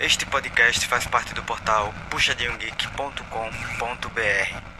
[0.00, 4.72] Este podcast faz parte do portal puxadinhogeek.com.br.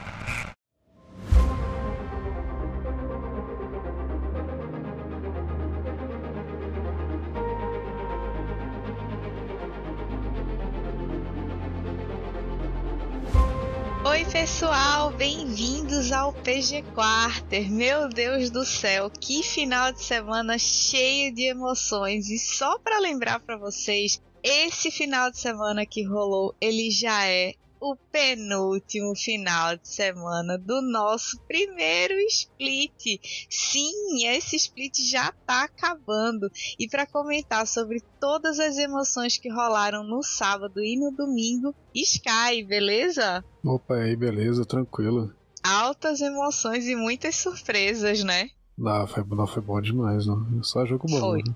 [14.04, 17.70] Oi, pessoal, bem-vindos ao PG Quarter.
[17.70, 22.28] Meu Deus do céu, que final de semana cheio de emoções!
[22.28, 27.54] E só para lembrar para vocês, esse final de semana que rolou, ele já é
[27.82, 33.20] o penúltimo final de semana do nosso primeiro split.
[33.50, 36.48] Sim, esse split já tá acabando.
[36.78, 42.62] E para comentar sobre todas as emoções que rolaram no sábado e no domingo, Sky,
[42.64, 43.44] beleza?
[43.64, 45.34] Opa, aí, beleza, tranquilo.
[45.60, 48.50] Altas emoções e muitas surpresas, né?
[48.78, 50.62] Não, foi, não foi bom demais, não.
[50.62, 51.18] Só jogo bom.
[51.18, 51.38] Foi.
[51.38, 51.54] Né?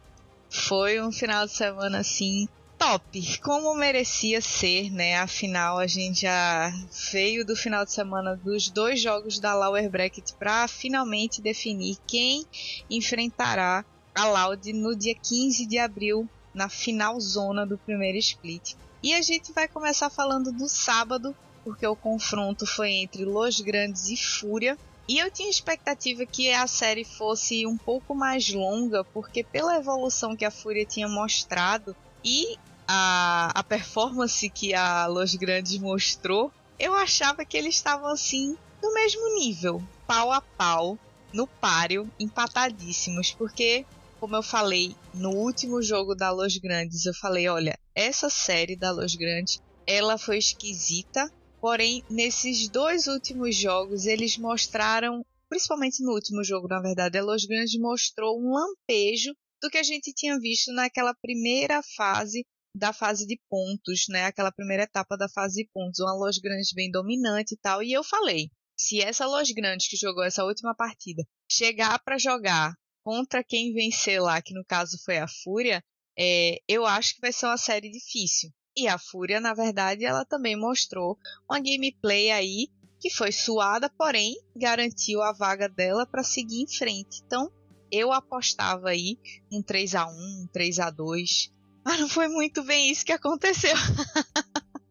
[0.50, 2.48] Foi um final de semana assim
[2.88, 5.16] top, como merecia ser, né?
[5.16, 6.72] Afinal, a gente já
[7.10, 12.46] veio do final de semana dos dois jogos da Lower Bracket para finalmente definir quem
[12.88, 18.74] enfrentará a Loud no dia 15 de abril, na final zona do primeiro split.
[19.02, 24.08] E a gente vai começar falando do sábado, porque o confronto foi entre Los Grandes
[24.10, 24.78] e Fúria.
[25.08, 30.36] E eu tinha expectativa que a série fosse um pouco mais longa, porque pela evolução
[30.36, 36.94] que a Fúria tinha mostrado, e a, a performance que a Los Grandes mostrou, eu
[36.94, 40.98] achava que eles estavam assim no mesmo nível, pau a pau,
[41.32, 43.84] no páreo, empatadíssimos, porque
[44.20, 48.90] como eu falei no último jogo da Los Grandes, eu falei, olha, essa série da
[48.90, 56.42] Los Grandes, ela foi esquisita, porém nesses dois últimos jogos eles mostraram, principalmente no último
[56.42, 60.72] jogo, na verdade, a Los Grandes mostrou um lampejo do que a gente tinha visto
[60.72, 62.44] naquela primeira fase
[62.76, 64.24] da fase de pontos, né?
[64.24, 67.82] Aquela primeira etapa da fase de pontos, uma Los Grandes bem dominante e tal.
[67.82, 72.74] E eu falei, se essa Los Grandes que jogou essa última partida chegar para jogar
[73.02, 75.82] contra quem vencer lá, que no caso foi a Fúria,
[76.18, 78.50] é, eu acho que vai ser uma série difícil.
[78.76, 81.16] E a Fúria, na verdade, ela também mostrou
[81.48, 82.68] uma gameplay aí
[83.00, 87.22] que foi suada, porém garantiu a vaga dela para seguir em frente.
[87.24, 87.50] Então,
[87.90, 89.18] eu apostava aí
[89.50, 91.55] um 3 a 1, um 3 a 2
[91.86, 93.76] mas não foi muito bem isso que aconteceu.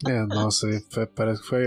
[0.08, 1.62] é, nossa, foi, parece que foi,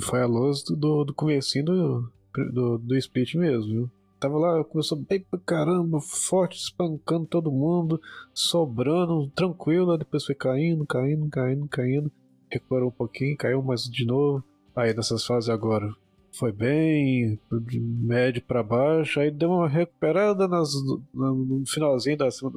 [0.00, 2.12] foi a luz do, do comecinho do,
[2.52, 3.90] do, do split mesmo, viu?
[4.18, 8.00] Tava lá, começou bem pra caramba, forte, espancando todo mundo,
[8.34, 12.12] sobrando, tranquilo, depois foi caindo, caindo, caindo, caindo,
[12.50, 14.42] recuperou um pouquinho, caiu mais de novo.
[14.74, 15.94] Aí nessas fases agora
[16.32, 20.72] foi bem, de médio para baixo, aí deu uma recuperada nas,
[21.14, 22.56] no finalzinho da semana,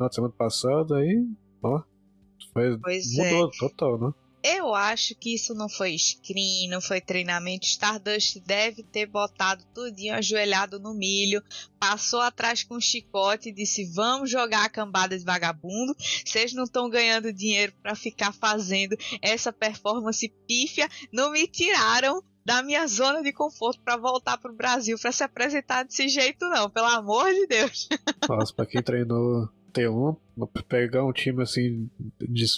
[0.00, 1.26] final de semana passado, aí,
[1.62, 1.82] ó,
[2.52, 3.58] foi, pois mudou é.
[3.58, 4.14] total, né?
[4.42, 7.66] Eu acho que isso não foi screen, não foi treinamento.
[7.66, 11.42] Stardust deve ter botado tudinho ajoelhado no milho,
[11.78, 15.94] passou atrás com um chicote e disse: Vamos jogar a cambada de vagabundo.
[16.24, 20.88] Vocês não estão ganhando dinheiro para ficar fazendo essa performance pífia.
[21.12, 25.82] Não me tiraram da minha zona de conforto para voltar pro Brasil para se apresentar
[25.82, 26.70] desse jeito, não.
[26.70, 27.90] Pelo amor de Deus.
[28.26, 30.16] Nossa, pra quem treinou T1,
[30.68, 31.88] pegar um time assim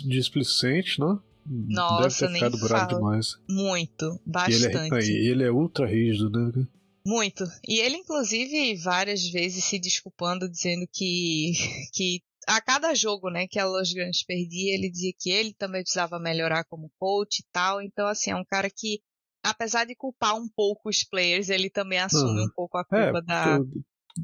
[0.06, 1.18] displicente, né?
[1.44, 3.36] Nossa, Deve ter ficado bravo demais.
[3.48, 5.04] Muito, bastante.
[5.04, 6.66] E ele, é, ele é ultra rígido, né?
[7.04, 7.44] Muito.
[7.68, 11.52] E ele, inclusive, várias vezes se desculpando, dizendo que,
[11.92, 15.82] que a cada jogo, né, que a Los Grandes perdia, ele dizia que ele também
[15.82, 17.82] precisava melhorar como coach e tal.
[17.82, 19.00] Então, assim, é um cara que,
[19.44, 22.46] apesar de culpar um pouco os players, ele também assume Uhum.
[22.46, 23.58] um pouco a culpa É, da.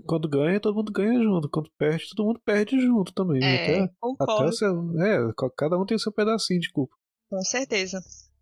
[0.07, 1.49] Quando ganha, todo mundo ganha junto.
[1.49, 3.43] Quando perde, todo mundo perde junto também.
[3.43, 4.49] É, Até, até concordo.
[4.49, 6.95] o seu, é, cada um tem o seu pedacinho de culpa.
[7.31, 8.01] Com certeza.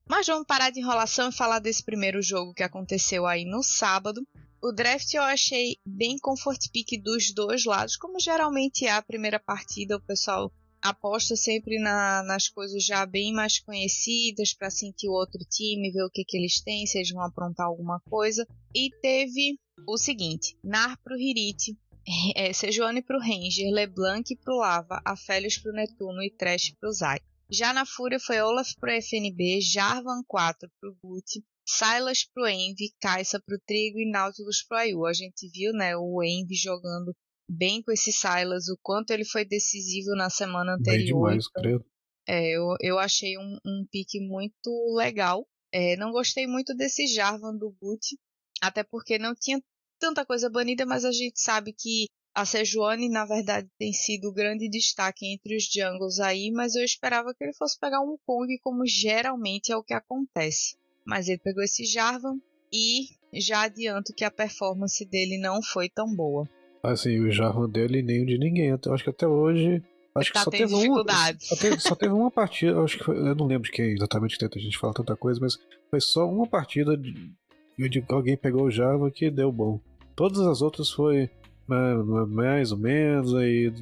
[0.09, 4.21] Mas vamos parar de enrolação e falar desse primeiro jogo que aconteceu aí no sábado.
[4.63, 9.39] O draft eu achei bem comfort pick dos dois lados, como geralmente é a primeira
[9.39, 10.53] partida, o pessoal
[10.89, 16.03] aposta sempre na- nas coisas já bem mais conhecidas para sentir o outro time, ver
[16.05, 18.47] o que, que eles têm, se eles vão aprontar alguma coisa.
[18.75, 21.77] E teve o seguinte: Nar pro Hirit,
[22.35, 27.19] é, Sejuani pro Ranger, Leblanc pro Lava, Aphelios pro Netuno e Trash pro Zai.
[27.51, 33.41] Já na Fúria foi Olaf pro FNB, Jarvan 4 pro Guti, Silas pro Envy, Kaisa
[33.45, 35.05] pro Trigo e Nautilus pro Ayu.
[35.07, 37.15] A gente viu, né, o Envy jogando
[37.49, 41.29] bem com esse Silas, o quanto ele foi decisivo na semana Bem anterior.
[41.29, 41.85] demais, credo.
[42.29, 45.47] É, eu, eu achei um, um pique muito legal.
[45.73, 48.17] É, não gostei muito desse Jarvan do Boot,
[48.61, 49.61] até porque não tinha
[49.99, 54.33] tanta coisa banida, mas a gente sabe que A Sejuani, na verdade, tem sido o
[54.33, 58.59] grande destaque entre os jungles aí, mas eu esperava que ele fosse pegar um Kong,
[58.63, 60.77] como geralmente é o que acontece.
[61.07, 62.39] Mas ele pegou esse Jarvan
[62.73, 66.49] e já adianto que a performance dele não foi tão boa.
[66.93, 68.69] Assim, o Jarvan dele nem o de ninguém.
[68.69, 69.83] Eu acho que até hoje.
[70.15, 71.05] Acho tá que só teve, uma,
[71.39, 72.81] só teve, só teve uma partida.
[72.81, 75.39] Acho que foi, eu não lembro de quem exatamente tenta a gente falar tanta coisa,
[75.41, 75.59] mas
[75.91, 77.31] foi só uma partida de,
[77.77, 79.79] de alguém pegou o Java que deu bom.
[80.15, 81.29] Todas as outras foi
[81.69, 83.73] mais ou menos, aí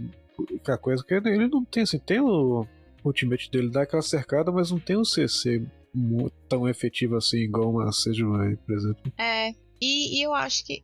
[0.56, 2.66] aquela coisa que ele não tem assim, tem o
[3.04, 5.62] ultimate dele dá aquela cercada, mas não tem um CC
[6.48, 9.12] tão efetivo assim igual uma Sejuani, por exemplo.
[9.18, 10.80] É, e, e, eu acho que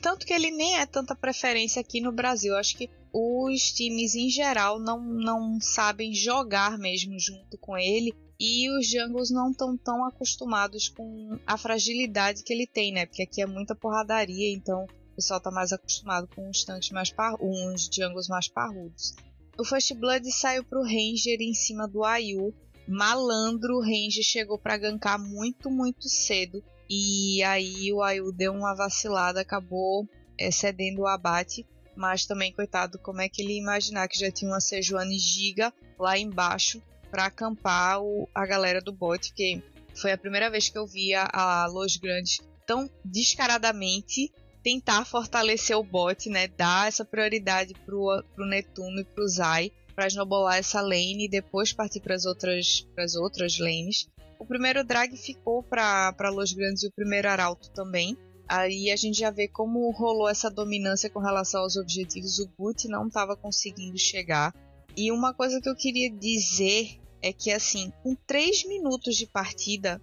[0.00, 4.28] tanto que ele nem é tanta preferência aqui no Brasil, acho que os times em
[4.28, 10.04] geral não, não sabem jogar mesmo junto com ele e os jungles não estão tão
[10.04, 13.06] acostumados com a fragilidade que ele tem, né?
[13.06, 17.12] Porque aqui é muita porradaria, então o pessoal tá mais acostumado com uns tanques mais
[17.12, 17.36] par...
[17.40, 19.14] uns jungles mais parrudos.
[19.56, 22.52] O First Blood saiu pro Ranger em cima do Ayu.
[22.88, 26.62] Malandro, o Ranger chegou para gankar muito, muito cedo.
[26.88, 30.08] E aí o Ayu deu uma vacilada, acabou
[30.38, 31.66] excedendo o abate.
[31.96, 35.72] Mas também, coitado, como é que ele ia imaginar que já tinha uma Sejuani giga
[35.98, 39.62] lá embaixo para acampar o, a galera do bot, que
[39.94, 44.32] foi a primeira vez que eu via a Los Grandes tão descaradamente
[44.64, 46.48] tentar fortalecer o bot, né?
[46.48, 51.72] Dar essa prioridade pro, pro Netuno e pro Zai para esnobolar essa lane e depois
[51.72, 54.08] partir para as outras, pras outras lanes.
[54.44, 58.14] O primeiro drag ficou para Los Grandes e o primeiro Arauto também.
[58.46, 62.38] Aí a gente já vê como rolou essa dominância com relação aos objetivos.
[62.38, 64.54] O Boot não estava conseguindo chegar.
[64.94, 69.98] E uma coisa que eu queria dizer é que, assim, com 3 minutos de partida,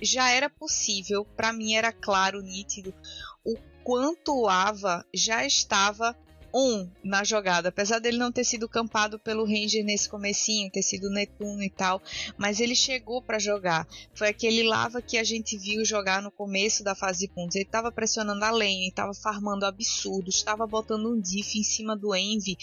[0.00, 2.94] já era possível, para mim era claro, nítido,
[3.44, 6.16] o quanto o Ava já estava
[6.54, 11.10] um na jogada, apesar dele não ter sido campado pelo Ranger nesse comecinho, ter sido
[11.10, 12.00] Netuno e tal,
[12.36, 13.86] mas ele chegou para jogar.
[14.14, 17.56] Foi aquele lava que a gente viu jogar no começo da fase de pontos.
[17.56, 22.14] Ele estava pressionando a lane, estava farmando absurdos, estava botando um diff em cima do
[22.14, 22.56] Envy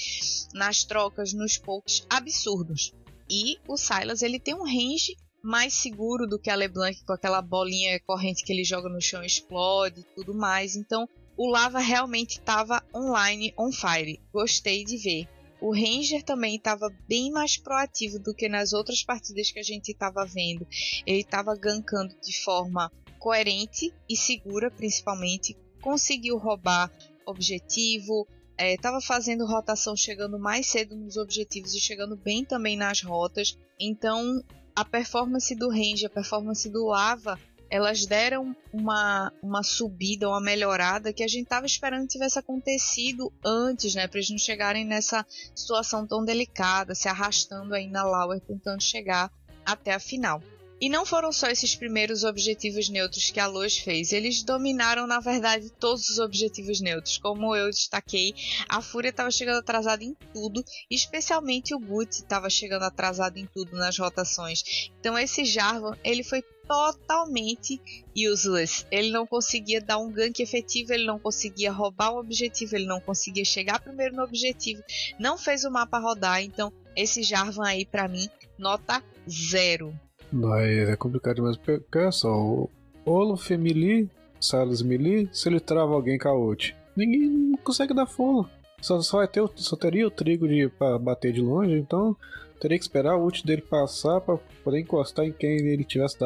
[0.53, 2.94] nas trocas, nos pokes absurdos.
[3.30, 7.41] E o Silas ele tem um range mais seguro do que a LeBlanc com aquela
[7.41, 10.75] bolinha corrente que ele joga no chão explode e tudo mais.
[10.75, 11.07] Então
[11.39, 14.19] o Lava realmente estava online, on fire.
[14.33, 15.25] Gostei de ver.
[15.62, 19.89] O Ranger também estava bem mais proativo do que nas outras partidas que a gente
[19.89, 20.68] estava vendo.
[21.07, 25.57] Ele estava gankando de forma coerente e segura, principalmente.
[25.81, 26.91] Conseguiu roubar
[27.25, 28.27] objetivo,
[28.57, 33.57] estava é, fazendo rotação, chegando mais cedo nos objetivos e chegando bem também nas rotas.
[33.80, 34.44] Então,
[34.75, 37.39] a performance do Ranger, a performance do Lava
[37.69, 43.31] elas deram uma, uma subida, uma melhorada que a gente estava esperando que tivesse acontecido
[43.45, 44.07] antes, né?
[44.07, 45.25] Para eles não chegarem nessa
[45.56, 49.31] situação tão delicada, se arrastando aí na Lauer, tentando chegar
[49.66, 50.42] até a final.
[50.81, 55.19] E não foram só esses primeiros objetivos neutros que a Luz fez, eles dominaram, na
[55.19, 57.18] verdade, todos os objetivos neutros.
[57.18, 58.33] Como eu destaquei,
[58.69, 63.75] a Fúria estava chegando atrasada em tudo, especialmente o Boot estava chegando atrasado em tudo
[63.75, 64.89] nas rotações.
[65.01, 67.81] Então esse Jarvan, ele foi totalmente
[68.16, 68.86] useless.
[68.92, 73.01] Ele não conseguia dar um gank efetivo, ele não conseguia roubar o objetivo, ele não
[73.01, 74.83] conseguia chegar primeiro no objetivo,
[75.19, 76.44] não fez o mapa rodar.
[76.44, 79.92] Então, esse Jarvan aí, para mim, nota zero.
[80.32, 81.58] Não, é complicado demais.
[81.58, 82.70] Porque, olha só, o
[83.03, 84.08] Olaf Melee,
[84.39, 86.55] Silas Melee, se ele trava alguém com a
[86.96, 88.48] ninguém consegue dar follow.
[88.79, 92.15] Só, só, vai ter, só teria o trigo de, pra bater de longe, então
[92.60, 96.18] teria que esperar o ult dele passar pra poder encostar em quem ele tivesse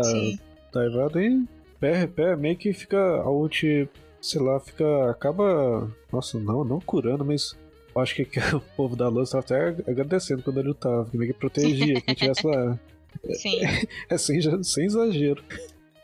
[0.71, 1.45] daivado e
[1.79, 3.89] pé, pé, meio que fica a ult,
[4.21, 5.11] sei lá, fica.
[5.11, 5.91] acaba.
[6.11, 7.55] Nossa, não, não curando, mas
[7.95, 11.33] acho que, que o povo da luz tava até agradecendo quando ele lutava, que meio
[11.33, 12.79] que protegia quem tivesse lá.
[13.35, 13.59] Sim.
[14.09, 15.43] É, sem, sem exagero.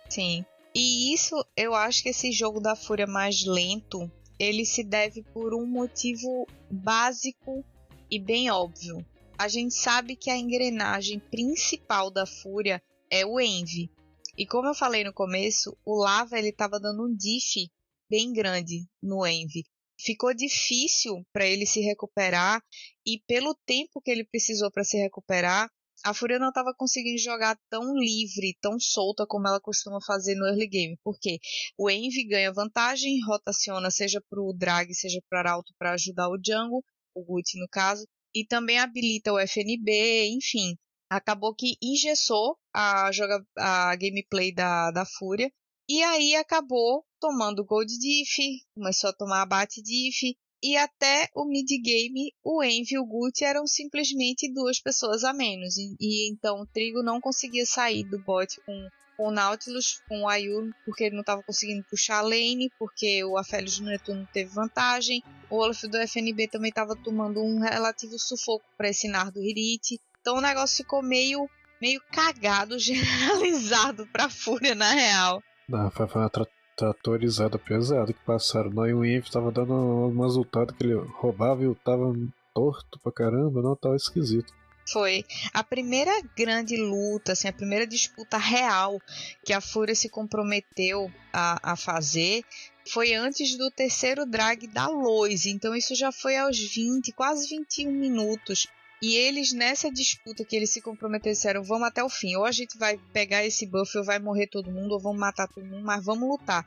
[0.08, 0.46] Sim.
[0.76, 5.56] E isso, eu acho que esse jogo da Fúria mais lento, ele se deve por
[5.56, 7.66] um motivo básico
[8.12, 9.04] e bem óbvio.
[9.40, 13.90] A gente sabe que a engrenagem principal da Fúria é o Envy.
[14.38, 17.72] E como eu falei no começo, o Lava ele estava dando um diff
[18.10, 19.64] bem grande no Envy.
[19.98, 22.62] Ficou difícil para ele se recuperar
[23.06, 25.72] e pelo tempo que ele precisou para se recuperar,
[26.04, 30.48] a Fúria não estava conseguindo jogar tão livre, tão solta como ela costuma fazer no
[30.48, 31.40] early game, porque
[31.78, 36.28] o Envy ganha vantagem, rotaciona seja para o Drag, seja para o Arauto para ajudar
[36.28, 36.84] o Jungle,
[37.16, 40.78] o Gucci no caso, e também habilita o FNB, enfim.
[41.10, 45.52] Acabou que engessou a, joga, a gameplay da, da Fúria,
[45.88, 48.38] e aí acabou tomando Gold Diff,
[48.76, 53.66] começou a tomar abate Diff, e até o mid-game, o Envy e o Gucci eram
[53.66, 55.78] simplesmente duas pessoas a menos.
[55.78, 60.22] E, e, então o Trigo não conseguia sair do bot com, com o Nautilus, com
[60.22, 64.26] o Ayu, porque ele não estava conseguindo puxar a lane, porque o Aphelios do Netuno
[64.32, 65.22] teve vantagem.
[65.50, 70.00] O Olaf do FNB também estava tomando um relativo sufoco para esse Nardo Hirit.
[70.22, 71.50] Então o negócio ficou meio,
[71.82, 75.44] meio cagado, generalizado para Fúria na real.
[75.68, 76.48] Não, foi uma tra
[76.78, 78.70] tratorizada pesada que passaram.
[78.70, 82.16] Não, e o Inf tava dando um resultado que ele roubava e tava
[82.56, 84.54] torto pra caramba, não, tava esquisito.
[84.92, 89.00] Foi a primeira grande luta, assim, a primeira disputa real
[89.46, 92.44] que a Fúria se comprometeu a, a fazer
[92.88, 95.46] foi antes do terceiro drag da Lois.
[95.46, 98.68] Então isso já foi aos 20, quase 21 minutos.
[99.02, 102.36] E eles, nessa disputa que eles se comprometeram, vamos até o fim.
[102.36, 105.48] Ou a gente vai pegar esse buff, ou vai morrer todo mundo, ou vamos matar
[105.48, 106.66] todo mundo, mas vamos lutar.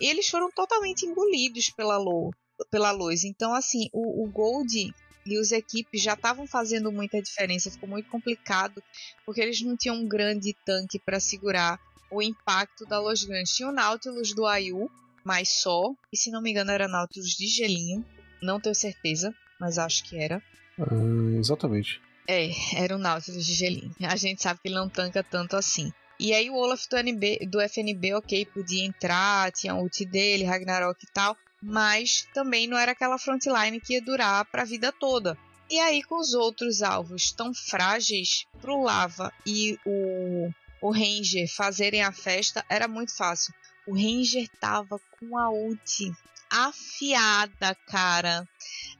[0.00, 2.30] Eles foram totalmente engolidos pela, Lo,
[2.70, 3.24] pela luz.
[3.24, 4.94] Então, assim, o, o Gold
[5.26, 7.70] e os equipes já estavam fazendo muita diferença.
[7.70, 8.82] Ficou muito complicado,
[9.24, 13.52] porque eles não tinham um grande tanque para segurar o impacto da luz grande.
[13.52, 14.90] Tinha o Nautilus do Ayu,
[15.24, 15.94] mas só.
[16.12, 18.04] E se não me engano, era Nautilus de gelinho.
[18.42, 20.42] Não tenho certeza, mas acho que era.
[20.78, 22.00] Uh, exatamente.
[22.28, 23.94] É, era o Nautilus de gelinho.
[24.06, 25.92] A gente sabe que ele não tanca tanto assim.
[26.18, 31.02] E aí o Olaf do, NB, do FNB, ok, podia entrar, tinha ult dele, Ragnarok
[31.02, 35.36] e tal, mas também não era aquela frontline que ia durar para a vida toda.
[35.70, 40.50] E aí com os outros alvos tão frágeis, pro Lava e o,
[40.82, 43.54] o Ranger fazerem a festa, era muito fácil.
[43.86, 46.12] O Ranger tava com a ult
[46.50, 48.46] afiada, cara.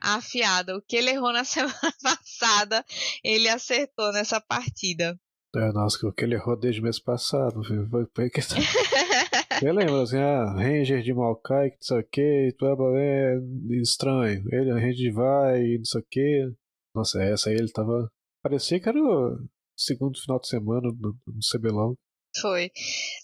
[0.01, 0.77] Afiada.
[0.77, 2.85] O que ele errou na semana passada,
[3.23, 5.19] ele acertou nessa partida.
[5.55, 7.87] É, nossa, o que ele errou desde o mês passado, viu?
[9.63, 12.55] Eu lembro, assim, ah, Ranger de Maokai, que não sei o que,
[12.97, 13.37] é
[13.81, 14.45] estranho.
[14.53, 16.53] Ele, Ranger vai, não sei o que.
[16.95, 18.09] Nossa, essa aí ele tava.
[18.43, 19.39] Parecia que era o
[19.77, 21.95] segundo final de semana do, do CBLOL.
[22.41, 22.71] Foi.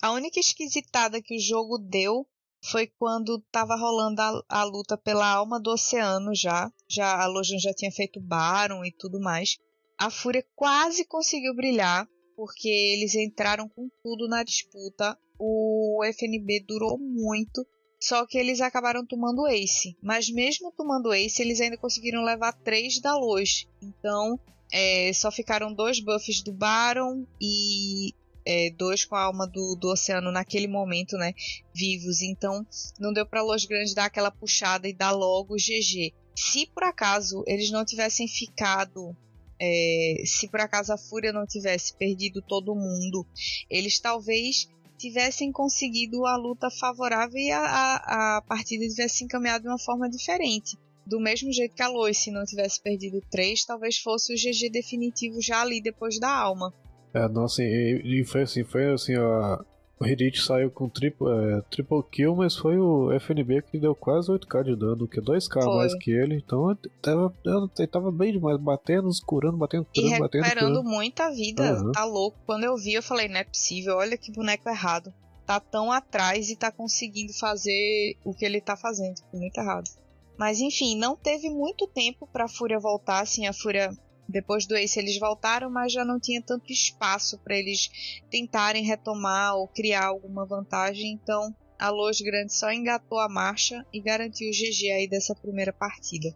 [0.03, 2.27] A única esquisitada que o jogo deu
[2.65, 6.71] foi quando estava rolando a, a, luta pela alma do oceano já.
[6.89, 9.57] já a Lojan já tinha feito Baron e tudo mais.
[9.99, 12.07] A Fúria quase conseguiu brilhar,
[12.37, 15.19] porque eles entraram com tudo na disputa.
[15.43, 17.67] O FNB durou muito,
[17.99, 19.97] só que eles acabaram tomando Ace.
[20.03, 23.67] Mas mesmo tomando Ace, eles ainda conseguiram levar três da luz.
[23.81, 24.39] Então,
[24.71, 29.89] é, só ficaram dois buffs do Baron e é, dois com a alma do, do
[29.89, 31.35] oceano naquele momento, né?
[31.75, 32.23] Vivos.
[32.23, 32.67] Então
[32.99, 36.13] não deu para Los Grandes dar aquela puxada e dar logo GG.
[36.35, 39.17] Se por acaso eles não tivessem ficado.
[39.63, 43.27] É, se por acaso a Fúria não tivesse perdido todo mundo,
[43.69, 44.67] eles talvez
[45.01, 50.09] tivessem conseguido a luta favorável e a, a, a partida tivesse encaminhado de uma forma
[50.09, 50.77] diferente.
[51.07, 54.71] Do mesmo jeito que a Lois, se não tivesse perdido 3, talvez fosse o GG
[54.71, 56.73] definitivo já ali depois da alma.
[57.15, 59.59] É, nossa, e, e foi assim, foi assim, ó,
[60.01, 64.33] o Hirit saiu com triple, é, triple kill, mas foi o FNB que deu quase
[64.33, 65.77] 8k de dano, que é 2k foi.
[65.77, 70.43] mais que ele, então tava, ele tava bem demais, batendo, curando, batendo, curando, e batendo.
[70.43, 71.93] recuperando muita vida, uhum.
[71.93, 72.39] tá louco.
[72.47, 75.13] Quando eu vi, eu falei, não é possível, olha que boneco errado.
[75.45, 79.91] Tá tão atrás e tá conseguindo fazer o que ele tá fazendo, muito errado.
[80.39, 83.91] Mas enfim, não teve muito tempo pra Fúria voltar, assim, a Fúria
[84.31, 87.91] depois do Ace eles voltaram, mas já não tinha tanto espaço para eles
[88.31, 91.13] tentarem retomar ou criar alguma vantagem.
[91.13, 95.73] Então a Los Grande só engatou a marcha e garantiu o GG aí dessa primeira
[95.73, 96.35] partida.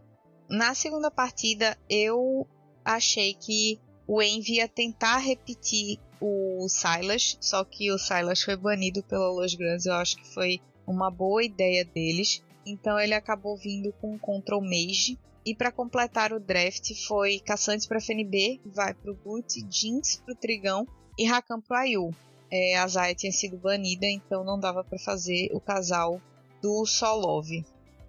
[0.49, 2.47] Na segunda partida eu
[2.83, 9.01] achei que o Envy ia tentar repetir o Silas, só que o Silas foi banido
[9.03, 9.85] pela Los Grandes.
[9.85, 12.43] Eu acho que foi uma boa ideia deles.
[12.65, 17.85] Então ele acabou vindo com o Control Mage e para completar o draft foi Caçantes
[17.85, 20.87] para FNB, vai para o Gut, Jinx para o Trigão
[21.17, 22.15] e Rakan para o Ayu.
[22.51, 26.21] É, a Zaya tinha sido banida, então não dava para fazer o casal
[26.61, 27.47] do Solov.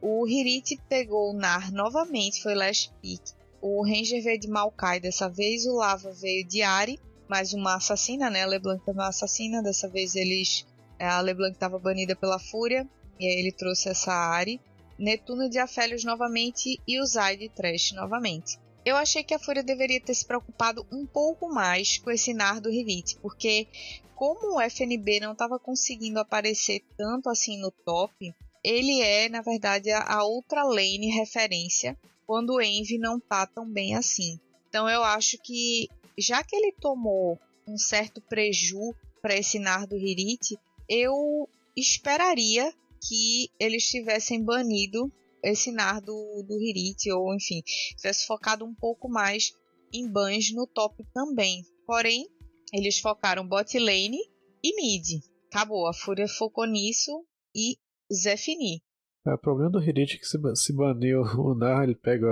[0.01, 3.23] O Hirit pegou o Nar novamente, foi last pick.
[3.61, 8.31] O Ranger veio de Maokai dessa vez, o Lava veio de Ari, mais uma assassina,
[8.31, 8.43] né?
[8.43, 10.67] A LeBlanc também é uma assassina, dessa vez eles
[10.99, 12.89] a LeBlanc estava banida pela Fúria,
[13.19, 14.61] e aí ele trouxe essa Ari.
[14.99, 18.59] Netuno de Afélios novamente e o Zai de Trash novamente.
[18.85, 22.71] Eu achei que a Fúria deveria ter se preocupado um pouco mais com esse Nardo
[22.71, 23.67] Rivite, porque
[24.15, 28.33] como o FNB não estava conseguindo aparecer tanto assim no top,
[28.65, 33.95] ele é, na verdade, a outra lane referência quando o Envy não tá tão bem
[33.95, 34.41] assim.
[34.69, 35.89] Então eu acho que,
[36.19, 42.73] já que ele tomou um certo preju para esse Nardo Hirite, eu esperaria
[43.07, 47.63] que eles tivessem banido esse nar do, do Hirit, ou enfim,
[47.97, 49.53] tivesse focado um pouco mais
[49.93, 51.63] em bans no top também.
[51.87, 52.27] Porém,
[52.73, 54.19] eles focaram bot lane
[54.63, 55.23] e mid.
[55.53, 57.77] Acabou, a Fúria focou nisso e
[58.13, 58.83] Zefini.
[59.27, 62.29] É, o problema do Hirit é que se, se banir o Nar, ele pega,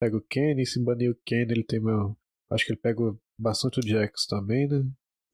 [0.00, 2.16] pega o Kenny, se banir o Kenny, ele tem meu.
[2.50, 3.00] Acho que ele pega
[3.38, 4.84] bastante o Jax também, né?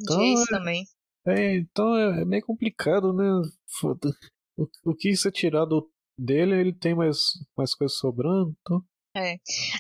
[0.01, 0.85] Então, Jace é, também.
[1.27, 3.25] É, então é, é meio complicado, né?
[3.81, 4.11] Foda.
[4.61, 7.17] O, o que você tirar do, dele, ele tem mais,
[7.57, 8.55] mais coisas sobrando.
[9.17, 9.37] É.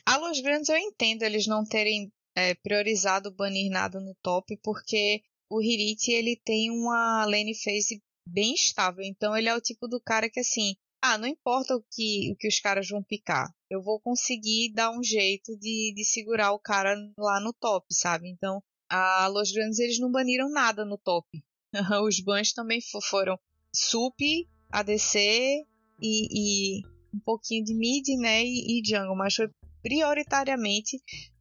[0.07, 5.23] A Los Grandes eu entendo eles não terem é, priorizado banir nada no top, porque
[5.51, 9.05] o Hirit ele tem uma lane phase bem estável.
[9.05, 12.37] Então ele é o tipo do cara que assim, ah, não importa o que, o
[12.37, 16.59] que os caras vão picar, eu vou conseguir dar um jeito de, de segurar o
[16.59, 18.29] cara lá no top, sabe?
[18.29, 21.27] Então a Los Grandes eles não baniram nada no top.
[22.05, 23.39] os bans também foram
[23.73, 24.19] Sup,
[24.71, 25.19] ADC
[26.01, 26.83] e, e,
[27.15, 29.49] um pouquinho de mid, né, e, e jungle, mas foi
[29.83, 31.01] prioritariamente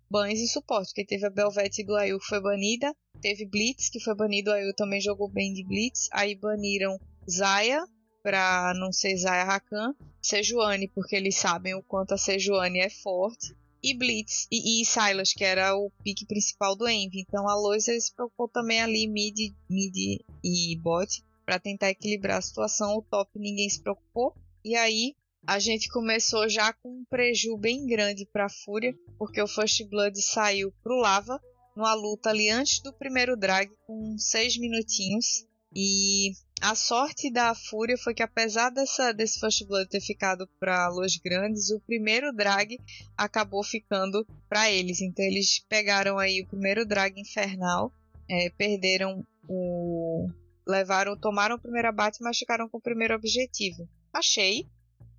[0.10, 4.00] bans e suporte, porque teve a Belvete do Ayu que foi banida, teve Blitz que
[4.00, 7.86] foi banido, o Ayu também jogou bem de Blitz, aí baniram Zaya
[8.24, 13.56] pra não ser Zaya Rakan, Sejuani porque eles sabem o quanto a Sejuani é forte,
[13.82, 17.22] e Blitz e, e Silas, que era o pique principal do Envy.
[17.22, 19.96] Então a Loisa se preocupou também ali mid, mid
[20.44, 22.96] e bot para tentar equilibrar a situação.
[22.96, 24.36] O top ninguém se preocupou.
[24.64, 25.16] E aí
[25.48, 29.84] a gente começou já com um preju bem grande para a Fúria, porque o First
[29.90, 31.42] Blood saiu pro Lava
[31.76, 35.48] numa luta ali antes do primeiro drag com seis minutinhos.
[35.76, 40.88] E a sorte da Fúria foi que apesar dessa, desse First Blood ter ficado para
[40.90, 42.78] Los Grandes, o primeiro drag
[43.18, 45.02] acabou ficando para eles.
[45.02, 47.92] Então eles pegaram aí o primeiro drag infernal,
[48.30, 50.30] é, perderam o
[50.70, 53.90] levaram, tomaram o primeiro abate, mas ficaram com o primeiro objetivo.
[54.14, 54.70] Achei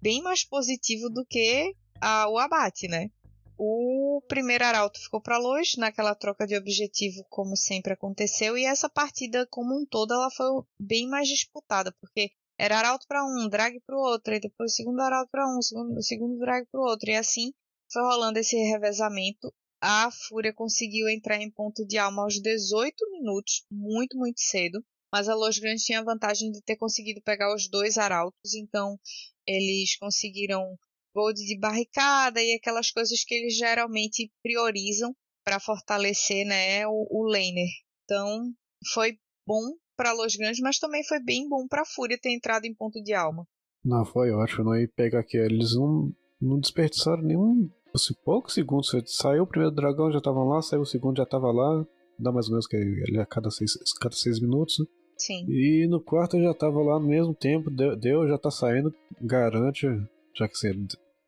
[0.01, 3.11] bem mais positivo do que a, o abate, né?
[3.59, 8.89] O primeiro arauto ficou para longe naquela troca de objetivo, como sempre aconteceu, e essa
[8.89, 10.47] partida como um todo ela foi
[10.81, 15.01] bem mais disputada, porque era arauto para um, drag para o outro, e depois segundo
[15.01, 17.53] arauto para um, segundo, segundo drag para o outro, e assim
[17.93, 19.53] foi rolando esse revezamento.
[19.83, 25.29] A Fúria conseguiu entrar em ponto de alma aos 18 minutos, muito, muito cedo mas
[25.29, 28.99] a Los Grandes tinha a vantagem de ter conseguido pegar os dois arautos, então
[29.47, 30.77] eles conseguiram
[31.15, 37.25] gold de barricada e aquelas coisas que eles geralmente priorizam para fortalecer né, o, o
[37.25, 37.69] laner.
[38.05, 38.53] Então
[38.93, 39.63] foi bom
[39.97, 43.13] para Los Grandes, mas também foi bem bom para Fúria ter entrado em ponto de
[43.13, 43.47] alma.
[43.85, 44.65] Não, foi ótimo.
[44.65, 45.37] Não ia pegar aqui.
[45.37, 47.69] Eles não, não desperdiçaram nenhum.
[47.95, 48.91] Assim, poucos segundos.
[49.07, 50.63] Saiu o primeiro dragão, já estavam lá.
[50.63, 51.85] Saiu o segundo, já estava lá.
[52.19, 52.77] Dá mais ou menos que
[53.19, 54.77] a cada seis, cada seis minutos.
[55.21, 55.45] Sim.
[55.51, 58.91] E no quarto eu já tava lá no mesmo tempo, deu, deu já tá saindo,
[59.21, 59.87] garante,
[60.35, 60.75] já que você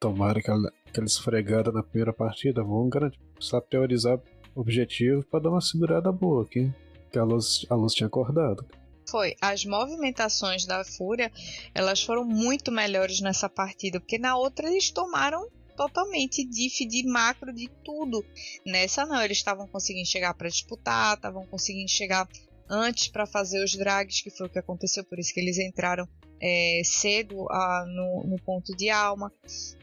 [0.00, 4.18] tomara aquela, aquela esfregada na primeira partida, vamos garantir, precisar priorizar
[4.54, 6.72] objetivo para dar uma segurada boa aqui.
[7.10, 8.66] Que a luz, a luz tinha acordado.
[9.10, 9.34] Foi.
[9.42, 11.30] As movimentações da Fúria,
[11.74, 17.52] elas foram muito melhores nessa partida, porque na outra eles tomaram totalmente diff de macro
[17.52, 18.24] de tudo.
[18.64, 22.26] Nessa não, eles estavam conseguindo chegar para disputar, estavam conseguindo chegar
[22.72, 26.08] antes para fazer os drags, que foi o que aconteceu, por isso que eles entraram
[26.40, 29.30] é, cedo a, no, no, ponto de alma.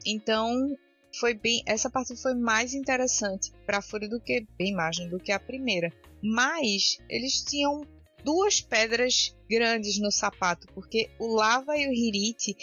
[0.04, 0.75] Então
[1.19, 5.19] foi bem, essa partida foi mais interessante para a Fúria do que bem mais do
[5.19, 5.93] que a primeira.
[6.21, 7.82] Mas eles tinham
[8.23, 12.56] duas pedras grandes no sapato, porque o Lava e o Hirit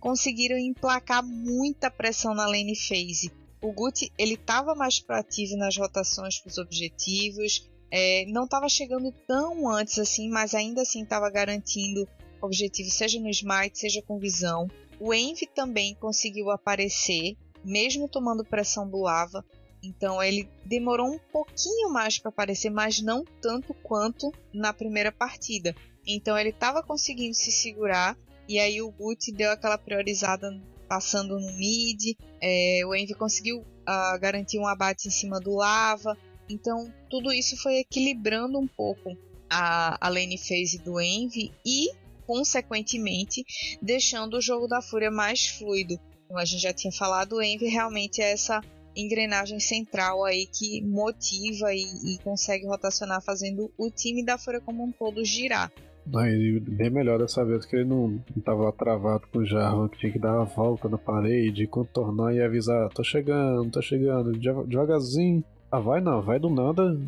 [0.00, 3.30] conseguiram emplacar muita pressão na lane phase.
[3.62, 9.12] O Guti ele estava mais proativo nas rotações para os objetivos, é, não estava chegando
[9.26, 12.08] tão antes assim, mas ainda assim estava garantindo
[12.40, 14.68] objetivo, seja no Smite, seja com visão.
[14.98, 19.44] O Envy também conseguiu aparecer, mesmo tomando pressão do Lava.
[19.82, 25.74] Então ele demorou um pouquinho mais para aparecer, mas não tanto quanto na primeira partida.
[26.06, 28.16] Então ele estava conseguindo se segurar
[28.48, 30.50] e aí o Boot deu aquela priorizada
[30.88, 32.16] passando no mid.
[32.40, 36.16] É, o Envy conseguiu uh, garantir um abate em cima do Lava.
[36.48, 39.16] Então, tudo isso foi equilibrando um pouco
[39.50, 41.90] a, a lane phase do Envy e,
[42.26, 43.44] consequentemente,
[43.80, 45.98] deixando o jogo da Fúria mais fluido.
[46.28, 48.60] Como a gente já tinha falado, o Envy realmente é essa
[48.96, 54.84] engrenagem central aí que motiva e, e consegue rotacionar, fazendo o time da Fúria como
[54.84, 55.70] um todo girar.
[56.06, 60.12] Não, bem melhor dessa vez que ele não estava travado com o Jarvan, que tinha
[60.12, 65.44] que dar a volta na parede, contornar e avisar: tô chegando, tô chegando, devagarzinho.
[65.70, 66.98] Ah, vai não, vai do nada,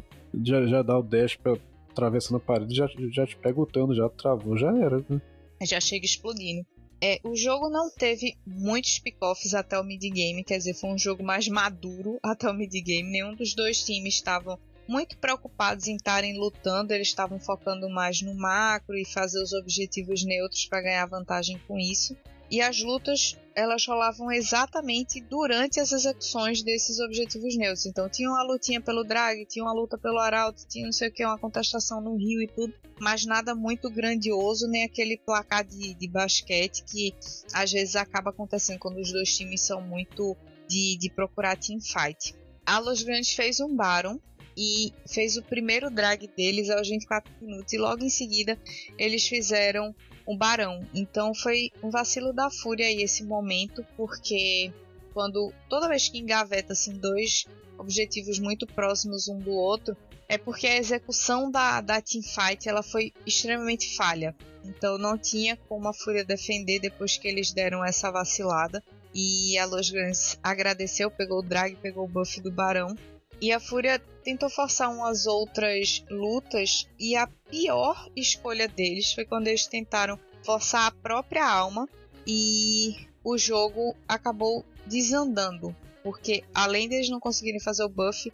[0.44, 1.57] já, já dá o dash pra
[1.99, 4.99] atravessando a parede, já, já te pega o tano, já travou, já era.
[5.09, 5.21] Né?
[5.62, 6.64] Já chega explodindo.
[7.01, 11.23] É, o jogo não teve muitos pick-offs até o mid-game, quer dizer, foi um jogo
[11.23, 13.11] mais maduro até o mid-game.
[13.11, 18.35] Nenhum dos dois times estavam muito preocupados em estarem lutando, eles estavam focando mais no
[18.35, 22.16] macro e fazer os objetivos neutros para ganhar vantagem com isso.
[22.51, 27.87] E as lutas elas rolavam exatamente durante as execuções desses objetivos neutros.
[27.87, 31.13] Então tinha uma lutinha pelo drag, tinha uma luta pelo arauto, tinha não sei o
[31.13, 35.93] que, uma contestação no rio e tudo, mas nada muito grandioso, nem aquele placar de,
[35.93, 37.13] de basquete que
[37.53, 40.37] às vezes acaba acontecendo quando os dois times são muito
[40.69, 42.37] de, de procurar team fight.
[42.65, 44.21] A Los Grandes fez um Baron
[44.57, 48.57] e fez o primeiro drag deles aos 24 minutos e logo em seguida
[48.97, 49.93] eles fizeram
[50.29, 50.87] um barão.
[50.95, 54.71] Então foi um vacilo da fúria aí esse momento, porque
[55.14, 57.47] quando toda vez que engaveta assim dois
[57.79, 59.97] objetivos muito próximos um do outro,
[60.29, 64.37] é porque a execução da, da teamfight ela foi extremamente falha.
[64.62, 68.85] Então não tinha como a Fúria defender depois que eles deram essa vacilada.
[69.14, 72.95] E a Los Grandes agradeceu, pegou o drag, pegou o buff do Barão.
[73.41, 79.47] E a Fúria tentou forçar umas outras lutas e a pior escolha deles foi quando
[79.47, 81.88] eles tentaram forçar a própria alma
[82.27, 88.31] e o jogo acabou desandando, porque além deles não conseguirem fazer o buff,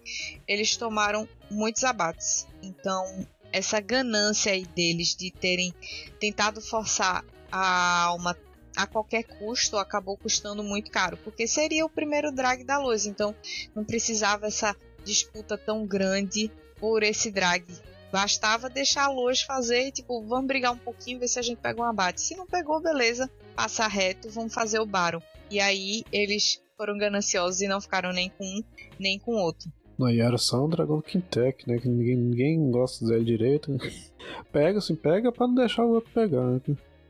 [0.49, 2.45] eles tomaram muitos abates.
[2.61, 5.73] Então, essa ganância aí deles de terem
[6.19, 8.37] tentado forçar a alma
[8.77, 13.33] a qualquer custo acabou custando muito caro, porque seria o primeiro drag da luz, então
[13.77, 17.65] não precisava essa disputa tão grande por esse drag.
[18.13, 21.81] Bastava deixar a luz fazer, tipo, vamos brigar um pouquinho, ver se a gente pega
[21.81, 22.21] um abate.
[22.21, 25.21] Se não pegou, beleza, passa reto, vamos fazer o Baron.
[25.51, 28.63] E aí eles foram gananciosos e não ficaram nem com um,
[28.99, 29.71] nem com outro.
[29.99, 31.79] Não, e era só um dragão Quintec, né?
[31.79, 33.77] Que ninguém, ninguém gosta dele direito.
[34.53, 36.61] pega, assim, pega pra não deixar o outro pegar, né?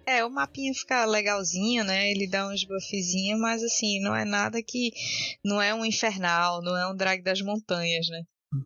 [0.06, 2.10] É, o mapinha fica legalzinho, né?
[2.10, 4.90] Ele dá uns buffzinhos, mas assim, não é nada que.
[5.44, 8.22] Não é um infernal, não é um drag das montanhas, né?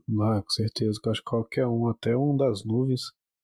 [0.06, 0.98] Não, com certeza.
[1.04, 3.02] Eu acho que qualquer um, até um das nuvens,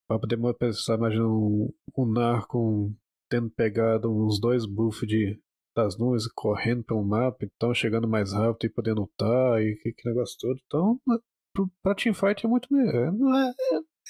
[0.08, 2.92] pra poder pensar, imagina um, um narco
[3.30, 5.40] tendo pegado uns dois buffs de,
[5.74, 10.08] das nuvens, correndo pelo mapa, então chegando mais rápido e podendo lutar, e que, que
[10.08, 10.60] negócio todo.
[10.66, 11.18] Então, né,
[11.82, 13.12] pra teamfight é muito melhor.
[13.12, 13.54] Não é,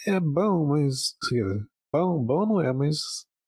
[0.06, 1.14] é, é bom, mas.
[1.92, 2.98] Bom, bom não é, mas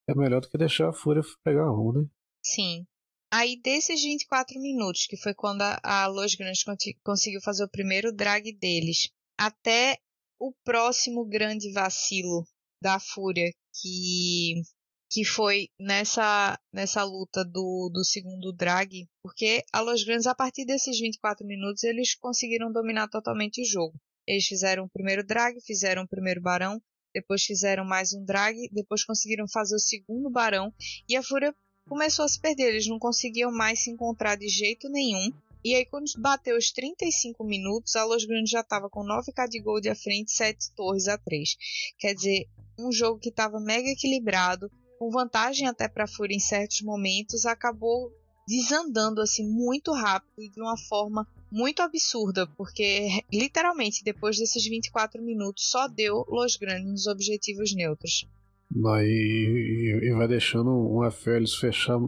[0.09, 2.09] é melhor do que deixar a Fúria pegar um, né?
[2.43, 2.87] Sim.
[3.33, 6.65] Aí, desses 24 minutos, que foi quando a, a Los Grandes
[7.03, 9.99] conseguiu fazer o primeiro drag deles, até
[10.39, 12.47] o próximo grande vacilo
[12.81, 14.63] da Fúria, que,
[15.11, 20.65] que foi nessa, nessa luta do, do segundo drag, porque a Los Grandes, a partir
[20.65, 23.99] desses 24 minutos, eles conseguiram dominar totalmente o jogo.
[24.27, 26.81] Eles fizeram o primeiro drag, fizeram o primeiro barão,
[27.17, 30.71] depois fizeram mais um drag, depois conseguiram fazer o segundo barão
[31.09, 31.55] e a Fúria
[31.89, 35.33] começou a se perder, eles não conseguiam mais se encontrar de jeito nenhum.
[35.65, 39.61] E aí, quando bateu os 35 minutos, a Los Grandes já estava com 9k de
[39.61, 41.57] gold à frente, 7 torres a 3.
[41.99, 42.47] Quer dizer,
[42.79, 47.47] um jogo que estava mega equilibrado, com vantagem até para a Fúria em certos momentos,
[47.47, 48.13] acabou
[48.47, 55.23] desandando assim muito rápido e de uma forma muito absurda, porque literalmente depois desses 24
[55.23, 58.29] minutos só deu Los Grandes nos objetivos neutros.
[58.71, 61.99] Não, e, e, vai deixando uma Félix fechar.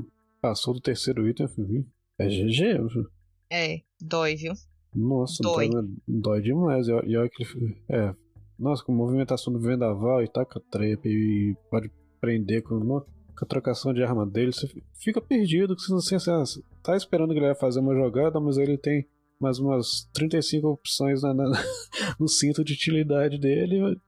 [0.41, 1.87] Passou do terceiro item, viu?
[2.19, 3.07] É GG, viu?
[3.51, 4.53] É, dói, viu?
[4.95, 5.71] Nossa, dói,
[6.07, 6.89] dói demais.
[6.89, 7.77] E olha que ele.
[7.89, 8.15] É.
[8.59, 13.05] Nossa, com movimentação do vendaval e taca trepa e pode prender com, com
[13.45, 15.77] a trocação de arma dele, você fica perdido.
[15.79, 19.07] Você, você, você tá esperando que ele vai fazer uma jogada, mas ele tem
[19.41, 21.45] mais umas 35 opções na, na,
[22.19, 23.99] no cinto de utilidade dele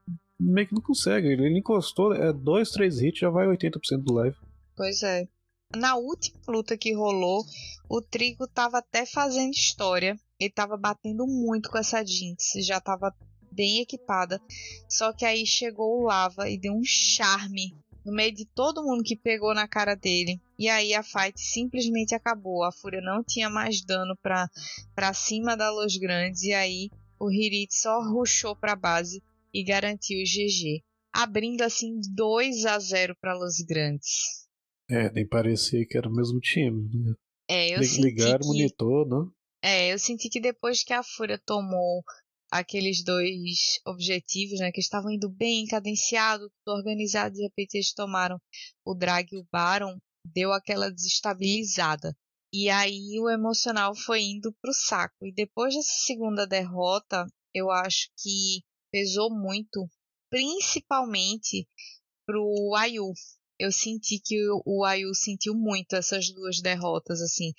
[0.40, 1.28] meio que não consegue.
[1.28, 4.36] Ele encostou, é dois, três hits, já vai 80% do live.
[4.74, 5.28] Pois é.
[5.76, 7.44] Na última luta que rolou,
[7.88, 10.18] o Trigo tava até fazendo história.
[10.38, 13.14] Ele tava batendo muito com essa Jinx, já tava
[13.52, 14.40] bem equipada.
[14.88, 17.76] Só que aí chegou o Lava e deu um charme
[18.10, 20.40] no meio de todo mundo que pegou na cara dele.
[20.58, 22.64] E aí a fight simplesmente acabou.
[22.64, 24.48] A Fúria não tinha mais dano pra,
[24.94, 26.42] pra cima da Los Grandes.
[26.42, 29.22] E aí o Hirit só rushou pra base
[29.54, 34.48] e garantiu o GG, abrindo assim 2 a 0 para Los Grandes.
[34.88, 36.90] É, nem parecia que era o mesmo time.
[36.92, 37.14] Né?
[37.48, 39.30] É, eu Ligaram o monitor, não?
[39.62, 42.02] É, eu senti que depois que a Fúria tomou
[42.50, 48.40] aqueles dois objetivos, né, que estavam indo bem, cadenciado, tudo organizado, de repente eles tomaram
[48.84, 52.14] o drag e o Baron, deu aquela desestabilizada.
[52.52, 55.24] E aí o emocional foi indo pro saco.
[55.24, 59.88] E depois dessa segunda derrota, eu acho que pesou muito,
[60.28, 61.68] principalmente
[62.26, 63.12] pro Ayu,
[63.58, 67.52] eu senti que o Ayu sentiu muito essas duas derrotas, assim.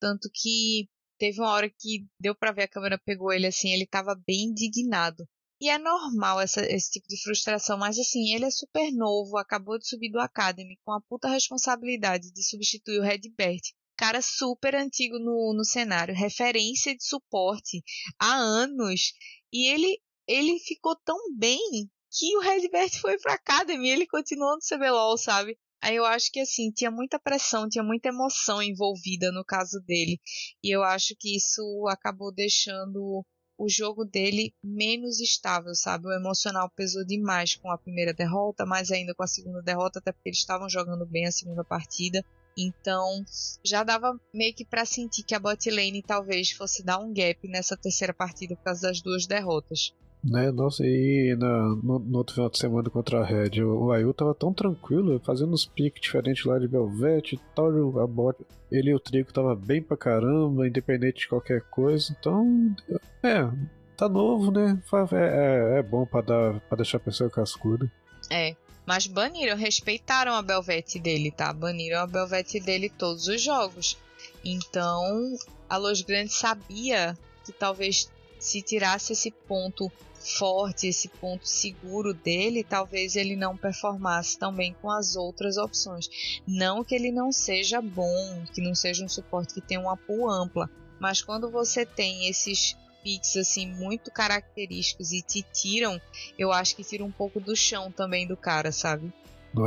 [0.00, 0.88] Tanto que
[1.22, 4.46] teve uma hora que deu para ver a câmera pegou ele assim, ele tava bem
[4.46, 5.24] indignado.
[5.60, 9.78] E é normal essa, esse tipo de frustração, mas assim, ele é super novo, acabou
[9.78, 13.60] de subir do Academy com a puta responsabilidade de substituir o Redbert.
[13.96, 17.80] Cara super antigo no, no cenário, referência de suporte
[18.18, 19.12] há anos.
[19.52, 24.76] E ele, ele ficou tão bem que o Redbert foi pra Academy, ele continuou no
[24.76, 25.56] CBLOL, sabe?
[25.82, 30.20] Aí eu acho que assim, tinha muita pressão, tinha muita emoção envolvida no caso dele.
[30.62, 33.24] E eu acho que isso acabou deixando
[33.58, 36.06] o jogo dele menos estável, sabe?
[36.06, 40.12] O emocional pesou demais com a primeira derrota, mais ainda com a segunda derrota, até
[40.12, 42.24] porque eles estavam jogando bem a segunda partida.
[42.56, 43.24] Então,
[43.64, 47.48] já dava meio que para sentir que a bot lane talvez fosse dar um gap
[47.48, 49.92] nessa terceira partida por causa das duas derrotas.
[50.24, 53.92] Né, nossa, e na, no, no, outro final de semana contra a Red, o, o
[53.92, 58.38] Ayu tava tão tranquilo, fazendo uns piques diferentes lá de Belvete tal, a bot,
[58.70, 62.72] ele e o Trigo tava bem pra caramba, independente de qualquer coisa, então,
[63.20, 63.50] é,
[63.96, 64.80] tá novo, né,
[65.12, 67.90] é, é, é bom pra, dar, pra deixar a pessoa cascuda.
[68.30, 68.54] É,
[68.86, 71.52] mas baniram, respeitaram a Belvete dele, tá?
[71.52, 73.98] Baniram a Belvete dele todos os jogos.
[74.44, 75.36] Então,
[75.68, 79.90] a Los Grandes sabia que talvez se tirasse esse ponto
[80.22, 86.40] forte, esse ponto seguro dele, talvez ele não performasse tão bem com as outras opções.
[86.46, 90.30] Não que ele não seja bom, que não seja um suporte que tenha uma pool
[90.30, 96.00] ampla, mas quando você tem esses picks assim muito característicos e te tiram,
[96.38, 99.12] eu acho que tira um pouco do chão também do cara, sabe?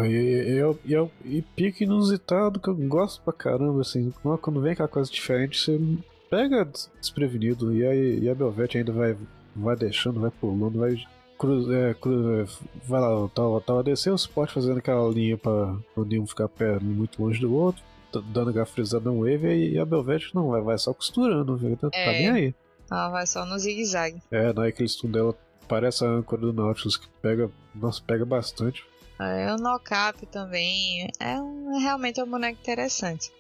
[0.07, 5.11] E, e, e, pique inusitado que eu gosto pra caramba, assim, quando vem aquela coisa
[5.11, 5.79] diferente, você
[6.27, 6.67] pega
[6.99, 9.15] desprevenido e, e a Belvete ainda vai
[9.55, 10.95] vai deixando, vai pulando, vai
[11.37, 15.75] cruz, é, cruz, é, vai lá, tava, tava descendo o suporte fazendo aquela linha para
[15.97, 17.83] nenhum ficar perto, muito longe do outro,
[18.31, 21.97] dando aquela frisada no wave e a Belvete não, vai, vai só costurando, tá, tá
[21.97, 22.55] é, tá nem aí.
[22.89, 24.21] Ela vai só no zigue-zague.
[24.31, 25.35] É, não é stun dela
[25.67, 28.85] parece a âncora do Nautilus que pega, nossa, pega bastante.
[29.19, 33.31] É, o knock-up também é um, realmente é um boneco interessante.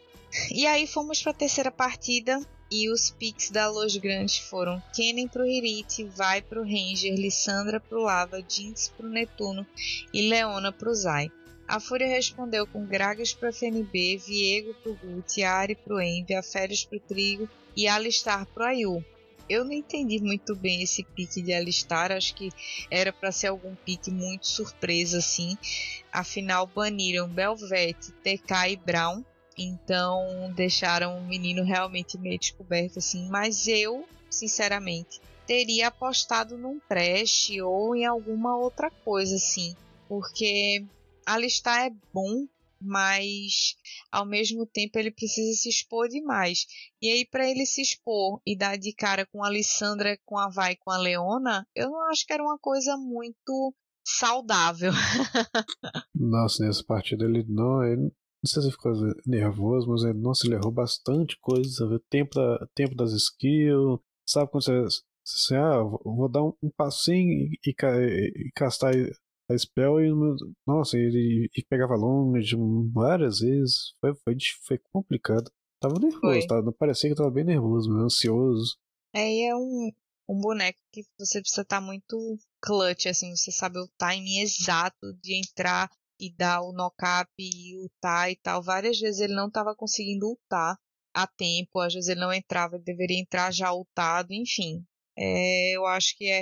[0.51, 2.39] E aí fomos para a terceira partida,
[2.71, 8.01] e os picks da Los Grandes foram Kennen pro Hirit, Vai pro Ranger, Lissandra pro
[8.01, 9.65] Lava, Jinx pro Netuno
[10.13, 11.31] e Leona pro Zai.
[11.67, 16.99] A Fúria respondeu com Gragas pro FNB, Viego pro Guti, Ari pro Envy, Aférios pro
[16.99, 19.03] Trigo e Alistar pro Ayu.
[19.47, 22.51] Eu não entendi muito bem esse pique de Alistar, acho que
[22.89, 25.55] era para ser algum pique muito surpresa assim.
[26.11, 29.23] Afinal, baniram Belvete, TK e Brown
[29.57, 33.27] então deixaram o menino realmente meio descoberto assim.
[33.29, 39.75] Mas eu, sinceramente, teria apostado num trash ou em alguma outra coisa assim.
[40.07, 40.85] Porque
[41.25, 42.45] alistar é bom,
[42.79, 43.75] mas
[44.11, 46.65] ao mesmo tempo ele precisa se expor demais.
[47.01, 50.49] E aí, para ele se expor e dar de cara com a Alessandra, com a
[50.49, 53.73] Vai, com a Leona, eu não acho que era uma coisa muito
[54.05, 54.91] saudável.
[56.13, 58.11] Nossa, nessa partida ele não, ele
[58.45, 58.93] não sei se ficou
[59.25, 61.99] nervoso, mas ele, nossa, ele errou bastante coisa, sabe?
[62.09, 64.83] Tempo, da, tempo das skills, sabe quando você,
[65.25, 68.93] você ah, vou dar um, um passinho e, e, e, castar
[69.49, 70.11] a spell e,
[70.67, 72.55] nossa, ele e pegava longe
[72.93, 75.51] várias vezes, foi, foi, foi complicado.
[75.81, 78.77] Tava nervoso, tava, parecia que tava bem nervoso, ansioso.
[79.13, 79.91] É, e é um,
[80.29, 85.13] um boneco que você precisa estar tá muito clutch, assim, você sabe o timing exato
[85.21, 88.63] de entrar e dar o knock-up e ultar e tal.
[88.63, 90.77] Várias vezes ele não estava conseguindo ultar
[91.13, 94.85] a tempo, às vezes ele não entrava, ele deveria entrar já ultado, enfim.
[95.17, 96.41] É, eu acho que é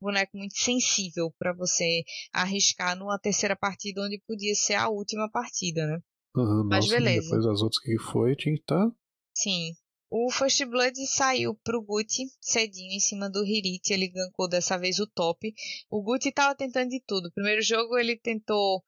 [0.00, 5.30] um boneco muito sensível para você arriscar numa terceira partida onde podia ser a última
[5.30, 6.00] partida, né?
[6.34, 7.22] Uhum, Mas nossa, beleza.
[7.22, 8.88] Depois das outras que foi, tinha que estar.
[8.88, 8.96] Tá...
[9.36, 9.74] Sim.
[10.10, 13.92] O First Blood saiu pro Guti cedinho em cima do Hirit.
[13.92, 15.52] Ele gankou dessa vez o top.
[15.90, 17.32] O Guti tava tentando de tudo.
[17.32, 18.82] Primeiro jogo ele tentou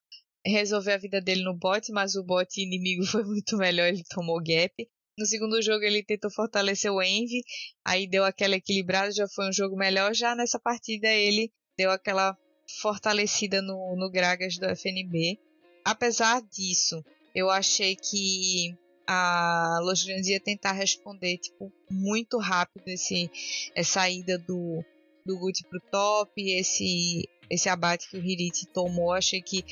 [0.47, 4.43] resolver a vida dele no bot, mas o bot inimigo foi muito melhor, ele tomou
[4.43, 4.89] gap.
[5.19, 7.43] No segundo jogo ele tentou fortalecer o Envy,
[7.85, 10.15] aí deu aquela equilibrada, já foi um jogo melhor.
[10.15, 12.37] Já nessa partida ele deu aquela
[12.83, 15.39] fortalecida no, no Gragas do FNB.
[15.85, 17.03] Apesar disso,
[17.35, 23.31] eu achei que a Los Grandes ia tentar responder tipo, muito rápido esse,
[23.75, 24.85] essa ida do,
[25.25, 29.13] do Guti pro top, esse, esse abate que o Hirit tomou.
[29.13, 29.65] Achei que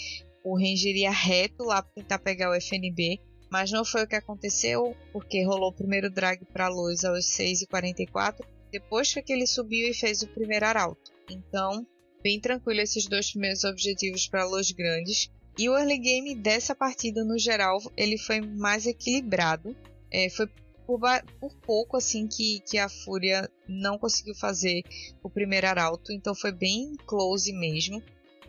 [0.44, 3.18] o Ranger ia reto lá para tentar pegar o FNB,
[3.50, 7.24] mas não foi o que aconteceu, porque rolou o primeiro drag para a luz aos
[7.24, 11.12] 6h44, depois que ele subiu e fez o primeiro arauto.
[11.30, 11.86] Então,
[12.22, 15.30] bem tranquilo esses dois primeiros objetivos para Los Grandes.
[15.56, 19.76] E o early game dessa partida, no geral, ele foi mais equilibrado.
[20.10, 20.48] É, foi
[20.86, 21.00] por,
[21.40, 24.82] por, pouco assim que, que a Fúria não conseguiu fazer
[25.22, 28.02] o primeiro arauto, então foi bem close mesmo.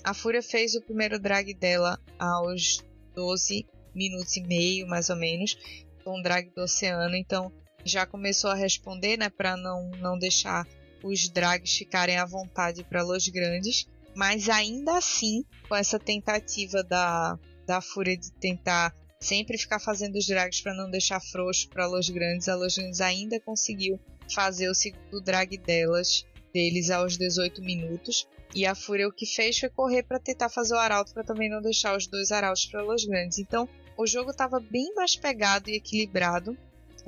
[0.06, 3.66] A Fúria fez o primeiro drag dela aos 12
[3.96, 5.58] minutos e meio, mais ou menos,
[6.06, 7.52] um drag do oceano, então
[7.84, 10.68] já começou a responder, né, para não, não deixar
[11.04, 17.40] os drags ficarem à vontade para Los Grandes, mas ainda assim, com essa tentativa da,
[17.66, 22.12] da Fúria de tentar sempre ficar fazendo os drags para não deixar frouxo para Los
[22.12, 24.00] Grandes, a Los Grandes ainda conseguiu
[24.32, 28.28] fazer o segundo drag delas, deles aos 18 minutos.
[28.56, 31.50] E a Fúria o que fez foi correr para tentar fazer o arauto para também
[31.50, 33.38] não deixar os dois arautos para Los Grandes.
[33.38, 36.58] Então, o jogo estava bem mais pegado e equilibrado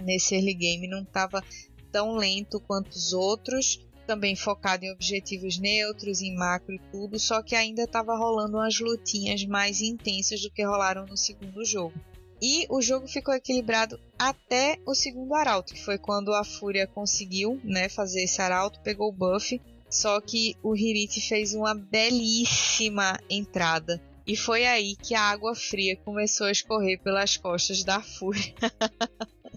[0.04, 1.42] nesse early game, não estava
[1.90, 7.42] tão lento quanto os outros, também focado em objetivos neutros, em macro e tudo, só
[7.42, 11.94] que ainda estava rolando umas lutinhas mais intensas do que rolaram no segundo jogo.
[12.42, 17.60] E o jogo ficou equilibrado até o segundo arauto, que foi quando a Fúria conseguiu
[17.64, 24.02] né, fazer esse arauto, pegou o buff, só que o Hirit fez uma belíssima entrada.
[24.26, 28.54] E foi aí que a água fria começou a escorrer pelas costas da Fúria.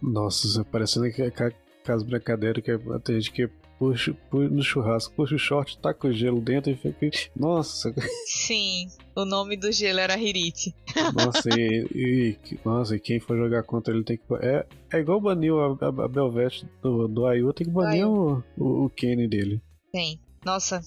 [0.01, 5.39] Nossa, parecendo que aquelas brincadeiras que tem gente que puxa, puxa no churrasco, puxa o
[5.39, 7.11] short, taca o gelo dentro e fica.
[7.35, 7.93] Nossa!
[8.27, 10.75] Sim, o nome do gelo era Hirite.
[11.15, 14.23] Nossa, e, e, nossa, e quem for jogar contra ele tem que.
[14.41, 18.45] É, é igual banir a, a, a Belvete do, do Ayu, tem que banir o,
[18.57, 19.61] o, o Kenny dele.
[19.93, 20.21] Tem.
[20.45, 20.83] Nossa,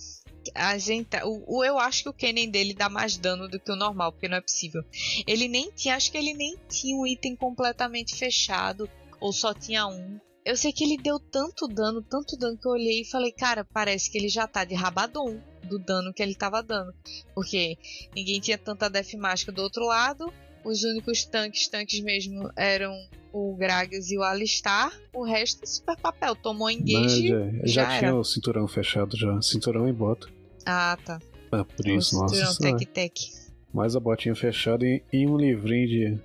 [0.56, 3.72] a gente, o, o, eu acho que o Kennen dele dá mais dano do que
[3.72, 4.84] o normal, porque não é possível.
[5.28, 8.90] Ele nem tinha, acho que ele nem tinha um item completamente fechado,
[9.20, 10.20] ou só tinha um.
[10.46, 13.64] Eu sei que ele deu tanto dano, tanto dano que eu olhei e falei, cara,
[13.64, 16.94] parece que ele já tá de rabadon do dano que ele tava dando.
[17.34, 17.78] Porque
[18.14, 20.34] ninguém tinha tanta def mágica do outro lado.
[20.64, 22.94] Os únicos tanques, tanques mesmo, eram
[23.32, 24.92] o Gragas e o Alistar.
[25.14, 26.36] O resto é super papel.
[26.36, 27.28] Tomou engage.
[27.28, 28.16] já, já, já tinha era.
[28.16, 29.42] o cinturão fechado já.
[29.42, 30.28] Cinturão e bota.
[30.66, 31.20] Ah, tá.
[31.52, 32.36] Ah, por isso, o nossa.
[32.36, 33.32] Cinturão tec-tec.
[33.74, 36.20] Mais a botinha fechada e, e um livrinho de.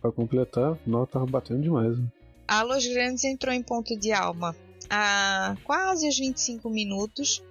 [0.00, 1.98] Pra completar, não tava batendo demais.
[1.98, 2.06] Né?
[2.46, 4.54] A Los Grandes entrou em ponto de alma
[4.88, 7.42] há quase os 25 minutos.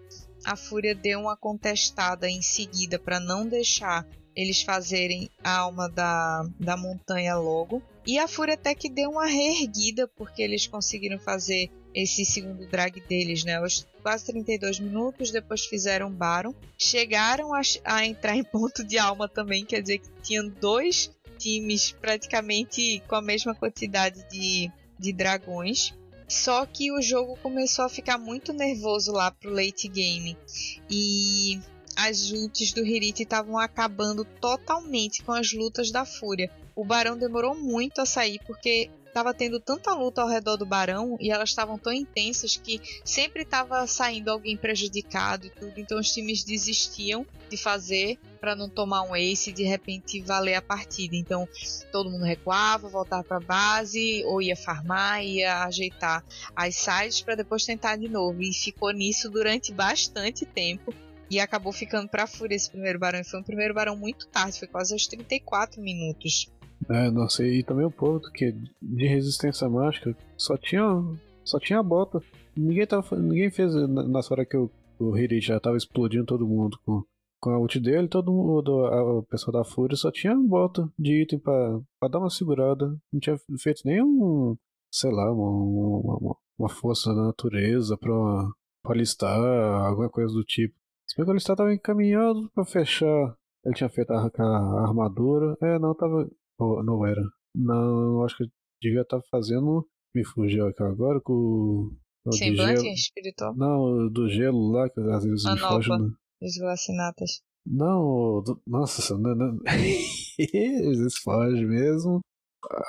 [0.46, 4.08] A Fúria deu uma contestada em seguida para não deixar
[4.38, 7.82] eles fazerem a alma da, da montanha logo.
[8.06, 13.02] E a Fúria até que deu uma reerguida, porque eles conseguiram fazer esse segundo drag
[13.02, 13.56] deles, né?
[13.58, 16.54] Aos quase 32 minutos, depois fizeram Baron.
[16.78, 21.92] Chegaram a, a entrar em ponto de alma também, quer dizer que tinham dois times
[21.92, 25.94] praticamente com a mesma quantidade de de dragões.
[26.28, 30.38] Só que o jogo começou a ficar muito nervoso lá pro late game.
[30.90, 31.60] E
[31.98, 36.52] as ults do Hirit estavam acabando totalmente com as lutas da Fúria.
[36.76, 41.18] O Barão demorou muito a sair porque estava tendo tanta luta ao redor do Barão
[41.20, 45.74] e elas estavam tão intensas que sempre estava saindo alguém prejudicado e tudo.
[45.80, 50.54] Então os times desistiam de fazer para não tomar um ace e de repente valer
[50.54, 51.16] a partida.
[51.16, 51.50] Então
[51.92, 56.24] todo mundo recuava, voltava para base ou ia farmar, ia ajeitar
[56.56, 58.40] as sides para depois tentar de novo.
[58.44, 60.94] E ficou nisso durante bastante tempo.
[61.30, 63.20] E acabou ficando pra fúria esse primeiro barão.
[63.20, 66.52] E foi um primeiro barão muito tarde, foi quase aos 34 minutos.
[66.90, 70.84] É, nossa, e também o ponto que de resistência mágica só tinha
[71.44, 72.22] só tinha a bota.
[72.56, 76.80] Ninguém tava ninguém fez nessa hora que o, o Hiri já tava explodindo todo mundo
[76.86, 77.04] com,
[77.40, 81.22] com a ult dele, todo mundo, a, o pessoal da Fúria só tinha bota de
[81.24, 82.98] item pra, pra dar uma segurada.
[83.12, 84.56] Não tinha feito nenhum,
[84.92, 88.14] sei lá, uma, uma, uma força da natureza pra,
[88.84, 89.40] pra listar,
[89.88, 90.76] alguma coisa do tipo.
[91.08, 93.36] Se bem que o listar tava encaminhado pra fechar.
[93.66, 95.58] Ele tinha feito a, a armadura.
[95.62, 96.30] É, não, tava.
[96.60, 97.22] Ou não era?
[97.56, 98.46] Não, acho que
[98.82, 99.88] devia estar tá fazendo.
[100.14, 102.32] Me fugiu aqui agora com o.
[102.34, 103.56] Semblante espiritual?
[103.56, 105.90] Não, do gelo lá, que às vezes a me foge.
[105.90, 106.14] No...
[106.42, 107.42] Os glacinatas.
[107.66, 108.62] Não, do...
[108.68, 109.60] nossa, não, não...
[109.66, 112.20] às vezes foge mesmo.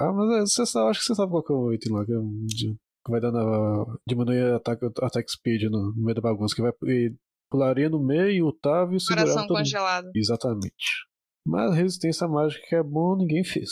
[0.01, 2.05] Ah, mas é, você sabe, acho que você sabe qual que é o item lá,
[2.05, 6.55] que, é que vai dando a, diminuir ataque, attack speed no, no meio da bagunça,
[6.55, 6.73] que vai
[7.51, 10.11] pularia no meio, o Otávio e Coração congelado.
[10.15, 11.07] Exatamente.
[11.47, 13.71] Mas resistência mágica que é bom, ninguém fez.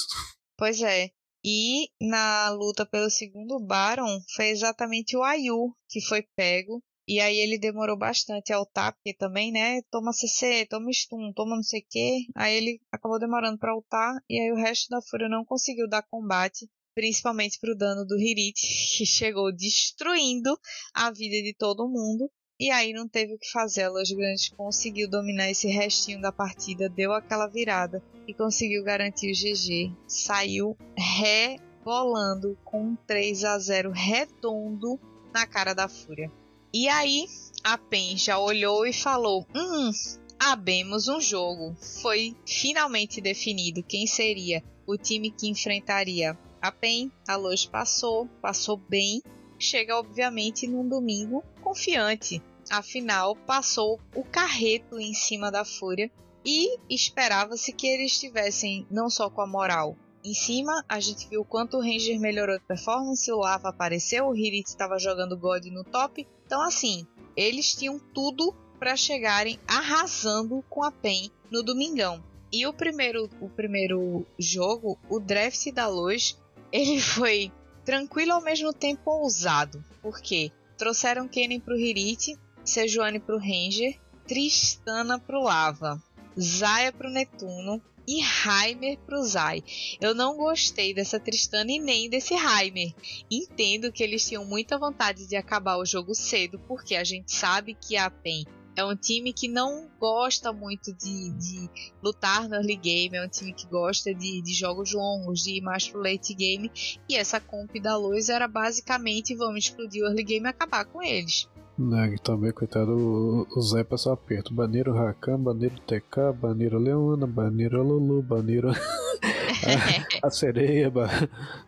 [0.56, 1.10] Pois é.
[1.44, 6.82] E na luta pelo segundo Baron, foi exatamente o Ayu que foi pego.
[7.08, 11.54] E aí ele demorou bastante a ultar, porque também, né, toma CC, toma stun, toma
[11.54, 12.26] não sei o que.
[12.34, 16.02] Aí ele acabou demorando para ultar, e aí o resto da Fúria não conseguiu dar
[16.10, 18.58] combate, principalmente pro dano do Hirit,
[18.98, 20.58] que chegou destruindo
[20.92, 22.28] a vida de todo mundo.
[22.58, 23.82] E aí não teve o que fazer.
[23.82, 29.30] A Los Grandes conseguiu dominar esse restinho da partida, deu aquela virada e conseguiu garantir
[29.30, 29.92] o GG.
[30.08, 34.98] Saiu rebolando com um 3 a 0 redondo
[35.34, 36.32] na cara da Fúria.
[36.72, 37.26] E aí
[37.62, 39.90] a PEN já olhou e falou: Hum,
[40.38, 41.76] abemos um jogo.
[42.02, 47.12] Foi finalmente definido quem seria o time que enfrentaria a PEN.
[47.28, 49.22] A Luz passou, passou bem.
[49.58, 52.42] Chega, obviamente, num domingo confiante.
[52.70, 56.10] Afinal, passou o carreto em cima da Fúria
[56.44, 59.96] e esperava-se que eles estivessem não só com a moral
[60.26, 64.34] em cima, a gente viu quanto o Ranger melhorou de performance, o Lava apareceu, o
[64.34, 66.26] Hirit estava jogando God no top.
[66.44, 72.24] Então, assim, eles tinham tudo para chegarem arrasando com a PEN no domingão.
[72.52, 76.36] E o primeiro, o primeiro jogo, o draft da Luz,
[76.72, 77.52] ele foi
[77.86, 79.82] tranquilo ao mesmo tempo ousado.
[80.02, 86.02] Porque trouxeram Kennen pro Hirit, Sejuani pro Ranger, Tristana pro Lava,
[86.38, 89.62] Zaya pro Netuno, e Heimer pro Zai.
[90.00, 92.94] Eu não gostei dessa Tristana e nem desse Heimer.
[93.30, 97.74] Entendo que eles tinham muita vontade de acabar o jogo cedo, porque a gente sabe
[97.74, 98.44] que a PEN
[98.76, 101.70] é um time que não gosta muito de, de,
[102.02, 105.60] lutar no early game, é um time que gosta de, de, jogos longos, de ir
[105.62, 106.70] mais pro late game.
[107.08, 111.02] E essa comp da luz era basicamente vamos explodir o early game e acabar com
[111.02, 111.48] eles.
[111.78, 114.52] Nag também, coitado, o, o Zé passou aperto.
[114.52, 118.76] Baneiro Rakan, baneiro TK, baneiro Leona, baneiro Lulu, baneiro a,
[120.26, 120.90] a, sereia.
[120.90, 121.08] Ba...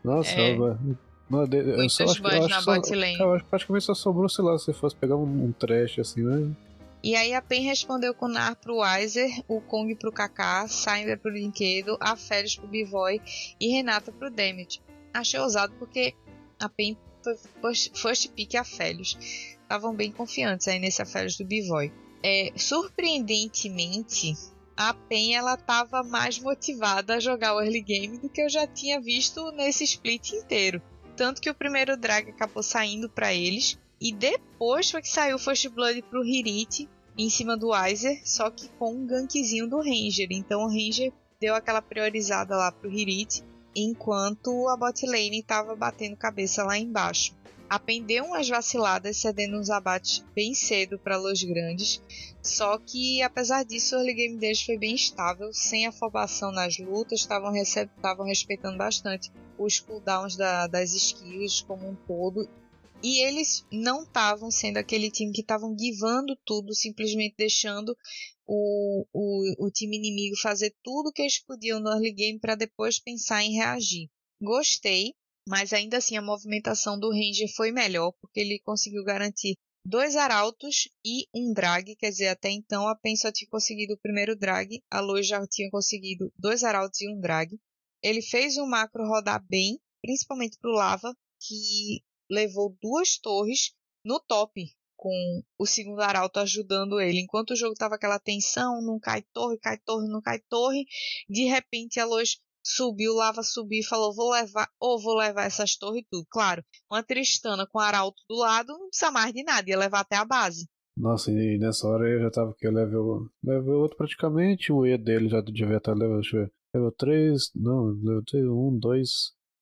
[0.05, 0.57] Nossa, é.
[0.57, 0.79] ba...
[1.29, 4.73] Não, eu só acho, eu acho, só, eu acho praticamente só sobrou, sei lá, se
[4.73, 6.57] fosse pegar um, um trash assim, né?
[7.03, 11.31] E aí a PEN respondeu com Nar pro Weiser, o Kong pro Kaká, Sainder pro
[11.31, 13.21] Brinquedo, a Férias pro Bivoy
[13.61, 14.83] e Renata pro Damage.
[15.15, 16.15] Achei ousado porque
[16.59, 16.97] a PEN
[17.95, 19.17] first pick a Félios
[19.63, 21.93] estavam bem confiantes aí nesse affair do Bivoy.
[22.23, 24.35] É, surpreendentemente,
[24.77, 28.67] a PEN ela estava mais motivada a jogar o early game do que eu já
[28.67, 30.83] tinha visto nesse split inteiro.
[31.17, 35.39] Tanto que o primeiro drag acabou saindo para eles e depois foi que saiu o
[35.39, 40.29] First Blood pro Hirit em cima do Weiser, só que com um gankzinho do Ranger.
[40.31, 43.43] Então o Ranger deu aquela priorizada lá pro Hirit,
[43.75, 47.37] enquanto a bot lane estava batendo cabeça lá embaixo.
[47.69, 52.01] Apendeu umas vaciladas, cedendo uns abates bem cedo para Los Grandes.
[52.41, 57.21] Só que, apesar disso, o early game deles foi bem estável, sem afobação nas lutas,
[57.21, 57.53] estavam
[58.25, 62.49] respeitando bastante os cooldowns da, das skills como um todo.
[63.03, 67.97] E eles não estavam sendo aquele time que estavam givando tudo, simplesmente deixando
[68.45, 72.99] o, o, o time inimigo fazer tudo que eles podiam no early game para depois
[72.99, 74.09] pensar em reagir.
[74.41, 75.15] Gostei,
[75.47, 80.89] mas ainda assim a movimentação do Ranger foi melhor, porque ele conseguiu garantir dois arautos
[81.05, 84.83] e um drag, quer dizer, até então a Pen só tinha conseguido o primeiro drag,
[84.91, 87.59] a Luz já tinha conseguido dois arautos e um drag.
[88.03, 93.73] Ele fez o macro rodar bem, principalmente para o Lava, que levou duas torres
[94.05, 94.65] no top,
[94.97, 97.21] com o segundo arauto ajudando ele.
[97.21, 100.85] Enquanto o jogo tava aquela tensão, não cai torre, cai torre, não cai torre,
[101.29, 105.77] de repente a Luz subiu, Lava subiu e falou: vou levar, ou vou levar essas
[105.77, 106.27] torres e tudo.
[106.31, 110.17] Claro, uma Tristana com Arauto do lado não precisa mais de nada, ia levar até
[110.17, 110.69] a base.
[110.97, 115.29] Nossa, e nessa hora eu já tava aqui, level, level outro praticamente, o E dele
[115.29, 119.11] já devia estar level, deixa eu ver, level 3, não, level 3, 1, 2,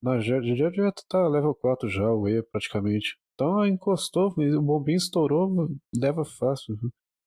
[0.02, 3.16] não, já, já tá level 4 já, o E praticamente.
[3.34, 6.74] Então encostou, o bombinho estourou, leva fácil.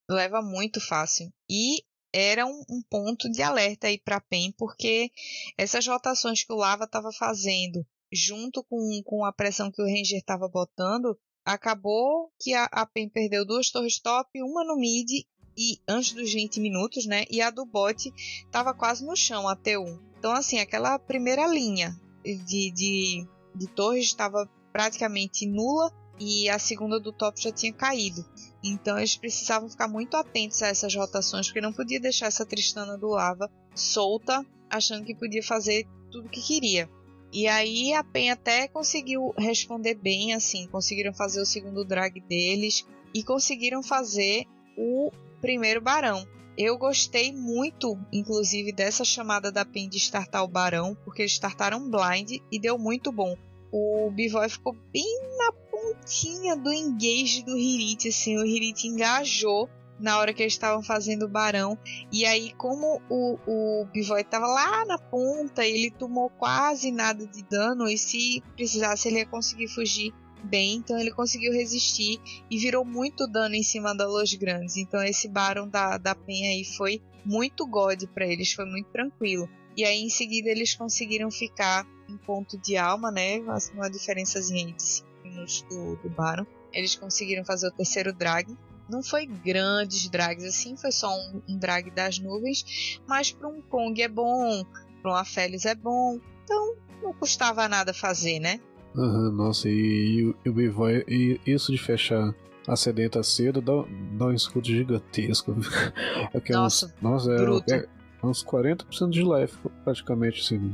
[0.10, 1.32] Leva muito fácil.
[1.50, 5.12] E era um, um ponto de alerta aí para PEN, porque
[5.58, 10.18] essas rotações que o Lava estava fazendo, junto com, com a pressão que o Ranger
[10.18, 11.16] estava botando,
[11.46, 15.10] acabou que a, a PEN perdeu duas torres top, uma no mid
[15.56, 17.26] e antes dos 20 minutos, né?
[17.30, 18.12] E a do bot
[18.46, 20.00] estava quase no chão, a T1.
[20.18, 21.96] Então, assim, aquela primeira linha
[22.36, 28.26] de, de, de torres estava praticamente nula e a segunda do top já tinha caído.
[28.64, 32.98] Então eles precisavam ficar muito atentos a essas rotações, porque não podia deixar essa Tristana
[32.98, 36.90] do Lava solta, achando que podia fazer tudo o que queria.
[37.32, 42.86] E aí a PEN até conseguiu responder bem, assim, conseguiram fazer o segundo drag deles
[43.14, 46.28] e conseguiram fazer o primeiro barão.
[46.62, 51.90] Eu gostei muito, inclusive, dessa chamada da PEN de startar o barão, porque eles startaram
[51.90, 53.34] blind e deu muito bom.
[53.72, 60.18] O Bivoy ficou bem na pontinha do engage do Hirit, assim, o Hirit engajou na
[60.18, 61.78] hora que eles estavam fazendo o barão.
[62.12, 67.42] E aí, como o, o Bivoy estava lá na ponta, ele tomou quase nada de
[67.44, 67.88] dano.
[67.88, 72.20] E se precisasse, ele ia conseguir fugir bem, então ele conseguiu resistir
[72.50, 74.78] e virou muito dano em cima da Los Grandes.
[74.78, 79.50] Então esse Baron da, da Penha aí foi muito God para eles, foi muito tranquilo.
[79.76, 83.40] E aí em seguida eles conseguiram ficar em ponto de alma, né?
[83.74, 86.46] Uma diferençazinha de 5 minutos do, do Baron.
[86.74, 88.58] Eles conseguiram fazer o terceiro drag.
[88.90, 93.62] Não foi grandes drags assim, foi só um, um drag das nuvens, mas para um
[93.62, 94.66] Kong é bom,
[95.02, 98.60] para um Aphelios é bom, então não custava nada fazer, né?
[98.96, 102.34] Uhum, nossa, e, e o Bivoy, e isso de fechar
[102.68, 103.74] a sedenta cedo dá,
[104.18, 105.54] dá um escudo gigantesco.
[106.34, 107.88] é nossa, uns, nossa, é, é,
[108.24, 110.74] uns 40% de life, praticamente, assim,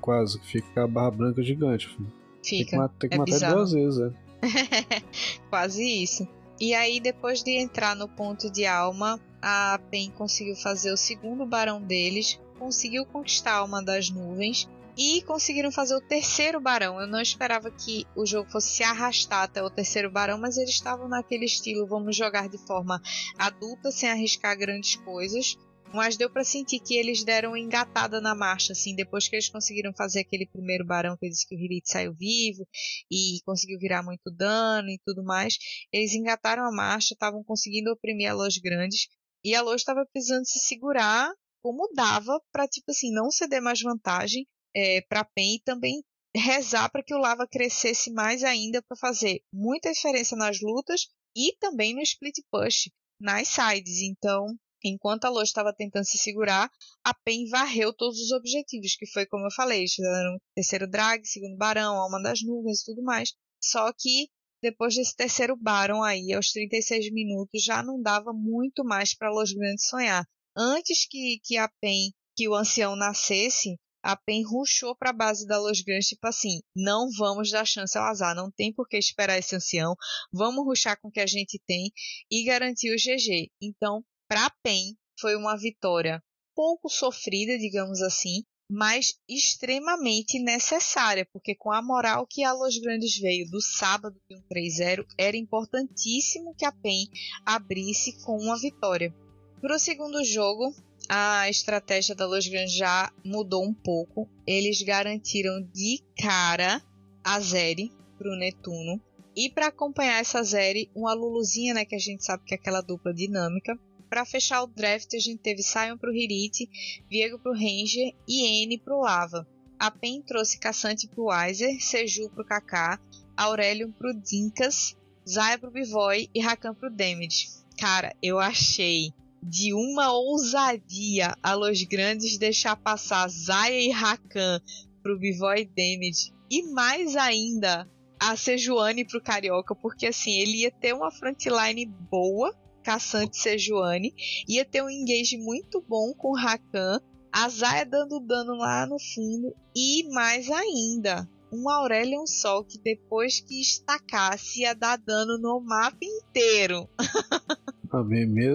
[0.00, 1.88] quase, que fica a barra branca gigante.
[1.88, 2.12] Filho.
[2.44, 2.88] Fica.
[2.98, 4.12] Tem que, é matar duas vezes, é.
[5.50, 6.28] quase isso.
[6.60, 11.44] E aí, depois de entrar no ponto de alma, a Pen conseguiu fazer o segundo
[11.44, 16.98] barão deles, conseguiu conquistar a alma das nuvens e conseguiram fazer o terceiro barão.
[17.00, 20.70] Eu não esperava que o jogo fosse se arrastar até o terceiro barão, mas eles
[20.70, 23.00] estavam naquele estilo, vamos jogar de forma
[23.36, 25.56] adulta, sem arriscar grandes coisas.
[25.94, 29.92] Mas deu para sentir que eles deram engatada na marcha, assim, depois que eles conseguiram
[29.94, 32.66] fazer aquele primeiro barão que disse que o Hirit saiu vivo
[33.10, 35.56] e conseguiu virar muito dano e tudo mais.
[35.92, 39.08] Eles engataram a marcha, estavam conseguindo oprimir a Los Grandes
[39.44, 41.30] e a Los estava precisando se segurar
[41.62, 44.46] como dava para tipo assim não ceder mais vantagem
[44.76, 46.04] é, para PEN e também
[46.36, 51.56] rezar para que o Lava crescesse mais ainda para fazer muita diferença nas lutas e
[51.58, 54.02] também no split push nas sides.
[54.02, 54.46] Então,
[54.84, 56.70] enquanto a Loja estava tentando se segurar,
[57.02, 61.56] a PEN varreu todos os objetivos, que foi como eu falei, fizeram terceiro drag, segundo
[61.56, 63.32] barão, alma das nuvens e tudo mais.
[63.62, 64.28] Só que
[64.62, 69.52] depois desse terceiro barão aí, aos 36 minutos, já não dava muito mais para Los
[69.52, 70.24] Grandes sonhar.
[70.56, 75.44] Antes que, que a PEN, que o ancião nascesse, a PEN ruxou para a base
[75.48, 78.96] da Los Grandes, tipo assim, não vamos dar chance ao azar, não tem por que
[78.96, 79.96] esperar esse ancião,
[80.32, 81.90] vamos ruxar com o que a gente tem
[82.30, 83.50] e garantir o GG.
[83.60, 86.22] Então, para a PEN, foi uma vitória
[86.54, 93.18] pouco sofrida, digamos assim, mas extremamente necessária, porque com a moral que a Los Grandes
[93.18, 97.08] veio do sábado de um 3-0, era importantíssimo que a PEN
[97.44, 99.12] abrisse com uma vitória.
[99.60, 100.72] Para o segundo jogo,
[101.08, 104.28] a estratégia da Los Grandes já mudou um pouco.
[104.46, 106.82] Eles garantiram de cara
[107.22, 109.00] a Zeri para o Netuno.
[109.34, 112.80] E para acompanhar essa Zeri, uma Luluzinha, né, que a gente sabe que é aquela
[112.80, 113.78] dupla dinâmica.
[114.08, 116.68] Para fechar o draft, a gente teve Sion para o Hirit,
[117.10, 119.46] Viego para o Ranger e N para o Lava.
[119.78, 123.00] A PEN trouxe Caçante para o Weiser, Seju para o Kaká,
[123.36, 124.96] Aurelion para o Dinkas,
[125.28, 127.48] Zaya para o Bivoy e Rakan para o Damage.
[127.78, 129.12] Cara, eu achei
[129.42, 134.60] de uma ousadia a Los Grandes deixar passar Zaya e Rakan
[135.02, 140.94] pro Bivoy Damage e mais ainda a Sejuani pro Carioca, porque assim, ele ia ter
[140.94, 144.14] uma frontline boa, caçante Sejuani,
[144.48, 147.00] ia ter um engage muito bom com Rakan,
[147.32, 153.40] a Zaya dando dano lá no fundo e mais ainda, um Aurelion Sol que depois
[153.40, 156.88] que estacasse ia dar dano no mapa inteiro.
[157.96, 158.04] Ah,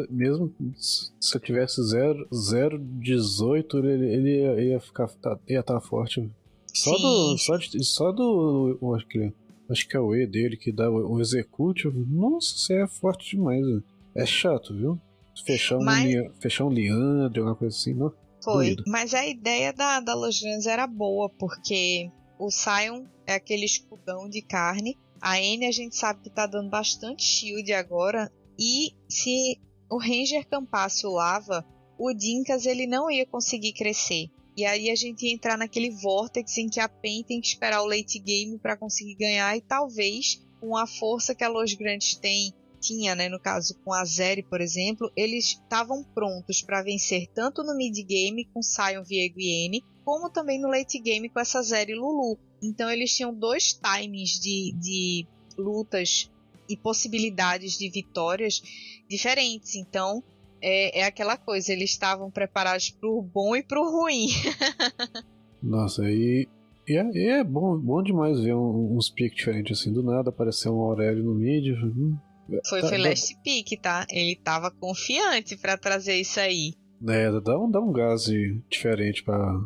[0.09, 6.29] mesmo se eu tivesse 0,18, ele, ele ia, ficar tá, ia estar tá forte.
[6.73, 7.01] Só Sim.
[7.01, 7.37] do.
[7.37, 8.95] Só, de, só do.
[8.95, 9.33] Acho que,
[9.69, 11.89] acho que é o E dele que dá o, o Execute.
[11.89, 13.63] Nossa, você é forte demais.
[14.15, 14.99] É chato, viu?
[15.45, 16.13] Fechar um, Mas...
[16.39, 18.13] fechar um Leandro, alguma coisa assim, não?
[18.43, 18.67] Foi.
[18.67, 18.83] Doido.
[18.87, 24.41] Mas a ideia da, da Lojans era boa, porque o Sion é aquele escudão de
[24.41, 24.97] carne.
[25.21, 28.31] A N a gente sabe que tá dando bastante shield agora.
[28.63, 29.59] E se
[29.89, 31.65] o Ranger campasse o Lava,
[31.97, 34.27] o Dinkas ele não ia conseguir crescer.
[34.55, 37.81] E aí a gente ia entrar naquele vortex em que a PEN tem que esperar
[37.81, 42.15] o late game para conseguir ganhar e talvez com a força que a Los Grandes
[42.15, 47.27] tem tinha, né, no caso com a Zeri, por exemplo, eles estavam prontos para vencer
[47.33, 51.39] tanto no mid game com Sion, Viego e N, como também no late game com
[51.39, 52.39] essa Zeri e Lulu.
[52.61, 56.30] Então eles tinham dois timings de, de lutas
[56.71, 58.61] e possibilidades de vitórias
[59.09, 59.75] diferentes.
[59.75, 60.23] Então,
[60.61, 64.27] é, é aquela coisa, eles estavam preparados para o bom e para o ruim.
[65.61, 66.47] Nossa, e,
[66.87, 69.91] e, é, é, bom, bom demais ver um, uns piques diferentes assim.
[69.91, 71.67] Do nada apareceu um Aurélio no mid.
[71.83, 72.17] Hum,
[72.67, 73.41] foi, tá, last dá...
[73.41, 74.05] pick, tá?
[74.09, 76.73] Ele tava confiante para trazer isso aí.
[77.07, 78.25] É, dá um, dá um gás
[78.69, 79.59] diferente para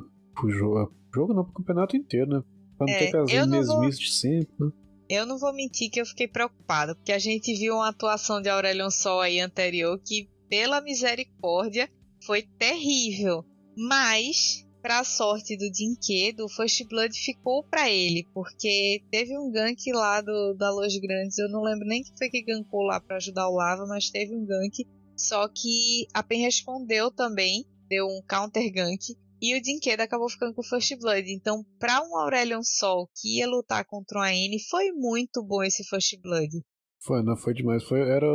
[0.43, 0.93] o jogo.
[1.13, 2.43] Jogo não, pro campeonato inteiro, né?
[2.77, 3.89] Pra não é, ter aquelas mesmices vou...
[3.89, 4.71] de sempre, né?
[5.07, 8.49] Eu não vou mentir que eu fiquei preocupada, porque a gente viu uma atuação de
[8.49, 11.89] Aurelion Sol aí anterior que, pela misericórdia,
[12.25, 13.45] foi terrível.
[13.77, 19.91] Mas, pra sorte do Dinquedo, o First Blood ficou para ele, porque teve um gank
[19.91, 23.17] lá do, da Los Grandes, eu não lembro nem que foi que gankou lá para
[23.17, 24.87] ajudar o Lava, mas teve um gank,
[25.17, 29.15] só que a Pen respondeu também, deu um counter gank,
[29.51, 31.31] e o Dinquedo acabou ficando com o First Blood.
[31.31, 35.83] Então, para um Aurelion Sol que ia lutar contra uma N, foi muito bom esse
[35.83, 36.61] First Blood.
[37.05, 37.83] Foi, não foi demais.
[37.83, 38.25] Foi, era,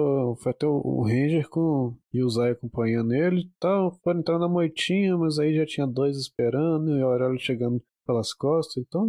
[0.40, 3.98] foi até o, o Ranger com e o Zay acompanhando ele e tal.
[4.04, 8.32] Foram entrar na moitinha, mas aí já tinha dois esperando e o Aurélio chegando pelas
[8.32, 8.76] costas.
[8.86, 9.08] Então.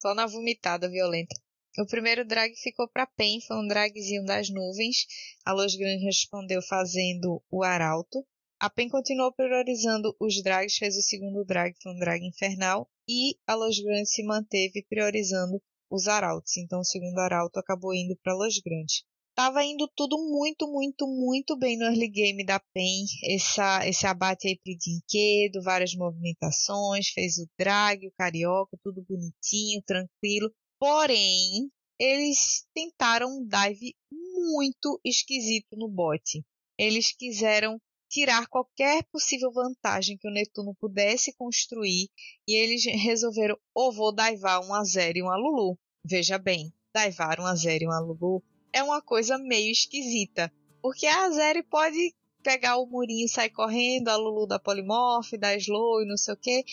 [0.00, 1.34] Só na vomitada violenta.
[1.78, 5.06] O primeiro drag ficou para Pen, foi um dragzinho das nuvens.
[5.44, 8.24] A Los Grandes respondeu fazendo o Arauto.
[8.64, 12.88] A PEN continuou priorizando os drags, fez o segundo drag, que foi um drag infernal,
[13.06, 15.60] e a Los Grandes se manteve priorizando
[15.90, 16.56] os arautos.
[16.56, 19.02] Então o segundo arauto acabou indo para Los Grandes.
[19.34, 23.04] Tava indo tudo muito, muito, muito bem no early game da PEN.
[23.34, 29.82] Essa, esse abate aí pro Dinquedo, várias movimentações, fez o drag, o carioca, tudo bonitinho,
[29.82, 30.50] tranquilo.
[30.80, 36.42] Porém, eles tentaram um dive muito esquisito no bot.
[36.78, 37.78] Eles quiseram
[38.14, 42.08] tirar qualquer possível vantagem que o Netuno pudesse construir
[42.46, 45.76] e eles resolveram ou vou daivar um a zero e um a Lulu.
[46.04, 48.40] Veja bem, daivar um a zero e um a Lulu
[48.72, 54.06] é uma coisa meio esquisita, porque a Azeri pode pegar o murinho e sair correndo,
[54.06, 56.64] a Lulu da Polymorph, da Slow e não sei o que.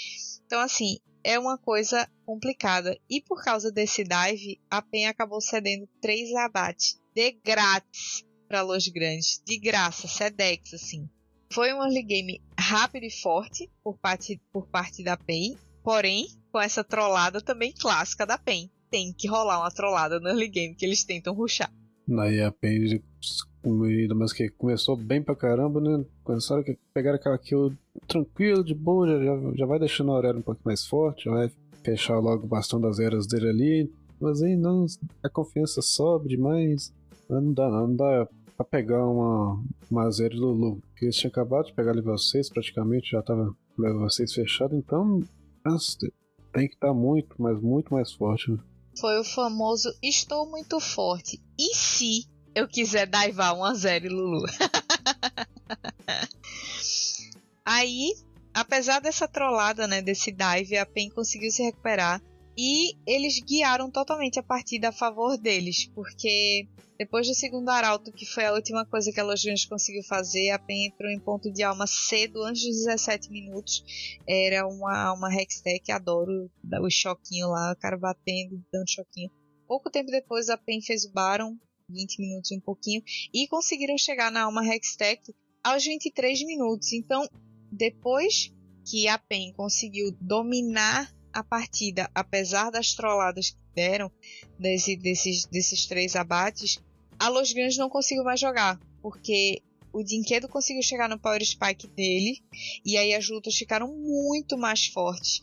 [0.45, 2.95] Então, assim, é uma coisa complicada.
[3.09, 8.87] E por causa desse dive, a PEN acabou cedendo três abates de grátis para Los
[8.89, 9.41] Grandes.
[9.43, 11.09] De graça, Sedex, assim.
[11.51, 16.59] Foi um early game rápido e forte por parte, por parte da PEN, porém, com
[16.59, 18.69] essa trollada também clássica da PEN.
[18.89, 21.69] Tem que rolar uma trollada no early game que eles tentam ruxar.
[22.19, 23.01] Aí a PEN,
[24.15, 26.05] mas que começou bem pra caramba, né?
[26.23, 27.75] Começaram a pegar aquela kill
[28.07, 31.51] tranquilo, de boa, já, já vai deixando a Aurélio um pouco mais forte, vai
[31.83, 33.91] fechar logo o bastão das eras dele ali.
[34.19, 34.85] Mas aí não,
[35.21, 36.93] a confiança sobe demais.
[37.29, 38.27] Não dá, não dá
[38.61, 40.81] pra pegar uma, uma Azeri Lulu.
[40.81, 45.21] Porque eles tinham acabado de pegar level 6, praticamente já tava level 6 fechado, então
[46.53, 48.51] tem que estar tá muito, mas muito mais forte.
[48.51, 48.57] Né?
[48.99, 51.41] Foi o famoso estou muito forte.
[51.57, 54.45] E se eu quiser daivar uma Azeri Lulu?
[57.65, 58.13] Aí,
[58.53, 62.21] apesar dessa trollada, né, desse dive, a PEN conseguiu se recuperar
[62.57, 66.67] e eles guiaram totalmente a partida a favor deles, porque
[67.01, 70.59] depois do segundo arauto, que foi a última coisa que a Los conseguiu fazer, a
[70.59, 73.83] PEN entrou em ponto de alma cedo, antes dos 17 minutos.
[74.27, 79.31] Era uma, uma Hextech, adoro o choquinho lá, o cara batendo, dando choquinho.
[79.67, 81.57] Pouco tempo depois, a PEN fez o Baron,
[81.89, 83.01] 20 minutos e um pouquinho,
[83.33, 85.33] e conseguiram chegar na alma Hextech
[85.63, 86.93] aos 23 minutos.
[86.93, 87.27] Então,
[87.71, 88.53] depois
[88.85, 94.11] que a PEN conseguiu dominar a partida, apesar das trolladas que deram
[94.59, 96.79] desse, desses, desses três abates,
[97.19, 99.61] a Los Grandes não conseguiu mais jogar, porque
[99.93, 102.41] o Dinquedo conseguiu chegar no Power Spike dele,
[102.85, 105.41] e aí as lutas ficaram muito mais fortes.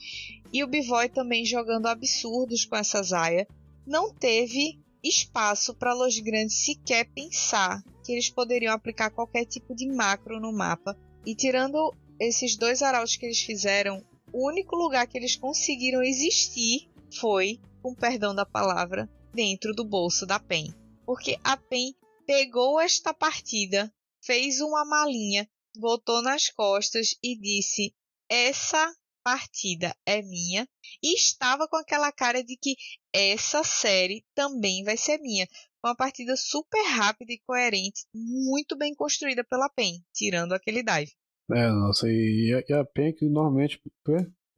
[0.52, 3.46] E o Bivoy também jogando absurdos com essa Zaya,
[3.86, 9.86] não teve espaço para Los Grandes sequer pensar que eles poderiam aplicar qualquer tipo de
[9.86, 10.96] macro no mapa.
[11.24, 14.02] E tirando esses dois arautos que eles fizeram,
[14.38, 20.24] o único lugar que eles conseguiram existir foi, com perdão da palavra, dentro do bolso
[20.24, 20.72] da PEN.
[21.04, 21.92] Porque a PEN
[22.24, 27.92] pegou esta partida, fez uma malinha, botou nas costas e disse:
[28.30, 30.68] Essa partida é minha.
[31.02, 32.76] E estava com aquela cara de que
[33.12, 35.48] essa série também vai ser minha.
[35.84, 41.12] Uma partida super rápida e coerente, muito bem construída pela PEN, tirando aquele dive.
[41.50, 43.80] É, nossa, e, e a PEN que normalmente,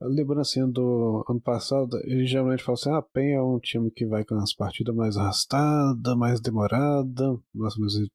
[0.00, 3.90] lembrando assim do ano passado, ele geralmente fala assim, ah, a PEN é um time
[3.92, 8.08] que vai com as partidas mais arrastadas, mais demorada, nossa, mas eles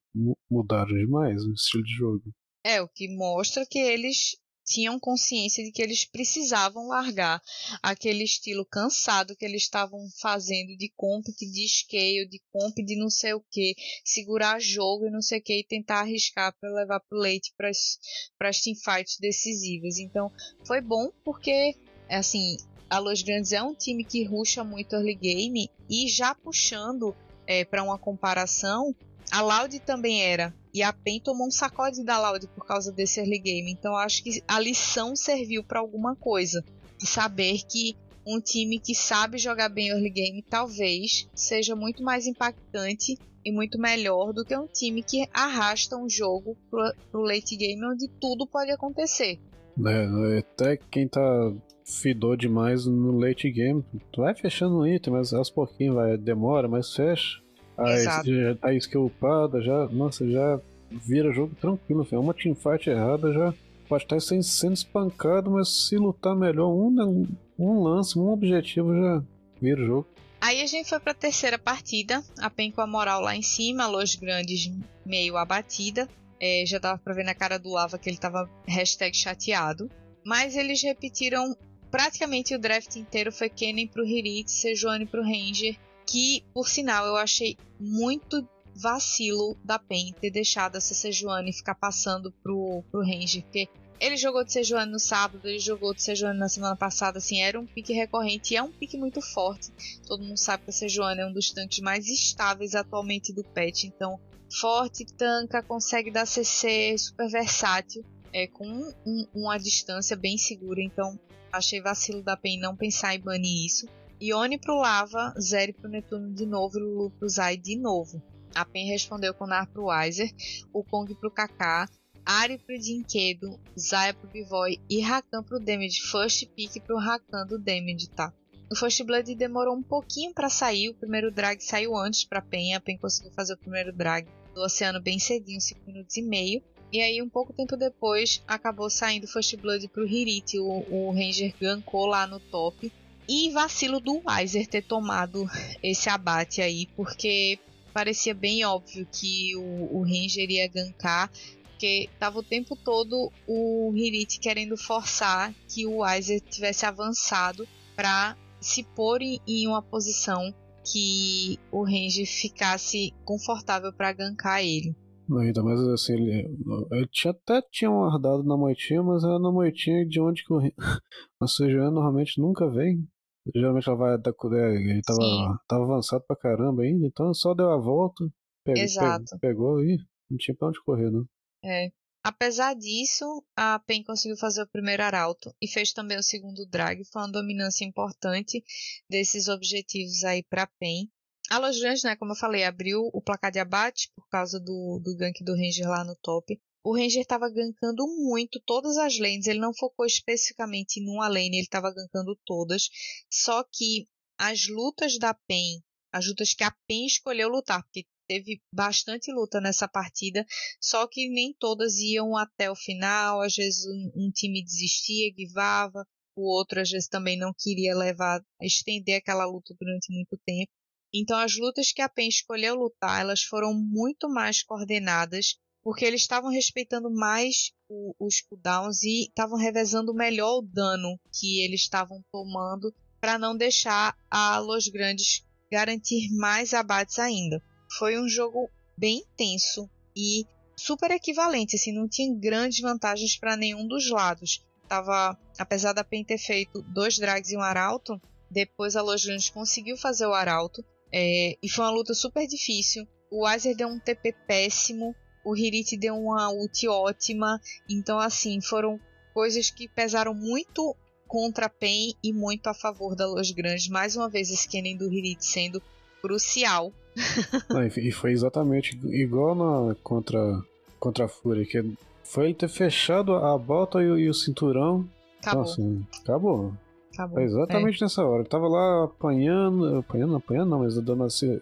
[0.50, 2.22] mudaram demais o estilo de jogo.
[2.64, 4.36] É, o que mostra que eles
[4.66, 7.40] tinham consciência de que eles precisavam largar
[7.82, 13.08] aquele estilo cansado que eles estavam fazendo de comp de scale, de comp de não
[13.08, 17.00] sei o que, segurar jogo e não sei o que e tentar arriscar para levar
[17.00, 19.98] pro leite para as teamfights decisivas.
[19.98, 20.30] Então
[20.64, 21.76] foi bom porque
[22.10, 22.56] assim
[22.90, 27.14] a Los Grandes é um time que ruxa muito early game e já puxando
[27.46, 28.94] é, para uma comparação,
[29.30, 30.54] a Loud também era.
[30.76, 33.72] E a PEN tomou um sacode da Loud por causa desse early game.
[33.72, 36.62] Então acho que a lição serviu para alguma coisa.
[36.98, 37.96] De saber que
[38.26, 43.78] um time que sabe jogar bem early game talvez seja muito mais impactante e muito
[43.78, 48.46] melhor do que um time que arrasta um jogo pro, pro late game onde tudo
[48.46, 49.40] pode acontecer.
[49.82, 51.54] É, até quem tá
[51.86, 53.82] fidou demais no late game,
[54.14, 57.45] vai fechando um item, mas aos pouquinhos vai, demora, mas fecha.
[57.78, 60.60] Aí já tá skill upada, já, nossa, já
[60.90, 62.20] vira jogo tranquilo, filho.
[62.20, 63.54] uma teamfight errada já
[63.88, 67.26] pode estar sendo, sendo espancado, mas se lutar melhor, um,
[67.58, 69.22] um lance, um objetivo já
[69.60, 70.08] vira o jogo.
[70.40, 73.42] Aí a gente foi para a terceira partida, a PEN com a moral lá em
[73.42, 74.70] cima, a Los Grandes
[75.04, 76.08] meio abatida.
[76.38, 79.90] É, já dava para ver na cara do Lava que ele tava hashtag chateado.
[80.24, 81.56] Mas eles repetiram
[81.90, 83.32] praticamente o draft inteiro.
[83.32, 85.76] Foi Kennen pro Hirit, Sejuani pro Ranger.
[86.06, 92.30] Que, por sinal, eu achei muito vacilo da PEN ter deixado essa Sejuani ficar passando
[92.42, 93.42] pro, pro Ranger.
[93.42, 97.40] Porque ele jogou de Sejuani no sábado, ele jogou de Sejuani na semana passada, assim,
[97.40, 99.72] era um pique recorrente e é um pique muito forte.
[100.06, 103.84] Todo mundo sabe que a Sejuani é um dos tanques mais estáveis atualmente do patch,
[103.84, 104.20] então
[104.60, 108.66] forte, tanca, consegue dar CC, super versátil, é, com
[109.06, 111.18] um, uma distância bem segura, então
[111.50, 113.88] achei vacilo da PEN não pensar em banir isso.
[114.20, 118.22] Ione pro Lava, Zeri pro Netuno de novo e Lulu pro Zai de novo.
[118.54, 120.30] A PEN respondeu com Nar pro Weiser,
[120.72, 121.86] o Kong pro Kaká,
[122.24, 126.00] Ari pro Dinquedo, Zaya pro Bivoy e Rakan pro Damage.
[126.00, 128.32] First pick pro Rakan do Damage, tá?
[128.68, 132.74] O First Blood demorou um pouquinho para sair, o primeiro drag saiu antes pra Pen,
[132.74, 136.62] a Pen conseguiu fazer o primeiro drag do Oceano bem cedinho, 5 minutos e meio.
[136.90, 141.12] E aí, um pouco tempo depois, acabou saindo o First Blood pro Hirit, o, o
[141.12, 142.90] Ranger gankou lá no top.
[143.28, 145.46] E vacilo do Weiser ter tomado
[145.82, 147.58] esse abate aí, porque
[147.92, 151.30] parecia bem óbvio que o, o Ranger ia gankar
[151.76, 158.34] porque tava o tempo todo o Hirit querendo forçar que o Weiser tivesse avançado para
[158.58, 160.54] se pôr em uma posição
[160.90, 164.96] que o Range ficasse confortável para gankar ele.
[165.28, 166.48] Não, ainda mais assim, ele,
[166.92, 171.46] ele até tinha guardado na moitinha, mas era na moitinha de onde que o a
[171.46, 173.06] CGN normalmente nunca vem.
[173.54, 177.78] Geralmente ela vai da ele tava, tava avançado pra caramba ainda, então só deu a
[177.78, 178.24] volta,
[178.64, 179.38] pegou, Exato.
[179.40, 179.98] pegou, e
[180.30, 181.26] não tinha pra onde correr, não.
[181.64, 181.90] É.
[182.24, 187.04] Apesar disso, a PEN conseguiu fazer o primeiro arauto e fez também o segundo drag.
[187.04, 188.64] Foi uma dominância importante
[189.08, 191.08] desses objetivos aí para PEN.
[191.48, 195.00] A Los Grandes, né, como eu falei, abriu o placar de abate por causa do,
[195.04, 196.60] do gank do Ranger lá no top.
[196.88, 201.56] O Ranger estava gankando muito todas as lanes, ele não focou especificamente em uma lane,
[201.56, 202.88] ele estava gankando todas.
[203.28, 204.06] Só que
[204.38, 205.82] as lutas da PEN,
[206.12, 210.46] as lutas que a PEN escolheu lutar, porque teve bastante luta nessa partida,
[210.80, 216.06] só que nem todas iam até o final, às vezes um, um time desistia, guivava,
[216.36, 220.70] o outro às vezes também não queria levar, estender aquela luta durante muito tempo.
[221.12, 225.56] Então as lutas que a PEN escolheu lutar, elas foram muito mais coordenadas,
[225.86, 231.60] porque eles estavam respeitando mais o, os cooldowns e estavam revezando melhor o dano que
[231.62, 237.62] eles estavam tomando para não deixar a Los Grandes garantir mais abates ainda
[237.96, 238.68] foi um jogo
[238.98, 240.44] bem intenso e
[240.76, 244.66] super equivalente, assim, não tinha grandes vantagens para nenhum dos lados.
[244.88, 248.20] Tava, apesar da PEN ter feito dois drags e um arauto,
[248.50, 253.06] depois a Los Grandes conseguiu fazer o arauto é, e foi uma luta super difícil.
[253.30, 255.14] O Weiser deu um TP péssimo,
[255.46, 259.00] o Hirit deu uma ult ótima, então assim, foram
[259.32, 260.94] coisas que pesaram muito
[261.26, 263.88] contra a PEN e muito a favor da Los Grandes.
[263.88, 265.82] Mais uma vez, esse Kennen do Hirit sendo
[266.20, 266.92] crucial
[267.70, 270.62] Não, e foi exatamente igual na, contra,
[270.98, 271.82] contra a Fúria, que
[272.22, 275.08] foi ele ter fechado a bota e, e o cinturão.
[275.40, 275.62] Acabou.
[275.62, 275.82] Nossa,
[276.22, 276.72] acabou.
[277.12, 277.34] Acabou.
[277.34, 278.04] Foi exatamente é.
[278.04, 278.42] nessa hora.
[278.42, 281.60] Eu tava lá apanhando, apanhando, apanhando, não, mas dando assim,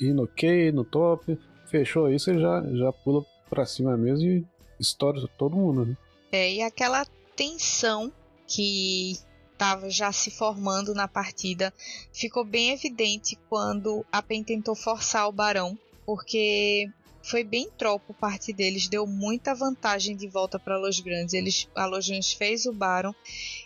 [0.00, 1.38] indo ok, no top,
[1.74, 4.46] fechou isso e já, já pula pra cima mesmo e
[4.78, 5.96] estoura todo mundo, né?
[6.30, 7.04] É, e aquela
[7.34, 8.12] tensão
[8.46, 9.18] que
[9.52, 11.74] estava já se formando na partida,
[12.12, 16.88] ficou bem evidente quando a PEN tentou forçar o Barão, porque
[17.22, 21.34] foi bem tropo parte deles, deu muita vantagem de volta para Los Grandes.
[21.34, 23.14] Eles, a Los Grandes fez o Baron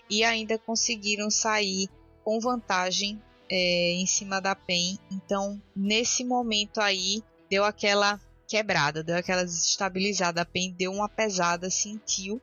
[0.09, 1.89] e ainda conseguiram sair
[2.25, 4.99] com vantagem é, em cima da PEN.
[5.11, 10.43] Então, nesse momento aí, deu aquela quebrada, deu aquela desestabilizada.
[10.43, 12.41] A PEN deu uma pesada, sentiu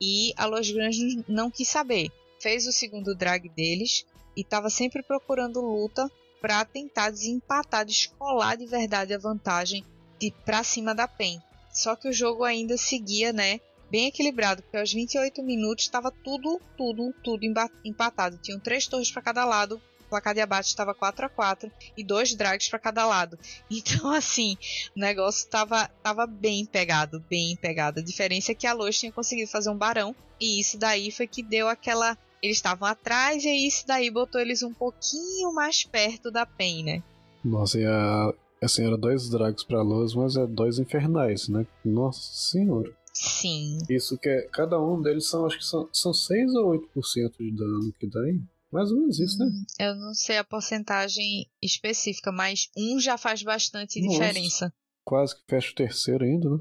[0.00, 5.02] e a Los Grandes não quis saber fez o segundo drag deles e estava sempre
[5.02, 9.84] procurando luta para tentar desempatar, descolar de verdade a vantagem
[10.18, 11.40] de para cima da PEN.
[11.72, 16.60] Só que o jogo ainda seguia, né, bem equilibrado, porque aos 28 minutos estava tudo,
[16.76, 17.44] tudo, tudo
[17.84, 18.38] empatado.
[18.38, 22.34] Tinham três torres para cada lado, placar de abate estava 4 a 4 e dois
[22.34, 23.38] drags para cada lado.
[23.70, 24.56] Então, assim,
[24.96, 28.00] o negócio tava, tava bem pegado, bem pegado.
[28.00, 31.26] A diferença é que a Lois tinha conseguido fazer um barão e isso daí foi
[31.26, 32.16] que deu aquela.
[32.42, 37.02] Eles estavam atrás e isso daí botou eles um pouquinho mais perto da PEN, né?
[37.44, 38.32] Nossa, e a,
[38.62, 41.66] assim, era dois drags pra Lois, mas é dois infernais, né?
[41.84, 42.92] Nossa senhora.
[43.12, 43.78] Sim.
[43.88, 44.42] Isso que é.
[44.52, 48.28] Cada um deles são, acho que são, são 6 ou 8% de dano que dá,
[48.28, 48.46] hein?
[48.72, 49.46] Mais ou menos isso, né?
[49.46, 54.18] Hum, eu não sei a porcentagem específica, mas um já faz bastante Nossa.
[54.18, 54.74] diferença.
[55.04, 56.58] Quase que fecha o terceiro ainda, né?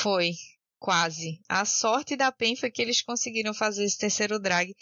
[0.00, 0.32] Foi,
[0.78, 1.40] quase.
[1.48, 4.74] A sorte da PEN foi que eles conseguiram fazer esse terceiro drag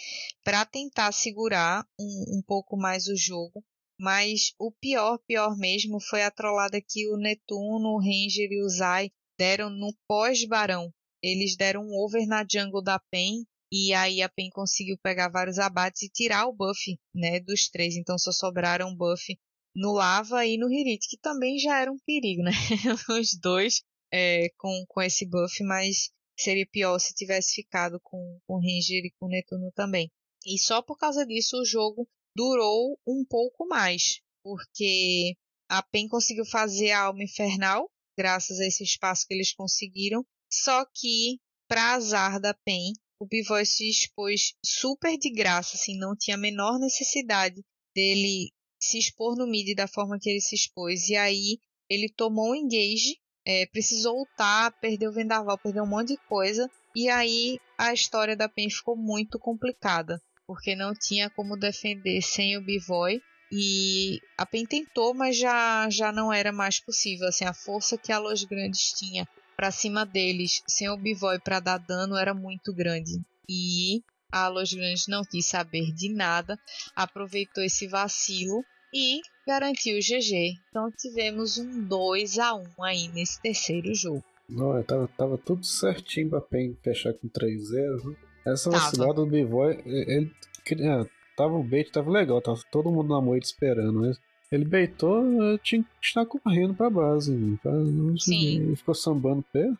[0.44, 3.64] para tentar segurar um, um pouco mais o jogo.
[3.98, 8.68] Mas o pior, pior mesmo, foi a trollada que o Netuno, o Ranger e o
[8.68, 10.92] Zai deram no pós-barão.
[11.22, 15.58] Eles deram um over na jungle da PEN e aí a PEN conseguiu pegar vários
[15.58, 16.78] abates e tirar o buff
[17.14, 17.96] né, dos três.
[17.96, 19.34] Então só sobraram buff
[19.74, 22.50] no Lava e no Hirit, que também já era um perigo, né?
[23.18, 23.80] Os dois
[24.12, 29.12] é, com, com esse buff, mas seria pior se tivesse ficado com, com Ranger e
[29.18, 30.10] com Netuno também.
[30.44, 32.06] E só por causa disso o jogo
[32.36, 35.34] durou um pouco mais, porque
[35.70, 40.84] a PEN conseguiu fazer a Alma Infernal, graças a esse espaço que eles conseguiram, só
[40.94, 42.92] que, para azar da PEN,
[43.22, 47.62] o Bivoy se expôs super de graça, assim, não tinha a menor necessidade
[47.94, 48.50] dele
[48.80, 51.08] se expor no mid da forma que ele se expôs.
[51.08, 53.16] E aí ele tomou um engage,
[53.46, 56.68] é, precisou ultar, perdeu o vendaval, perdeu um monte de coisa.
[56.96, 62.56] E aí a história da PEN ficou muito complicada, porque não tinha como defender sem
[62.56, 63.20] o Bivoy.
[63.52, 67.28] E a PEN tentou, mas já, já não era mais possível.
[67.28, 69.28] Assim, a força que a Los Grandes tinha
[69.62, 73.22] para cima deles sem o Bivoy para dar dano era muito grande.
[73.48, 74.02] E
[74.32, 76.58] a Los Grandes não quis saber de nada,
[76.96, 80.58] aproveitou esse vacilo e garantiu o GG.
[80.68, 84.24] Então tivemos um 2 a 1 aí nesse terceiro jogo.
[84.48, 88.04] Não, tava, tava tudo certinho pra PEN fechar com 3-0.
[88.04, 88.16] né?
[88.44, 90.32] Essa vacilada do B-Boy, ele
[90.64, 91.08] queria.
[91.36, 94.18] Tava o bait, tava legal, tava todo mundo na moita esperando, mas
[94.52, 98.60] ele beitou, eu tinha que estar correndo pra base, viu, pra não Sim.
[98.60, 99.72] Ele ficou sambando pé.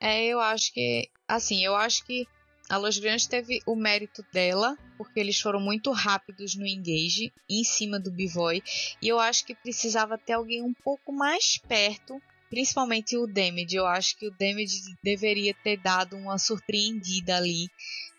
[0.00, 1.10] É, eu acho que.
[1.28, 2.26] Assim, eu acho que
[2.68, 7.62] a Los Grandes teve o mérito dela, porque eles foram muito rápidos no engage, em
[7.62, 8.62] cima do Bivoy.
[9.02, 13.76] E eu acho que precisava ter alguém um pouco mais perto, principalmente o Damage.
[13.76, 17.68] Eu acho que o Damage deveria ter dado uma surpreendida ali.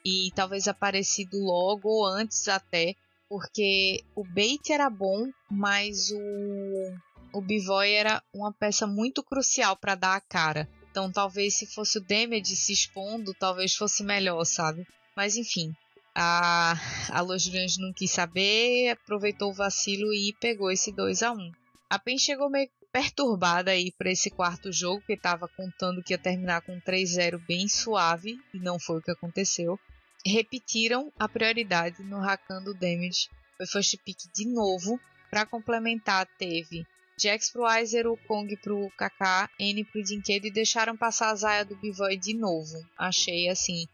[0.06, 2.96] E talvez aparecido logo ou antes até.
[3.30, 9.96] Porque o bait era bom, mas o, o Bivoy era uma peça muito crucial para
[9.96, 10.70] dar a cara.
[10.90, 14.88] Então talvez se fosse o Damage se expondo, talvez fosse melhor, sabe?
[15.16, 15.74] Mas enfim,
[16.16, 16.74] a,
[17.12, 21.52] a Los Grandes não quis saber, aproveitou o vacilo e pegou esse 2 a 1
[21.90, 26.18] A PEN chegou meio perturbada aí para esse quarto jogo, que estava contando que ia
[26.18, 29.80] terminar com 3-0 bem suave, e não foi o que aconteceu.
[30.28, 33.30] Repetiram a prioridade no Rakan do Damage.
[33.58, 35.00] Foi first pick de novo.
[35.30, 36.86] Para complementar, teve
[37.20, 41.66] Jax pro Aizer, o Kong pro Kaká, N pro Dinquedo e deixaram passar a Zaya
[41.66, 42.78] do Bivoy de novo.
[42.98, 43.88] Achei assim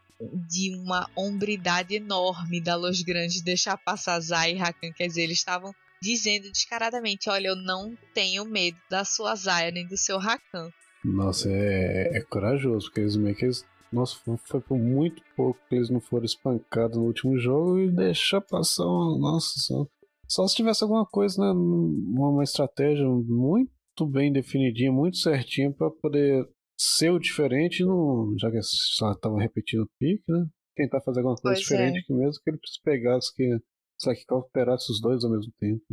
[0.48, 4.92] de uma hombridade enorme da Los Grandes deixar passar Zaya e Rakan.
[4.92, 9.88] Quer dizer, eles estavam dizendo descaradamente: olha, eu não tenho medo da sua Zaya nem
[9.88, 10.70] do seu Rakan.
[11.04, 13.50] Nossa, é, é corajoso, porque eles meio que.
[13.94, 18.42] Nossa, foi- por muito pouco que eles não foram espancados no último jogo e deixar
[18.42, 19.18] passar uma.
[19.20, 19.86] Nossa, só,
[20.28, 21.52] só se tivesse alguma coisa, né?
[21.52, 28.60] Uma, estratégia muito bem definidinha, muito certinha pra poder ser o diferente, não, já que
[28.64, 30.46] só estavam repetindo o pique, né?
[30.76, 32.02] Tentar fazer alguma coisa Pois diferente é.
[32.02, 33.60] que mesmo que ele pegasse que.
[34.00, 35.84] Só que cooperasse os dois ao mesmo tempo.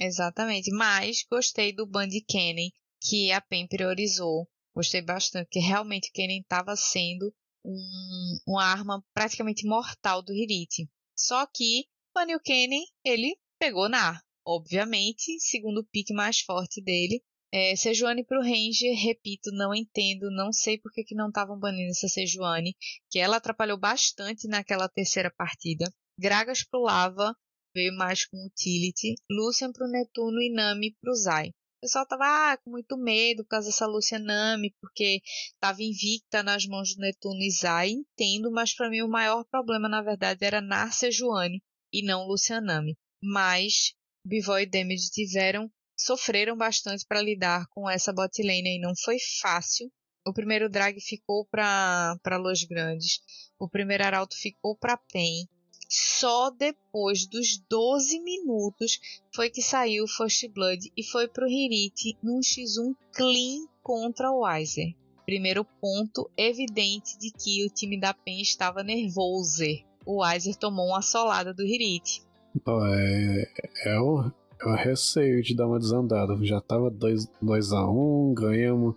[0.00, 0.70] Exatamente.
[0.72, 4.48] Mas gostei do Band Kennen que a PEN priorizou.
[4.74, 7.32] Gostei bastante, porque realmente o Kennen estava sendo
[7.64, 10.88] um- uma arma praticamente mortal do Hirit.
[11.16, 17.22] Só que o Kennen, ele pegou na, obviamente, segundo o pique mais forte dele.
[17.54, 21.90] É, Sejuani pro Ranger, repito, não entendo, não sei por que, que não estavam banindo
[21.90, 22.74] essa Sejuani,
[23.10, 25.92] que ela atrapalhou bastante naquela terceira partida.
[26.18, 27.36] Gragas pro Lava,
[27.74, 29.14] veio mais com utility.
[29.30, 31.52] Lucian pro Netuno e Nami pro Zai.
[31.82, 35.20] Pessoal tava ah, com muito medo por causa dessa Lucian Nami, porque
[35.58, 37.90] tava invicta nas mãos do Netuno Zai.
[37.90, 41.60] Entendo, mas para mim o maior problema, na verdade, era Narcia Joane
[41.92, 42.96] e não Lucian Nami.
[43.20, 45.68] Mas Bivoy e Damage tiveram,
[45.98, 49.90] sofreram bastante para lidar com essa bot lane e não foi fácil.
[50.24, 53.18] O primeiro drag ficou para Los Grandes.
[53.58, 55.48] O primeiro arauto ficou para PEN
[55.92, 58.98] só depois dos 12 minutos
[59.30, 64.40] foi que saiu o First Blood e foi pro Hirit num X1 clean contra o
[64.40, 64.94] Weiser.
[65.26, 69.64] Primeiro ponto evidente de que o time da PEN estava nervoso.
[70.06, 72.22] O Weiser tomou uma solada do Hirit.
[72.66, 74.32] É, é, o,
[74.62, 76.42] é o receio de dar uma desandada.
[76.42, 78.94] Já tava 2x1, um, ganhamos.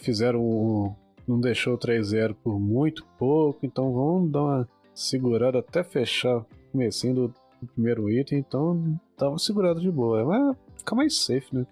[0.00, 0.92] Fizeram um,
[1.26, 3.64] Não deixou 3x0 por muito pouco.
[3.64, 7.34] Então vamos dar uma segurada até fechar o comecinho do,
[7.74, 8.38] primeiro item.
[8.38, 10.24] Então tava segurado de boa.
[10.24, 11.66] Mas fica mais safe, né?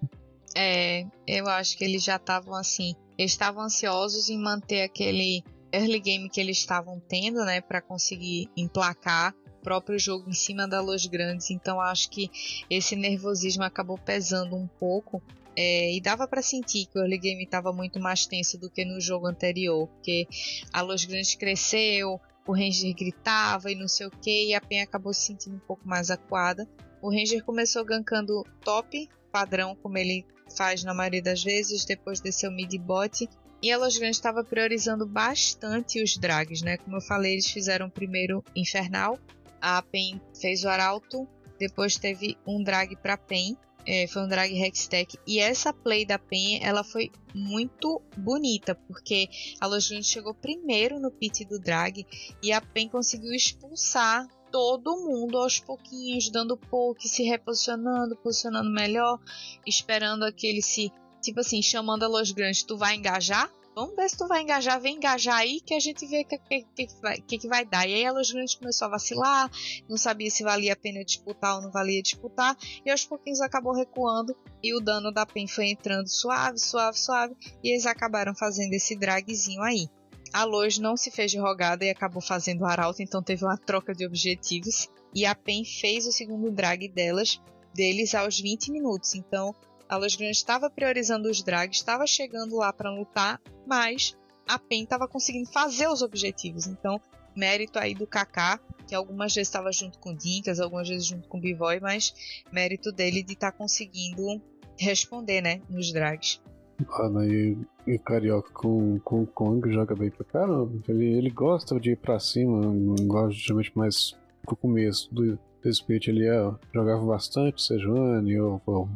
[0.56, 2.94] É, eu acho que eles já estavam assim.
[3.18, 5.42] Estavam ansiosos em manter aquele
[5.72, 10.80] early game que eles estavam tendo, né, para conseguir emplacar próprio jogo em cima da
[10.80, 12.30] Los Grandes, então acho que
[12.68, 15.22] esse nervosismo acabou pesando um pouco.
[15.56, 18.84] É, e dava para sentir que o early game estava muito mais tenso do que
[18.84, 20.26] no jogo anterior, porque
[20.72, 24.82] a Los Grandes cresceu, o Ranger gritava e não sei o que, e a Pen
[24.82, 26.68] acabou se sentindo um pouco mais acuada.
[27.02, 30.24] O Ranger começou gankando top, padrão como ele
[30.56, 33.28] faz na maioria das vezes, depois desceu mid bot,
[33.62, 36.78] e a Los Grandes estava priorizando bastante os drags, né?
[36.78, 39.18] Como eu falei, eles fizeram primeiro Infernal,
[39.60, 41.28] a PEN fez o Arauto,
[41.58, 43.56] depois teve um drag para PEN,
[43.86, 45.18] é, foi um drag Hextech.
[45.26, 49.28] E essa play da PEN, ela foi muito bonita, porque
[49.60, 52.06] a Lojinha chegou primeiro no pit do drag
[52.42, 59.20] e a PEN conseguiu expulsar todo mundo aos pouquinhos, dando poke, se reposicionando, posicionando melhor,
[59.66, 60.90] esperando aquele se,
[61.22, 63.50] tipo assim, chamando a Los Grandes, tu vai engajar?
[63.74, 66.38] Vamos ver se tu vai engajar, vem engajar aí que a gente vê o que,
[66.38, 67.88] que, que, que, que vai dar.
[67.88, 69.50] E aí a Los Grandes começou a vacilar,
[69.88, 73.72] não sabia se valia a pena disputar ou não valia disputar, e aos pouquinhos acabou
[73.72, 78.72] recuando e o dano da PEN foi entrando suave, suave, suave, e eles acabaram fazendo
[78.72, 79.88] esse dragzinho aí.
[80.32, 83.56] A Lois não se fez de rogada e acabou fazendo o Arauto, então teve uma
[83.56, 84.88] troca de objetivos.
[85.14, 87.40] E a PEN fez o segundo drag delas,
[87.74, 89.14] deles aos 20 minutos.
[89.14, 89.54] Então
[89.90, 94.16] a Los Grandes estava priorizando os drags, estava chegando lá para lutar, mas
[94.46, 96.68] a PEN estava conseguindo fazer os objetivos.
[96.68, 97.00] Então,
[97.34, 101.28] mérito aí do Kaká, que algumas vezes estava junto com o Dinkas, algumas vezes junto
[101.28, 102.14] com o B-Boy, mas
[102.52, 104.40] mérito dele de estar tá conseguindo
[104.78, 106.40] responder, né, nos drags.
[106.88, 110.72] Mano, e, e Carioca com, com o Kong joga bem pra caramba.
[110.88, 112.62] Ele, ele gosta de ir pra cima,
[113.02, 114.16] gosta geralmente mais
[114.46, 116.06] pro começo do, do split.
[116.06, 118.88] Ele é, jogava bastante Sejuani ou, ou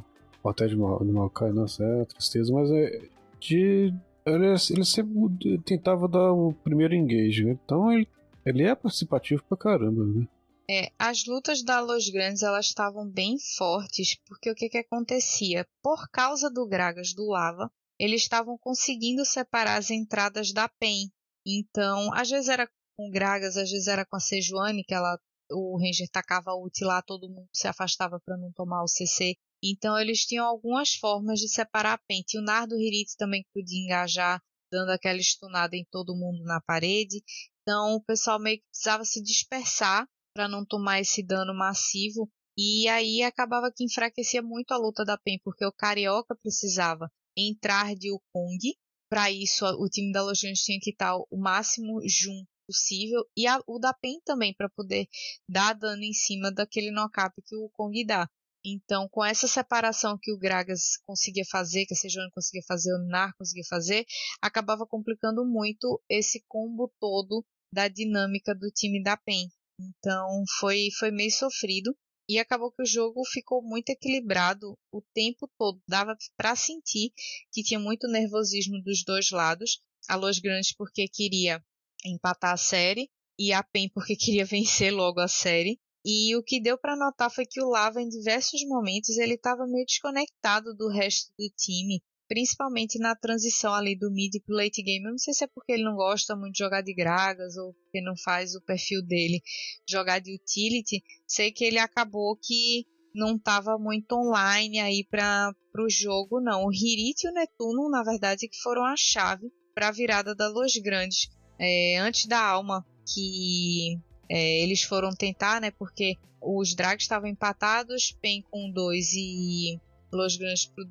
[0.51, 3.09] até de, Mal, de Maokai, nossa, é tristeza, mas é
[3.41, 3.95] de.
[4.27, 7.59] Ele, ele sempre tentava dar o primeiro engage, né?
[7.63, 8.09] então ele,
[8.45, 10.27] ele é participativo pra caramba, né?
[10.69, 15.67] É, as lutas da Los Grandes elas estavam bem fortes, porque o que, que acontecia?
[15.83, 21.11] Por causa do Gragas do Lava, eles estavam conseguindo separar as entradas da PEN.
[21.47, 22.67] Então, às vezes era
[22.97, 25.19] com Gragas, às vezes era com a Sejuani, que ela,
[25.51, 29.37] o Ranger tacava ult lá, todo mundo se afastava para não tomar o CC.
[29.67, 32.37] Então eles tinham algumas formas de separar a pente.
[32.37, 37.23] E o Nardo Hirit também podia engajar, dando aquela estunada em todo mundo na parede.
[37.63, 42.31] Então o pessoal meio que precisava se dispersar para não tomar esse dano massivo.
[42.59, 47.95] E aí acabava que enfraquecia muito a luta da PEN, porque o Carioca precisava entrar
[47.97, 48.77] de Kong.
[49.11, 53.25] Para isso, o time da Logians tinha que estar o máximo junto possível.
[53.37, 55.07] E a, o da PEN também, para poder
[55.49, 58.29] dar dano em cima daquele knockup que o Kong dá.
[58.65, 63.07] Então, com essa separação que o Gragas conseguia fazer, que a Sejuani conseguia fazer, o
[63.07, 64.07] Nar conseguia fazer,
[64.41, 69.49] acabava complicando muito esse combo todo da dinâmica do time da PEN.
[69.79, 71.95] Então, foi, foi meio sofrido.
[72.27, 75.83] E acabou que o jogo ficou muito equilibrado o tempo todo.
[75.87, 77.13] Dava para sentir
[77.53, 79.83] que tinha muito nervosismo dos dois lados.
[80.09, 81.63] A Los Grandes porque queria
[82.03, 85.79] empatar a série e a PEN porque queria vencer logo a série.
[86.05, 89.67] E o que deu para notar foi que o Lava, em diversos momentos, ele estava
[89.67, 95.05] meio desconectado do resto do time, principalmente na transição ali do mid pro late game.
[95.05, 97.73] Eu não sei se é porque ele não gosta muito de jogar de Gragas ou
[97.73, 99.41] porque não faz o perfil dele
[99.89, 101.03] jogar de utility.
[101.27, 102.85] Sei que ele acabou que
[103.15, 106.67] não estava muito online aí para o jogo, não.
[106.67, 110.49] O Hirit e o Netuno, na verdade, que foram a chave para a virada da
[110.49, 111.29] Los Grandes.
[111.59, 113.97] É, antes da Alma, que
[114.29, 115.71] é, eles foram tentar, né?
[115.71, 119.81] Porque os drags estavam empatados, PEN com 2 e
[120.13, 120.85] Los Grandes por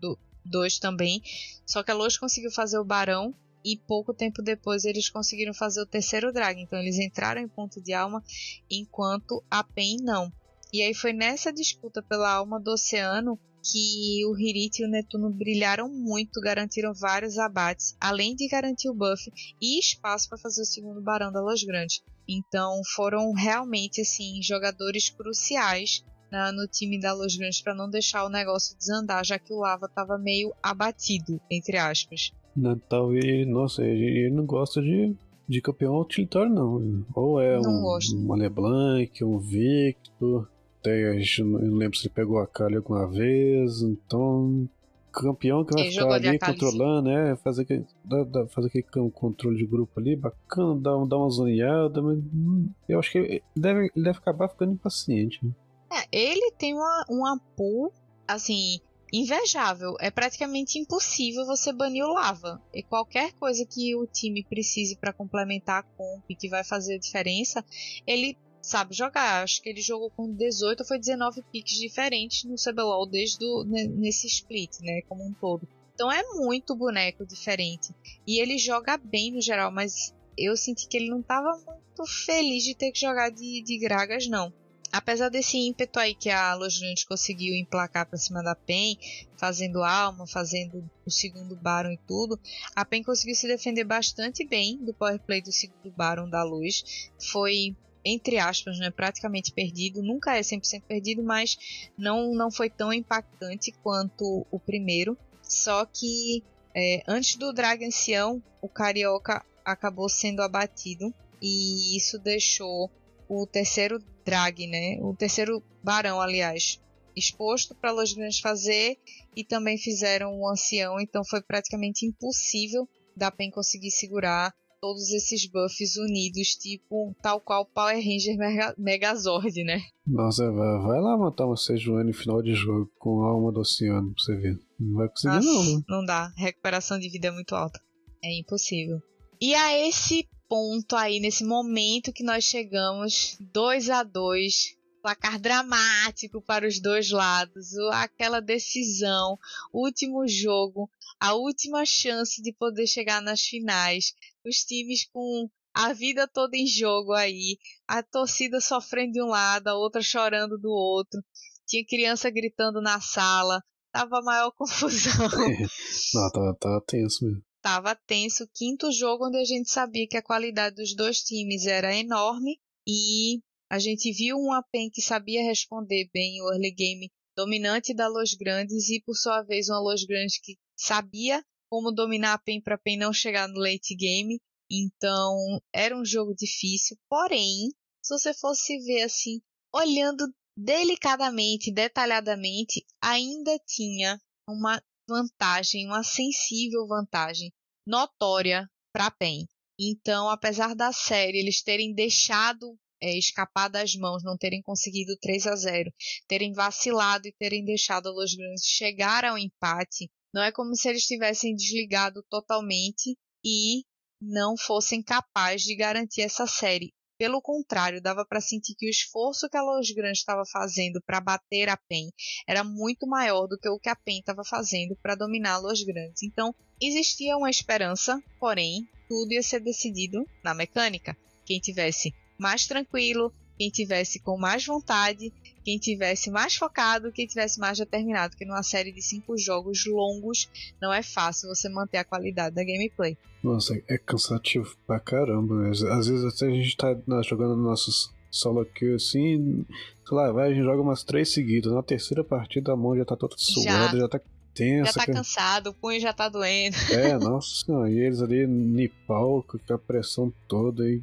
[0.46, 1.22] 2 também.
[1.66, 5.82] Só que a Los conseguiu fazer o Barão e pouco tempo depois eles conseguiram fazer
[5.82, 6.60] o terceiro drag.
[6.60, 8.24] Então eles entraram em ponto de alma,
[8.70, 10.32] enquanto a PEN não.
[10.72, 15.30] E aí foi nessa disputa pela alma do oceano que o Hirit e o Netuno
[15.30, 19.32] brilharam muito, garantiram vários abates, além de garantir o buff
[19.62, 22.04] e espaço para fazer o segundo Barão da Los Grandes.
[22.28, 28.26] Então foram realmente assim jogadores cruciais na, no time da Los Grandes para não deixar
[28.26, 32.32] o negócio desandar, já que o Lava estava meio abatido, entre aspas.
[32.56, 35.16] Natal e nossa, ele não gosta de,
[35.48, 37.06] de campeão utilitário não.
[37.14, 38.16] Ou é Não um, gosto.
[38.16, 40.50] um LeBlanc, um Victor.
[40.82, 43.82] Tem, a gente eu não lembro se ele pegou a Kali alguma vez.
[43.82, 44.68] Então,
[45.14, 47.36] campeão que vai Ele ficar ali controlando, né?
[47.38, 51.30] Fazer aquele, dá- dá- fazer aquele con- controle de grupo ali, bacana, dá, dá uma
[51.30, 55.40] zoneada, mas hum, eu acho que ele deve, ele deve acabar ficando impaciente.
[55.46, 55.52] Né?
[55.92, 57.94] É, ele tem uma, uma pool,
[58.28, 58.80] assim,
[59.12, 59.96] invejável.
[60.00, 62.62] É praticamente impossível você banir o Lava.
[62.74, 67.00] E qualquer coisa que o time precise para complementar a comp, que vai fazer a
[67.00, 67.64] diferença,
[68.08, 69.44] ele sabe jogar.
[69.44, 73.64] Acho que ele jogou com 18 ou foi 19 picks diferentes no CBLOL desde o,
[73.66, 75.68] ne- nesse split, né, como um todo.
[75.94, 77.94] Então é muito boneco diferente.
[78.26, 82.64] E ele joga bem no geral, mas eu senti que ele não estava muito feliz
[82.64, 84.52] de ter que jogar de, de Gragas, não
[84.96, 88.96] apesar desse ímpeto aí que a Los Grandes conseguiu emplacar pra cima da PEN,
[89.36, 92.40] fazendo alma, fazendo o segundo Baron e tudo,
[92.76, 97.10] a PEN conseguiu se defender bastante bem do power play do segundo Baron da Luz.
[97.32, 97.76] Foi
[98.06, 101.58] entre aspas, né, praticamente perdido, nunca é 100% perdido, mas
[101.98, 105.18] não, não foi tão impactante quanto o primeiro.
[105.42, 106.44] Só que
[106.76, 112.90] é, antes do Drag Ancião, o Carioca acabou sendo abatido e isso deixou
[113.28, 114.98] o terceiro drag, né?
[115.02, 116.80] O terceiro barão, aliás,
[117.16, 118.98] exposto para Los Grandes fazer
[119.36, 124.54] e também fizeram o ancião, então foi praticamente impossível da PEN conseguir segurar
[124.84, 129.82] todos esses buffs unidos, tipo tal qual Power Ranger Mega- Megazord, né?
[130.06, 134.14] Nossa, vai, lá matar uma Sejuani no final de jogo com a alma do oceano
[134.14, 134.60] pra você ver.
[134.78, 135.84] Não vai conseguir, Nossa, não, né?
[135.88, 136.34] não dá.
[136.36, 137.80] Recuperação de vida é muito alta.
[138.22, 139.02] É impossível.
[139.40, 146.42] E a esse ponto aí, nesse momento que nós chegamos, 2 a 2 placar dramático
[146.42, 149.38] para os dois lados, aquela decisão,
[149.74, 154.14] último jogo, a última chance de poder chegar nas finais,
[154.46, 159.68] os times com a vida toda em jogo aí, a torcida sofrendo de um lado,
[159.68, 161.20] a outra chorando do outro,
[161.68, 165.14] tinha criança gritando na sala, tava a maior confusão.
[166.14, 167.44] Não, tá, tá tenso mesmo.
[167.62, 168.48] Tava tenso.
[168.54, 173.40] Quinto jogo onde a gente sabia que a qualidade dos dois times era enorme e
[173.72, 178.34] a gente viu uma PEN que sabia responder bem o early game dominante da Los
[178.34, 181.44] Grandes e por sua vez uma Los Grandes que sabia
[181.74, 184.40] como dominar a PEN para PEN não chegar no late game.
[184.72, 189.42] Então era um jogo difícil, porém, se você fosse ver assim,
[189.74, 197.52] olhando delicadamente, detalhadamente, ainda tinha uma vantagem, uma sensível vantagem
[197.88, 199.48] notória para a PEN.
[199.80, 205.48] Então, apesar da série eles terem deixado é, escapar das mãos, não terem conseguido 3
[205.48, 205.92] a 0,
[206.28, 210.90] terem vacilado e terem deixado a Los Grandes chegar ao empate, não é como se
[210.90, 213.84] eles tivessem desligado totalmente e
[214.22, 216.94] não fossem capazes de garantir essa série.
[217.18, 221.22] Pelo contrário, dava para sentir que o esforço que a Los Grandes estava fazendo para
[221.22, 222.10] bater a PEN
[222.48, 225.84] era muito maior do que o que a PEN estava fazendo para dominar a Los
[225.84, 226.24] Grandes.
[226.24, 231.16] Então, existia uma esperança, porém, tudo ia ser decidido na mecânica.
[231.46, 235.32] Quem tivesse mais tranquilo, quem tivesse com mais vontade,
[235.64, 240.50] quem tivesse mais focado, quem tivesse mais determinado, porque numa série de cinco jogos longos
[240.82, 243.18] não é fácil você manter a qualidade da gameplay.
[243.44, 245.70] Nossa, é cansativo pra caramba.
[245.70, 249.64] Às vezes até a gente tá né, jogando nossos solo kill assim,
[250.08, 251.72] sei lá, vai, a gente joga umas três seguidas.
[251.72, 254.20] Na terceira partida a mão já tá toda suada, já, tá
[254.54, 254.86] tensa.
[254.92, 256.76] Já tá que- cansado, o punho já tá doendo.
[256.92, 261.02] É, nossa senhora, e eles ali nipal com a pressão toda aí.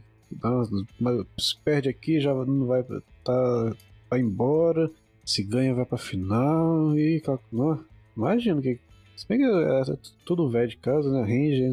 [1.38, 2.82] Se perde aqui, já não vai.
[3.24, 3.76] Tá,
[4.08, 4.90] vai embora.
[5.24, 6.96] Se ganha, vai pra final.
[6.96, 7.22] E.
[7.52, 7.84] Não,
[8.16, 8.78] imagina que.
[9.16, 11.20] Se bem que é tudo velho de casa, né?
[11.20, 11.72] Ranger,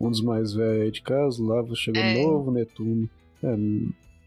[0.00, 1.42] um dos mais velhos de casa.
[1.42, 2.22] Lava chegou É.
[2.22, 3.08] novo, Netuno.
[3.42, 3.56] É,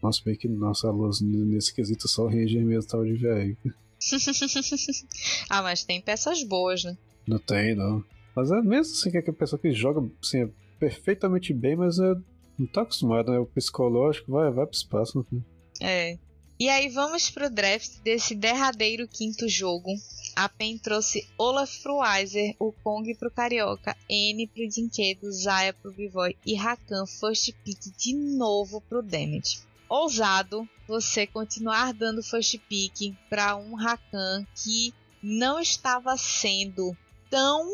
[0.02, 0.48] nossa, bem que.
[0.48, 3.56] Nossa, luz nesse quesito só o Ranger mesmo tava de velho.
[5.50, 6.96] ah, mas tem peças boas, né?
[7.26, 8.02] Não tem, não.
[8.34, 10.48] Mas é mesmo assim que a pessoa que joga assim, é
[10.78, 12.14] perfeitamente bem, mas é,
[12.58, 13.38] não tá acostumado, né?
[13.38, 15.24] O psicológico vai, vai pro espaço.
[15.30, 15.42] Né?
[15.80, 16.18] É.
[16.60, 19.94] E aí vamos pro draft desse derradeiro quinto jogo.
[20.34, 25.92] A PEN trouxe Olaf pro Weiser, o Kong pro Carioca, N pro Dinquedo, Zaya pro
[25.92, 29.60] Bivoy e Rakan first pick de novo pro Damage.
[29.88, 36.96] Ousado você continuar dando first pick para um Rakan que não estava sendo
[37.30, 37.64] tão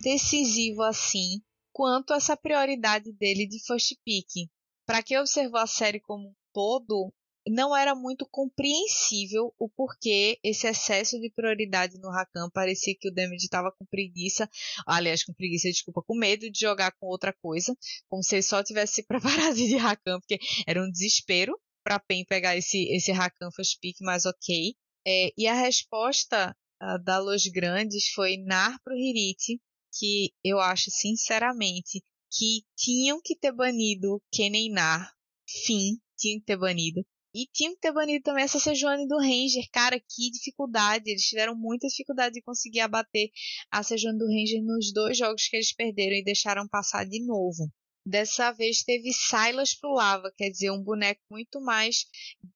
[0.00, 1.40] decisivo assim
[1.74, 4.48] quanto essa prioridade dele de first pick.
[4.86, 7.12] para quem observou a série como um todo,
[7.48, 12.48] não era muito compreensível o porquê esse excesso de prioridade no Rakan.
[12.50, 14.48] Parecia que o Damage estava com preguiça,
[14.86, 17.76] aliás, com preguiça, desculpa, com medo de jogar com outra coisa,
[18.08, 22.24] como se ele só tivesse se preparado de Rakan, porque era um desespero para Pen
[22.24, 24.74] pegar esse, esse Rakan First Pick, mas ok.
[25.06, 29.60] É, e a resposta uh, da Los Grandes foi Nar pro Hiriti,
[29.98, 35.12] que eu acho, sinceramente, que tinham que ter banido Kennen Nar.
[35.48, 37.04] Fim, tinham que ter banido.
[37.34, 39.68] E tinha que ter banido também essa Sejuani do Ranger.
[39.72, 41.10] Cara, que dificuldade.
[41.10, 43.30] Eles tiveram muita dificuldade de conseguir abater
[43.70, 47.68] a Sejuani do Ranger nos dois jogos que eles perderam e deixaram passar de novo.
[48.06, 52.04] Dessa vez teve Silas pro Lava, quer dizer, um boneco muito mais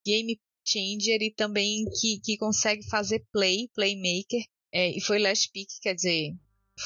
[0.06, 4.44] game changer e também que, que consegue fazer play, playmaker.
[4.72, 6.34] É, e foi last pick, quer dizer,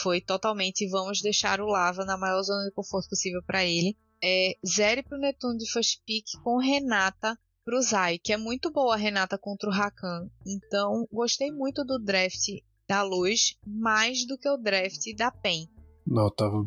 [0.01, 3.97] foi totalmente vamos deixar o Lava na maior zona de conforto possível para ele.
[4.23, 8.95] É, Zeri pro Netuno de first pick com Renata pro Zai, que é muito boa
[8.95, 10.29] a Renata contra o Rakan.
[10.47, 12.49] Então, gostei muito do draft
[12.89, 15.69] da Luz, mais do que o draft da PEN.
[16.07, 16.63] Não, tava.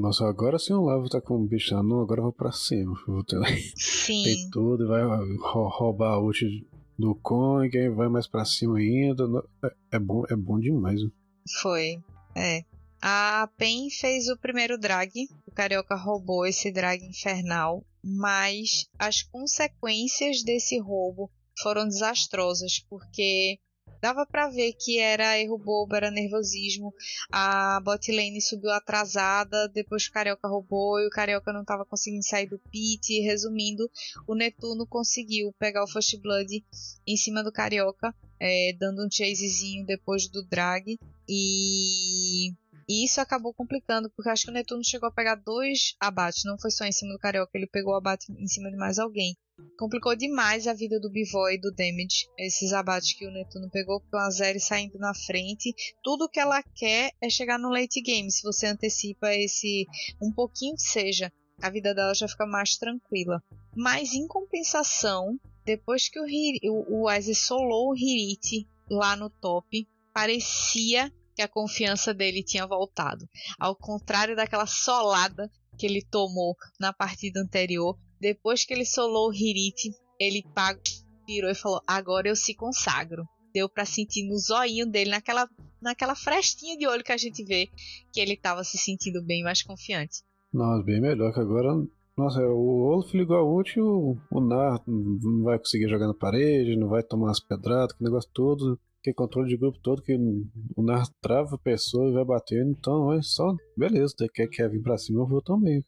[0.00, 1.74] Nossa, agora sim o Lavo tá com o bicho.
[1.82, 2.94] Não, agora eu vou pra cima.
[3.06, 3.38] Vou ter,
[3.76, 4.22] sim.
[4.22, 5.02] Tem tudo, vai
[5.40, 6.66] roubar a ult
[6.96, 9.24] do Kong, aí vai mais pra cima ainda.
[9.64, 11.00] É, é bom, é bom demais.
[11.60, 12.00] Foi,
[12.34, 12.64] é.
[13.02, 15.28] A PEN fez o primeiro drag.
[15.46, 21.30] O Carioca roubou esse drag infernal mas as consequências desse roubo
[21.60, 23.58] foram desastrosas, porque
[24.00, 26.94] dava para ver que era erro bobo, era nervosismo.
[27.30, 32.46] A botlane subiu atrasada, depois o Carioca roubou e o Carioca não estava conseguindo sair
[32.46, 33.20] do pit.
[33.20, 33.90] Resumindo,
[34.26, 36.64] o Netuno conseguiu pegar o First Blood
[37.06, 40.98] em cima do Carioca, é, dando um chasezinho depois do drag.
[41.28, 42.52] E
[42.92, 46.58] e isso acabou complicando, porque acho que o Netuno chegou a pegar dois abates, não
[46.58, 49.36] foi só em cima do Carioca, ele pegou o abate em cima de mais alguém.
[49.78, 54.00] Complicou demais a vida do Bivoy e do Damage, esses abates que o Netuno pegou,
[54.00, 55.72] com a Zeri saindo na frente.
[56.02, 58.28] Tudo que ela quer é chegar no late game.
[58.28, 59.86] Se você antecipa esse
[60.20, 63.40] um pouquinho que seja, a vida dela já fica mais tranquila.
[63.76, 65.38] Mas em compensação,
[65.70, 66.24] depois que o,
[66.64, 72.66] o, o Ice solou o Hiriti lá no top, parecia que a confiança dele tinha
[72.66, 73.24] voltado.
[73.56, 75.48] Ao contrário daquela solada
[75.78, 80.82] que ele tomou na partida anterior, depois que ele solou o Hiriti, ele pagou,
[81.24, 83.24] virou e falou: Agora eu se consagro.
[83.54, 85.48] Deu para sentir no zoinho dele, naquela,
[85.80, 87.68] naquela frestinha de olho que a gente vê,
[88.12, 90.22] que ele estava se sentindo bem mais confiante.
[90.52, 91.68] Nossa, bem melhor que agora.
[92.20, 94.82] Nossa, o Olaf ligou a ult o, o Nar.
[94.86, 99.14] Não vai conseguir jogar na parede, não vai tomar as pedradas, que negócio todo que
[99.14, 100.14] controle de grupo todo, que
[100.76, 104.82] o Nar trava a pessoa e vai batendo, então é só, beleza, quer, quer vir
[104.82, 105.82] pra cima, eu vou também.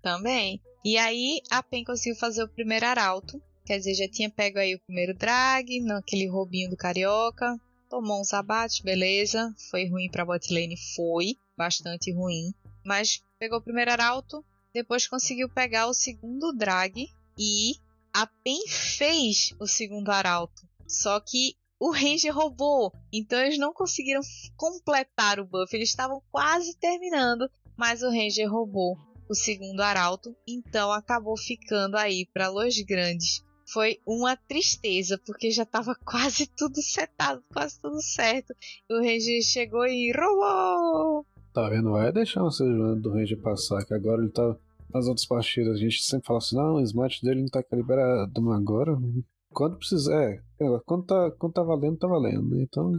[0.00, 0.58] Também.
[0.82, 4.74] E aí a PEN conseguiu fazer o primeiro arauto, quer dizer, já tinha pego aí
[4.74, 7.54] o primeiro drag, naquele roubinho do Carioca,
[7.90, 13.90] tomou uns abates, beleza, foi ruim pra botlane, foi, bastante ruim, mas pegou o primeiro
[13.90, 14.42] arauto,
[14.74, 17.76] depois conseguiu pegar o segundo drag e
[18.12, 20.62] a PEN fez o segundo arauto.
[20.86, 22.92] Só que o Ranger roubou.
[23.12, 24.20] Então eles não conseguiram
[24.56, 25.74] completar o buff.
[25.74, 28.96] Eles estavam quase terminando, mas o Ranger roubou
[29.28, 30.34] o segundo arauto.
[30.46, 33.44] Então acabou ficando aí para Los Grandes.
[33.66, 38.54] Foi uma tristeza, porque já estava quase tudo setado, quase tudo certo.
[38.90, 41.26] O Ranger chegou e roubou!
[41.54, 41.92] Tá vendo?
[41.92, 44.56] Vai deixar o Sejuani do Ranger passar, que agora ele tá
[44.94, 45.74] nas outras partidas.
[45.74, 48.96] A gente sempre fala assim: não, o smite dele não tá calibrado agora.
[49.52, 50.40] Quando precisar, é,
[50.86, 52.42] quando tá, quando tá valendo, tá valendo.
[52.50, 52.62] Né?
[52.62, 52.92] Então,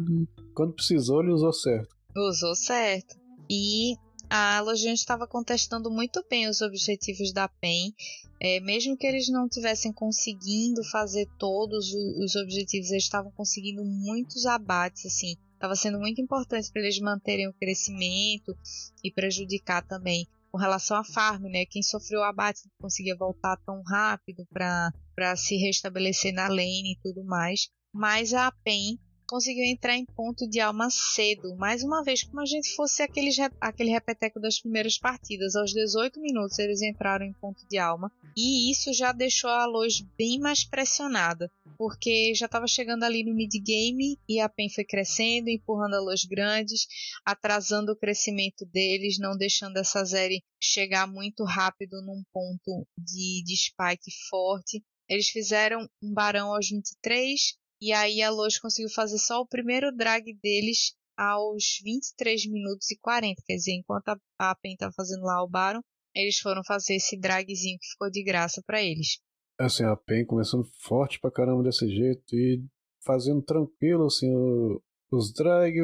[0.53, 1.95] quando precisou, ele usou certo.
[2.15, 3.15] Usou certo.
[3.49, 3.95] E
[4.29, 7.93] a Lojinha estava contestando muito bem os objetivos da PEN,
[8.41, 14.45] é, mesmo que eles não tivessem conseguindo fazer todos os objetivos, eles estavam conseguindo muitos
[14.45, 18.55] abates, assim, estava sendo muito importante para eles manterem o crescimento
[19.03, 21.65] e prejudicar também com relação à farm, né?
[21.69, 26.99] Quem sofreu o abate não conseguia voltar tão rápido para se restabelecer na lane e
[27.03, 27.67] tudo mais.
[27.93, 32.45] Mas a PEN conseguiu entrar em ponto de alma cedo, mais uma vez como a
[32.45, 35.55] gente fosse aquele, aquele repeteco das primeiras partidas.
[35.55, 40.01] Aos 18 minutos eles entraram em ponto de alma e isso já deixou a Lois
[40.17, 45.49] bem mais pressionada, porque já estava chegando ali no mid-game e a PEN foi crescendo,
[45.49, 46.87] empurrando a Lois grandes,
[47.25, 53.55] atrasando o crescimento deles, não deixando essa série chegar muito rápido num ponto de, de
[53.55, 54.83] spike forte.
[55.07, 59.95] Eles fizeram um barão aos 23, e aí a Lois conseguiu fazer só o primeiro
[59.95, 63.41] drag deles aos 23 minutos e 40.
[63.45, 65.81] Quer dizer, enquanto a, a PEN estava fazendo lá o Baron,
[66.13, 69.19] eles foram fazer esse dragzinho que ficou de graça para eles.
[69.59, 72.63] Assim, a PEN começando forte pra caramba desse jeito e
[73.05, 74.81] fazendo tranquilo, assim, o,
[75.11, 75.75] os drag,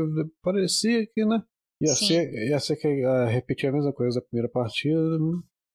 [0.41, 1.43] parecia que, né?
[1.81, 2.07] Ia Sim.
[2.07, 5.17] ser, ia ser que ia repetir a mesma coisa da primeira partida,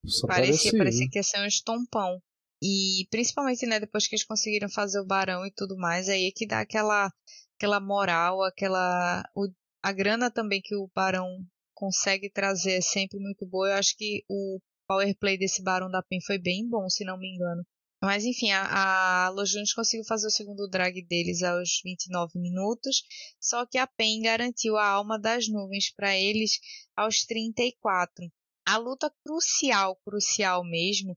[0.04, 0.78] só parecia, parecia.
[0.78, 1.10] parecia né?
[1.10, 2.20] que ia ser um estompão.
[2.62, 6.32] E principalmente, né, depois que eles conseguiram fazer o barão e tudo mais, aí é
[6.34, 7.12] que dá aquela,
[7.56, 9.22] aquela moral, aquela.
[9.34, 9.48] O,
[9.82, 13.68] a grana também que o barão consegue trazer é sempre muito boa.
[13.68, 17.18] Eu acho que o power play desse barão da PEN foi bem bom, se não
[17.18, 17.64] me engano.
[18.02, 19.32] Mas enfim, a, a
[19.74, 23.02] conseguiu fazer o segundo drag deles aos 29 minutos,
[23.40, 26.58] só que a PEN garantiu a alma das nuvens para eles
[26.94, 28.30] aos 34.
[28.68, 31.16] A luta crucial, crucial mesmo,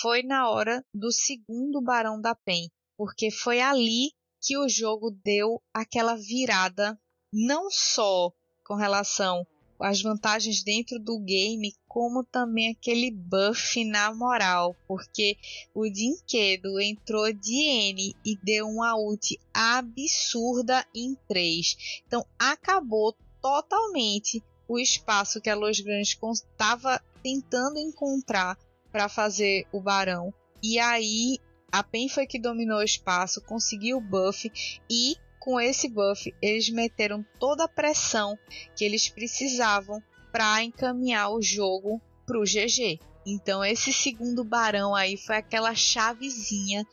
[0.00, 5.62] foi na hora do segundo Barão da PEN, porque foi ali que o jogo deu
[5.74, 6.98] aquela virada,
[7.30, 8.32] não só
[8.64, 9.46] com relação
[9.78, 15.36] às vantagens dentro do game, como também aquele buff na moral, porque
[15.74, 17.60] o Dinquedo entrou de
[17.92, 22.02] N e deu uma ult absurda em 3.
[22.06, 28.58] Então acabou totalmente o espaço que a Los Grandes estava tentando encontrar
[28.90, 30.32] para fazer o Barão.
[30.62, 31.38] E aí
[31.70, 34.50] a PEN foi que dominou o espaço, conseguiu o buff
[34.90, 38.38] e com esse buff eles meteram toda a pressão
[38.74, 40.02] que eles precisavam
[40.32, 42.98] para encaminhar o jogo para o GG.
[43.26, 46.86] Então esse segundo Barão aí foi aquela chavezinha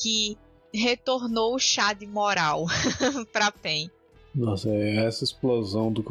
[0.00, 0.38] que
[0.72, 2.66] retornou o chá de moral
[3.32, 3.90] para PEN.
[4.34, 6.02] Nossa, é essa explosão do,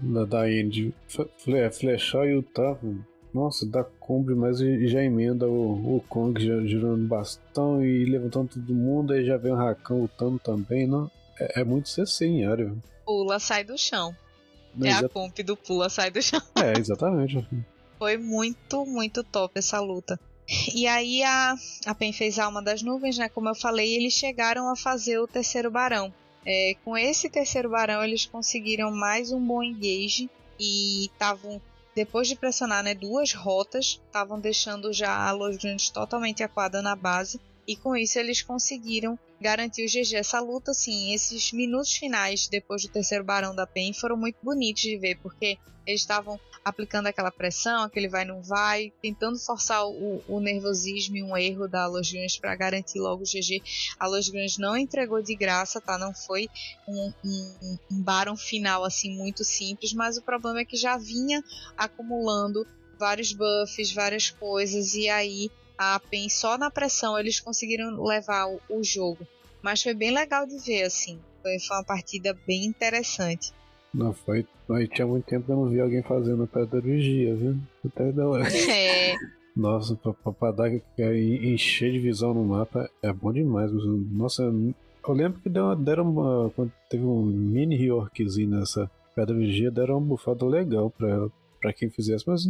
[0.00, 3.04] da, da End fle, flechar e o Tavo.
[3.34, 8.74] Nossa, dá cumbre, mas já emenda o, o Kong já, girando bastão e levantando todo
[8.74, 11.10] mundo, aí já vem o Rakan lutando também, não?
[11.40, 12.72] É, é muito CC em área.
[13.06, 14.14] Pula, sai do chão.
[14.74, 16.40] Não, é exa- a comp do pula, sai do chão.
[16.56, 17.44] é, exatamente.
[17.98, 20.20] Foi muito, muito top essa luta.
[20.74, 21.54] E aí a,
[21.86, 23.28] a PEN fez a alma das nuvens, né?
[23.30, 26.12] Como eu falei, eles chegaram a fazer o terceiro barão.
[26.44, 30.28] É, com esse terceiro barão, eles conseguiram mais um bom engage
[30.58, 31.60] e estavam,
[31.94, 36.96] depois de pressionar né, duas rotas, estavam deixando já a Los Grandes totalmente aquada na
[36.96, 37.40] base.
[37.66, 40.16] E com isso eles conseguiram garantir o GG.
[40.16, 44.82] Essa luta, assim, esses minutos finais depois do terceiro barão da PEN foram muito bonitos
[44.82, 50.22] de ver, porque eles estavam aplicando aquela pressão, aquele vai não vai, tentando forçar o,
[50.28, 53.62] o nervosismo e um erro da Los Grandes para garantir logo o GG.
[53.98, 55.98] A Los Grandes não entregou de graça, tá?
[55.98, 56.48] Não foi
[56.86, 61.42] um, um, um barão final assim muito simples, mas o problema é que já vinha
[61.76, 62.66] acumulando
[62.98, 68.60] vários buffs, várias coisas e aí a PEN só na pressão eles conseguiram levar o,
[68.68, 69.26] o jogo.
[69.60, 71.20] Mas foi bem legal de ver assim.
[71.42, 73.52] Foi, foi uma partida bem interessante.
[73.94, 74.46] Não, foi.
[74.70, 77.56] Aí tinha muito tempo que eu não vi alguém fazendo a pedra vigia, viu?
[77.84, 78.44] Até da hora.
[78.48, 79.14] É,
[79.54, 83.70] Nossa, pra, pra, pra dar é, encher de visão no mapa é bom demais.
[84.10, 86.50] Nossa, eu lembro que deu, deram uma.
[86.56, 91.28] Quando teve um mini reworkzinho nessa pedra vigia, deram uma bufada legal pra
[91.62, 92.42] pra quem fizesse, mas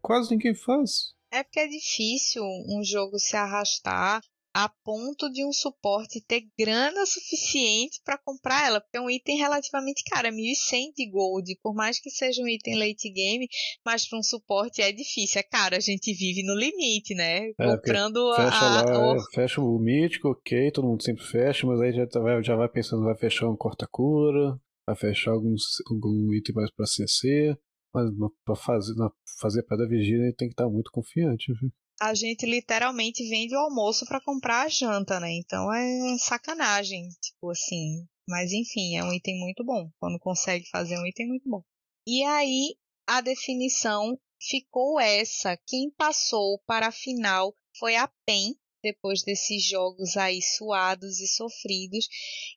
[0.00, 1.12] quase ninguém faz.
[1.32, 4.20] É porque é difícil um jogo se arrastar
[4.52, 9.36] a ponto de um suporte ter grana suficiente para comprar ela, porque é um item
[9.38, 13.46] relativamente caro, é 1100 de gold, por mais que seja um item late game,
[13.84, 17.50] mas para um suporte é difícil, é caro, a gente vive no limite, né?
[17.58, 21.66] É, Comprando Fecha a, lá, o- é, fecha o mítico, ok, todo mundo sempre fecha,
[21.66, 25.54] mas aí já tá- vai, já vai pensando, vai fechar um corta-cura, vai fechar algum,
[25.90, 27.56] algum item mais pra CC,
[27.94, 28.10] mas
[28.44, 29.10] pra fazer, na,
[29.40, 31.52] fazer pedra vigília tem que estar muito confiante.
[31.60, 31.70] Viu?
[32.00, 35.30] A gente literalmente vende o almoço para comprar a janta, né?
[35.32, 38.06] Então é sacanagem, tipo assim.
[38.26, 39.90] Mas enfim, é um item muito bom.
[40.00, 41.62] Quando consegue fazer um item muito bom.
[42.06, 42.74] E aí
[43.06, 45.58] a definição ficou essa.
[45.66, 52.08] Quem passou para a final foi a PEN, depois desses jogos aí suados e sofridos.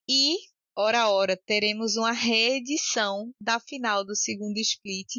[0.08, 0.38] E,
[0.74, 5.10] ora ora, teremos uma reedição da final do segundo split,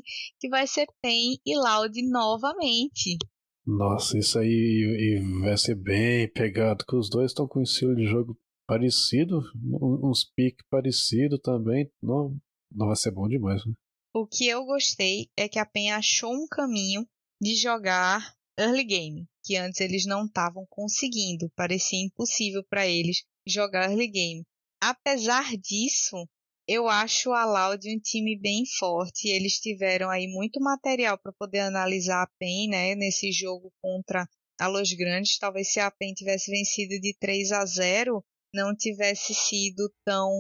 [0.41, 3.19] que vai ser PEN e Loud novamente.
[3.67, 7.97] Nossa, isso aí e, vai ser bem pegado, que os dois estão com um estilo
[7.97, 11.91] de jogo parecido, uns piques parecidos também.
[12.03, 12.37] Não,
[12.71, 13.65] não vai ser bom demais.
[13.65, 13.73] Né?
[14.15, 17.07] O que eu gostei é que a PEN achou um caminho
[17.41, 23.91] de jogar early game, que antes eles não estavam conseguindo, parecia impossível para eles jogar
[23.91, 24.45] early game.
[24.81, 26.29] Apesar disso,
[26.67, 29.29] eu acho a Loud um time bem forte.
[29.29, 34.29] Eles tiveram aí muito material para poder analisar a PEN, né, nesse jogo contra
[34.59, 35.39] a Los Grandes.
[35.39, 40.31] Talvez se a PEN tivesse vencido de 3 a 0, não tivesse sido tão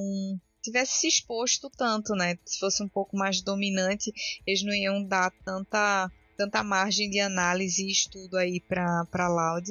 [0.62, 2.38] tivesse se exposto tanto, né?
[2.46, 4.10] Se fosse um pouco mais dominante,
[4.46, 9.70] eles não iam dar tanta tanta margem de análise e estudo aí para Loud,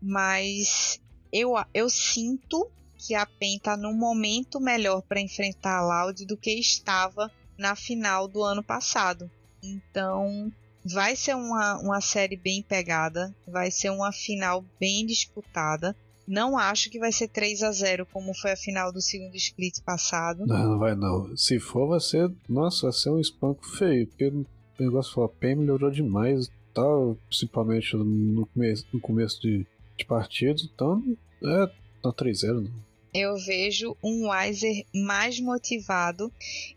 [0.00, 1.00] mas
[1.32, 6.36] eu, eu sinto que a PEN está num momento melhor para enfrentar a Loud do
[6.36, 9.30] que estava na final do ano passado.
[9.62, 10.52] Então,
[10.84, 15.96] vai ser uma, uma série bem pegada, vai ser uma final bem disputada.
[16.26, 19.80] Não acho que vai ser 3 a 0 como foi a final do segundo split
[19.82, 20.44] passado.
[20.46, 21.36] Não, não vai não.
[21.36, 22.32] Se for, vai ser.
[22.48, 24.08] Nossa, vai ser um espanco feio.
[24.08, 24.44] Porque o
[24.78, 29.64] negócio foi, a PEN melhorou demais, tal, principalmente no começo, no começo de,
[29.96, 30.62] de partido.
[30.74, 31.02] Então,
[31.44, 31.70] é,
[32.12, 32.86] 3-0, não.
[33.14, 36.30] Eu vejo um Weiser mais motivado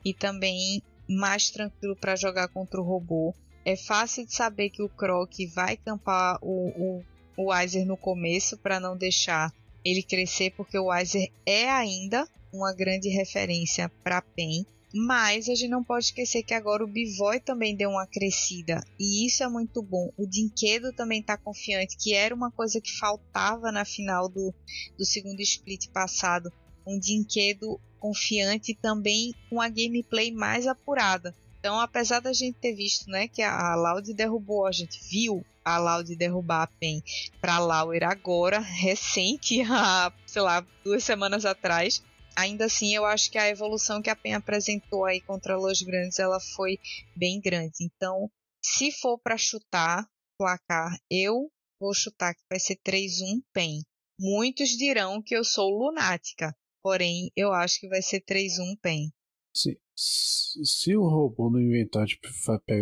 [0.05, 3.33] e também mais tranquilo para jogar contra o robô.
[3.65, 7.03] É fácil de saber que o Croc vai campar o, o,
[7.35, 9.53] o Weiser no começo para não deixar
[9.83, 14.65] ele crescer, porque o Weiser é ainda uma grande referência para PEN.
[14.93, 18.83] Mas a gente não pode esquecer que agora o Bivoy também deu uma crescida.
[18.99, 20.11] E isso é muito bom.
[20.17, 24.53] O Dinquedo também está confiante, que era uma coisa que faltava na final do,
[24.97, 26.51] do segundo split passado.
[26.87, 31.35] Um Dinquedo confiante também com a gameplay mais apurada.
[31.59, 35.77] Então, apesar da gente ter visto né, que a Loud derrubou, a gente viu a
[35.77, 37.03] Loud derrubar a PEN
[37.41, 42.01] para Lauer agora, recente, há, sei lá, duas semanas atrás
[42.39, 46.19] ainda assim eu acho que a evolução que a PEN apresentou aí contra Los Grandes
[46.19, 46.77] ela foi
[47.15, 47.77] bem grande.
[47.81, 48.29] Então,
[48.63, 50.07] se for para chutar
[50.37, 53.81] placar, eu vou chutar que vai ser 3-1 PEN.
[54.19, 59.11] Muitos dirão que eu sou lunática, porém eu acho que vai ser 3-1 PEN.
[59.53, 62.27] Se, se o robô não inventar, tipo,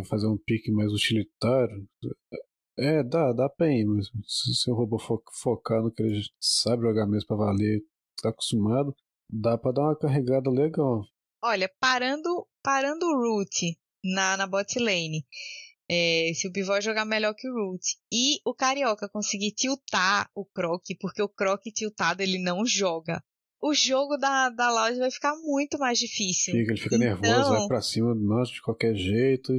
[0.05, 1.87] fazer um pique mais utilitário,
[2.77, 6.83] é, dá, dá PEN, mas se, se o robô fo, focar no que ele sabe
[6.83, 7.83] jogar mesmo pra valer,
[8.21, 8.95] tá acostumado,
[9.29, 11.05] Dá pra dar uma carregada legal.
[11.43, 15.25] Olha, parando, parando o Root na, na bot lane,
[15.89, 20.45] é, se o Bivó jogar melhor que o Root e o Carioca conseguir tiltar o
[20.45, 23.23] Croc, porque o Croc tiltado ele não joga,
[23.61, 26.53] o jogo da, da loja vai ficar muito mais difícil.
[26.53, 29.53] Fica, ele fica então, nervoso, vai pra cima nossa, de qualquer jeito.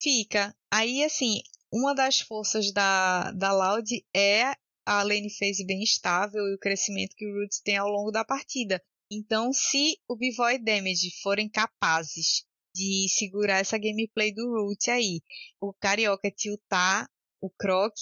[0.00, 0.54] Fica.
[0.72, 1.40] Aí, assim,
[1.72, 4.54] uma das forças da, da Loud é
[4.86, 8.24] a lane phase bem estável e o crescimento que o Roots tem ao longo da
[8.24, 8.82] partida.
[9.10, 15.20] Então, se o Bivoy Damage forem capazes de segurar essa gameplay do Root aí,
[15.60, 17.08] o Carioca tiltar
[17.40, 17.96] o Croc,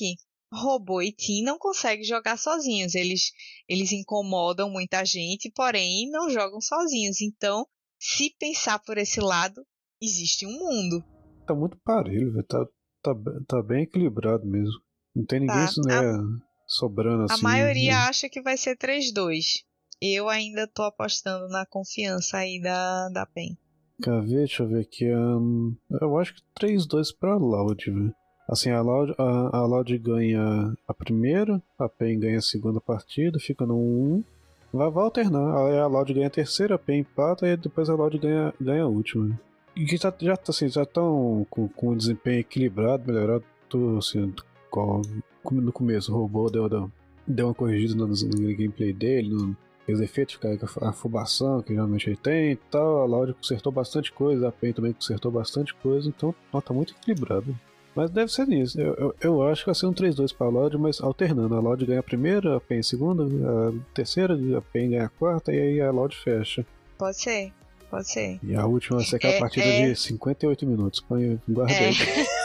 [0.53, 2.95] Robô e Tim não conseguem jogar sozinhos.
[2.95, 3.33] Eles,
[3.67, 7.23] eles incomodam muita gente, porém não jogam sozinhos.
[7.23, 7.67] Então,
[7.99, 9.65] se pensar por esse lado,
[10.03, 11.03] existe um mundo.
[11.47, 12.47] Tá muito parelho, velho.
[12.47, 12.67] Tá,
[13.03, 13.15] tá,
[13.47, 14.79] tá bem equilibrado mesmo.
[15.15, 16.21] Não tem ninguém tá, né, a,
[16.67, 17.41] sobrando assim.
[17.41, 17.97] A maioria né?
[17.97, 19.67] acha que vai ser 3-2
[20.01, 23.57] eu ainda tô apostando na confiança aí da, da PEN.
[24.03, 24.39] Quer ver?
[24.39, 25.13] Deixa eu ver aqui.
[25.13, 28.15] Um, eu acho que 3-2 pra Loud, velho.
[28.49, 33.39] Assim, a Loud, a, a Loud ganha a primeira, a PEN ganha a segunda partida,
[33.39, 34.25] fica no 1
[34.73, 35.67] Vai, vai alternar.
[35.67, 38.85] Aí a Loud ganha a terceira, a PEN empata e depois a Loud ganha, ganha
[38.85, 39.39] a última.
[39.75, 43.45] E que já, já, assim, já estão com, com um desempenho equilibrado, melhorado.
[43.69, 44.33] Tudo assim,
[44.71, 45.03] com,
[45.51, 46.91] no começo o robô deu, deu,
[47.27, 49.57] deu uma corrigida no, no gameplay dele, no,
[49.95, 50.39] os efeitos,
[50.81, 53.03] a afobação que geralmente ele tem e tal.
[53.03, 57.59] A Loud consertou bastante coisa, a PEN também consertou bastante coisa, então nota muito equilibrado.
[57.95, 58.81] Mas deve ser nisso.
[58.81, 61.55] Eu, eu, eu, acho que vai ser um 3-2 para a Loud, mas alternando.
[61.57, 65.09] A Loud ganha a primeira, a PEN a segunda, a terceira, a PEN ganha a
[65.09, 66.65] quarta e aí a Loud fecha.
[66.97, 67.53] Pode ser,
[67.91, 68.39] pode ser.
[68.43, 69.89] E a última vai ser aquela é, partida é...
[69.89, 71.01] de 58 minutos.
[71.01, 71.89] Põe, guardei.
[71.89, 71.93] É.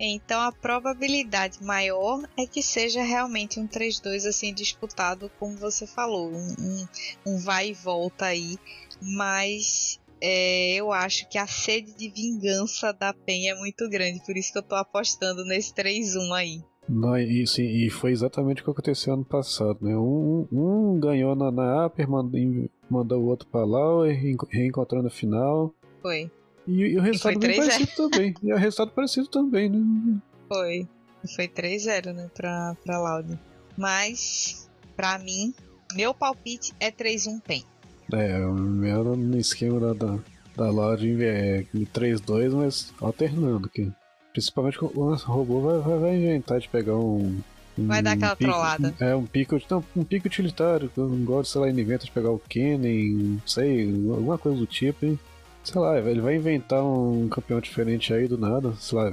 [0.00, 6.30] Então a probabilidade maior é que seja realmente um 3-2 assim disputado, como você falou,
[6.30, 6.86] um, um,
[7.26, 8.56] um vai e volta aí,
[9.02, 14.36] mas é, eu acho que a sede de vingança da PEN é muito grande, por
[14.36, 16.62] isso que eu tô apostando nesse 3-1 aí.
[16.88, 19.94] Não, e, sim, e foi exatamente o que aconteceu ano passado, né?
[19.94, 22.40] Um, um ganhou na, na Upper, mandou,
[22.88, 25.74] mandou o outro pra lá, e reencontrando a final.
[26.00, 26.30] Foi.
[26.68, 28.34] E, e o resultado e bem parecido também.
[28.42, 30.20] E o resultado parecido também, né?
[30.46, 30.86] Foi.
[31.34, 33.38] Foi 3-0, né, pra, pra Loud.
[33.76, 35.54] Mas, pra mim,
[35.94, 37.64] meu palpite é 3-1 PEN.
[38.12, 40.18] É, o meu no esquema da, da,
[40.56, 43.90] da Loud é 3-2, mas alternando aqui.
[44.32, 47.40] Principalmente o robô vai, vai, vai inventar de pegar um.
[47.76, 48.94] um vai dar aquela pico, trollada.
[49.00, 50.90] É, um pico, não, um pico utilitário.
[50.96, 54.66] Eu não gosto, sei lá, ele inventa de pegar o não sei, alguma coisa do
[54.66, 55.18] tipo, hein?
[55.64, 58.72] Sei lá, ele vai inventar um campeão diferente aí do nada.
[58.80, 59.12] Sei lá,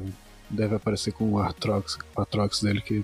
[0.49, 3.03] deve aparecer com o Artrox, o Artrox dele que.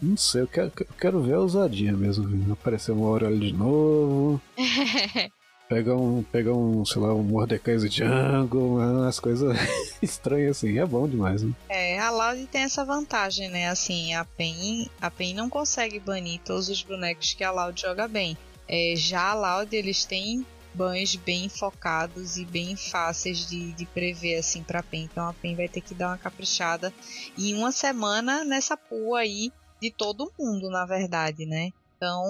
[0.00, 2.28] Não sei, eu quero, eu quero ver a ousadia mesmo.
[2.28, 2.52] Viu?
[2.52, 4.40] Aparecer uma hora ali de novo.
[5.68, 9.58] Pega um, pega um, sei lá, um Mordecai Jungle, umas coisas
[10.00, 11.52] estranhas assim, é bom demais, né?
[11.68, 13.68] É, a Loud tem essa vantagem, né?
[13.68, 18.06] Assim, a PEN, a PEN não consegue banir todos os bonecos que a Loud joga
[18.06, 18.38] bem.
[18.68, 20.46] É, já a Loud, eles têm
[20.76, 25.04] bans bem focados e bem fáceis de, de prever assim para a PEN.
[25.04, 26.92] Então a PEN vai ter que dar uma caprichada
[27.38, 29.50] em uma semana nessa pool aí
[29.80, 31.70] de todo mundo, na verdade, né?
[31.96, 32.24] Então,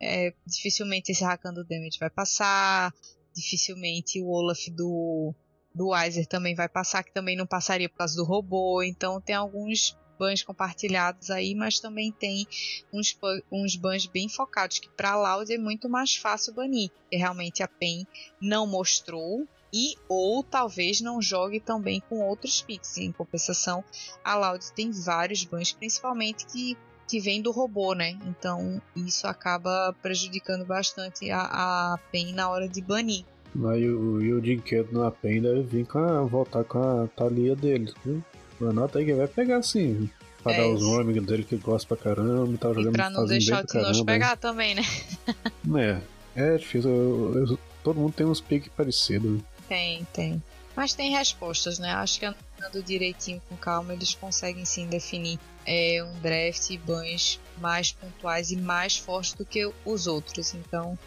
[0.00, 2.92] é, dificilmente esse Rakando Damage vai passar,
[3.34, 5.32] dificilmente o Olaf do,
[5.74, 8.82] do Weiser também vai passar, que também não passaria por causa do robô.
[8.82, 12.46] Então, tem alguns bans compartilhados aí, mas também tem
[12.92, 13.16] uns,
[13.50, 17.62] uns bans bem focados, que para a Loud é muito mais fácil banir, que realmente
[17.62, 18.06] a PEN
[18.40, 22.96] não mostrou e ou talvez não jogue também com outros picks.
[22.98, 23.84] Em compensação,
[24.24, 26.76] a Loud tem vários bans, principalmente que,
[27.06, 28.18] que vem do robô, né?
[28.26, 33.24] Então isso acaba prejudicando bastante a, a PEN na hora de banir.
[33.54, 37.92] O, e o Dinquedo na PEN deve vir com a, voltar com a talia dele,
[38.04, 38.22] viu?
[38.60, 40.08] Anota aí que vai pegar sim.
[40.42, 43.26] Pra é dar os nomes dele que gosta pra caramba e tal, jogando pra não
[43.26, 44.82] deixar o Tinoz pegar também, né?
[46.36, 46.90] é, é difícil.
[46.90, 49.40] Eu, eu, todo mundo tem uns piques parecidos.
[49.68, 50.42] Tem, tem.
[50.76, 51.90] Mas tem respostas, né?
[51.92, 57.40] Acho que andando direitinho com calma, eles conseguem sim definir é, um draft e bans
[57.58, 60.54] mais pontuais e mais fortes do que os outros.
[60.54, 60.98] Então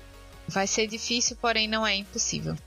[0.47, 2.57] vai ser difícil, porém não é impossível.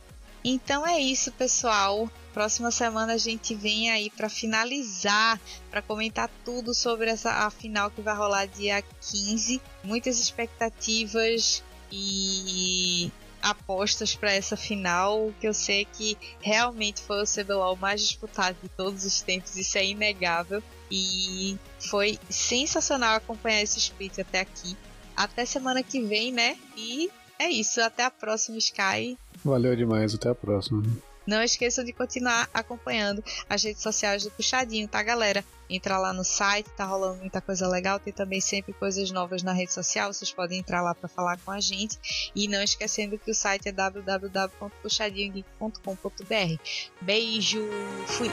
[0.45, 2.09] Então é isso, pessoal.
[2.33, 5.39] Próxima semana a gente vem aí para finalizar,
[5.71, 9.61] para comentar tudo sobre essa a final que vai rolar dia 15.
[9.85, 17.77] Muitas expectativas e apostas para essa final, que eu sei que realmente foi o CBLOL
[17.77, 20.63] mais disputado de todos os tempos, isso é inegável.
[20.91, 24.77] E foi sensacional acompanhar esse split até aqui.
[25.17, 26.57] Até semana que vem, né?
[26.77, 29.19] E é isso, até a próxima, Sky.
[29.45, 30.83] Valeu demais, até a próxima.
[31.27, 35.45] Não esqueçam de continuar acompanhando as redes sociais do Puxadinho, tá, galera?
[35.69, 39.53] Entra lá no site, tá rolando muita coisa legal, tem também sempre coisas novas na
[39.53, 41.99] rede social, vocês podem entrar lá para falar com a gente.
[42.35, 46.63] E não esquecendo que o site é www.puxadinhogeek.com.br.
[47.01, 47.67] Beijo,
[48.07, 48.31] fui!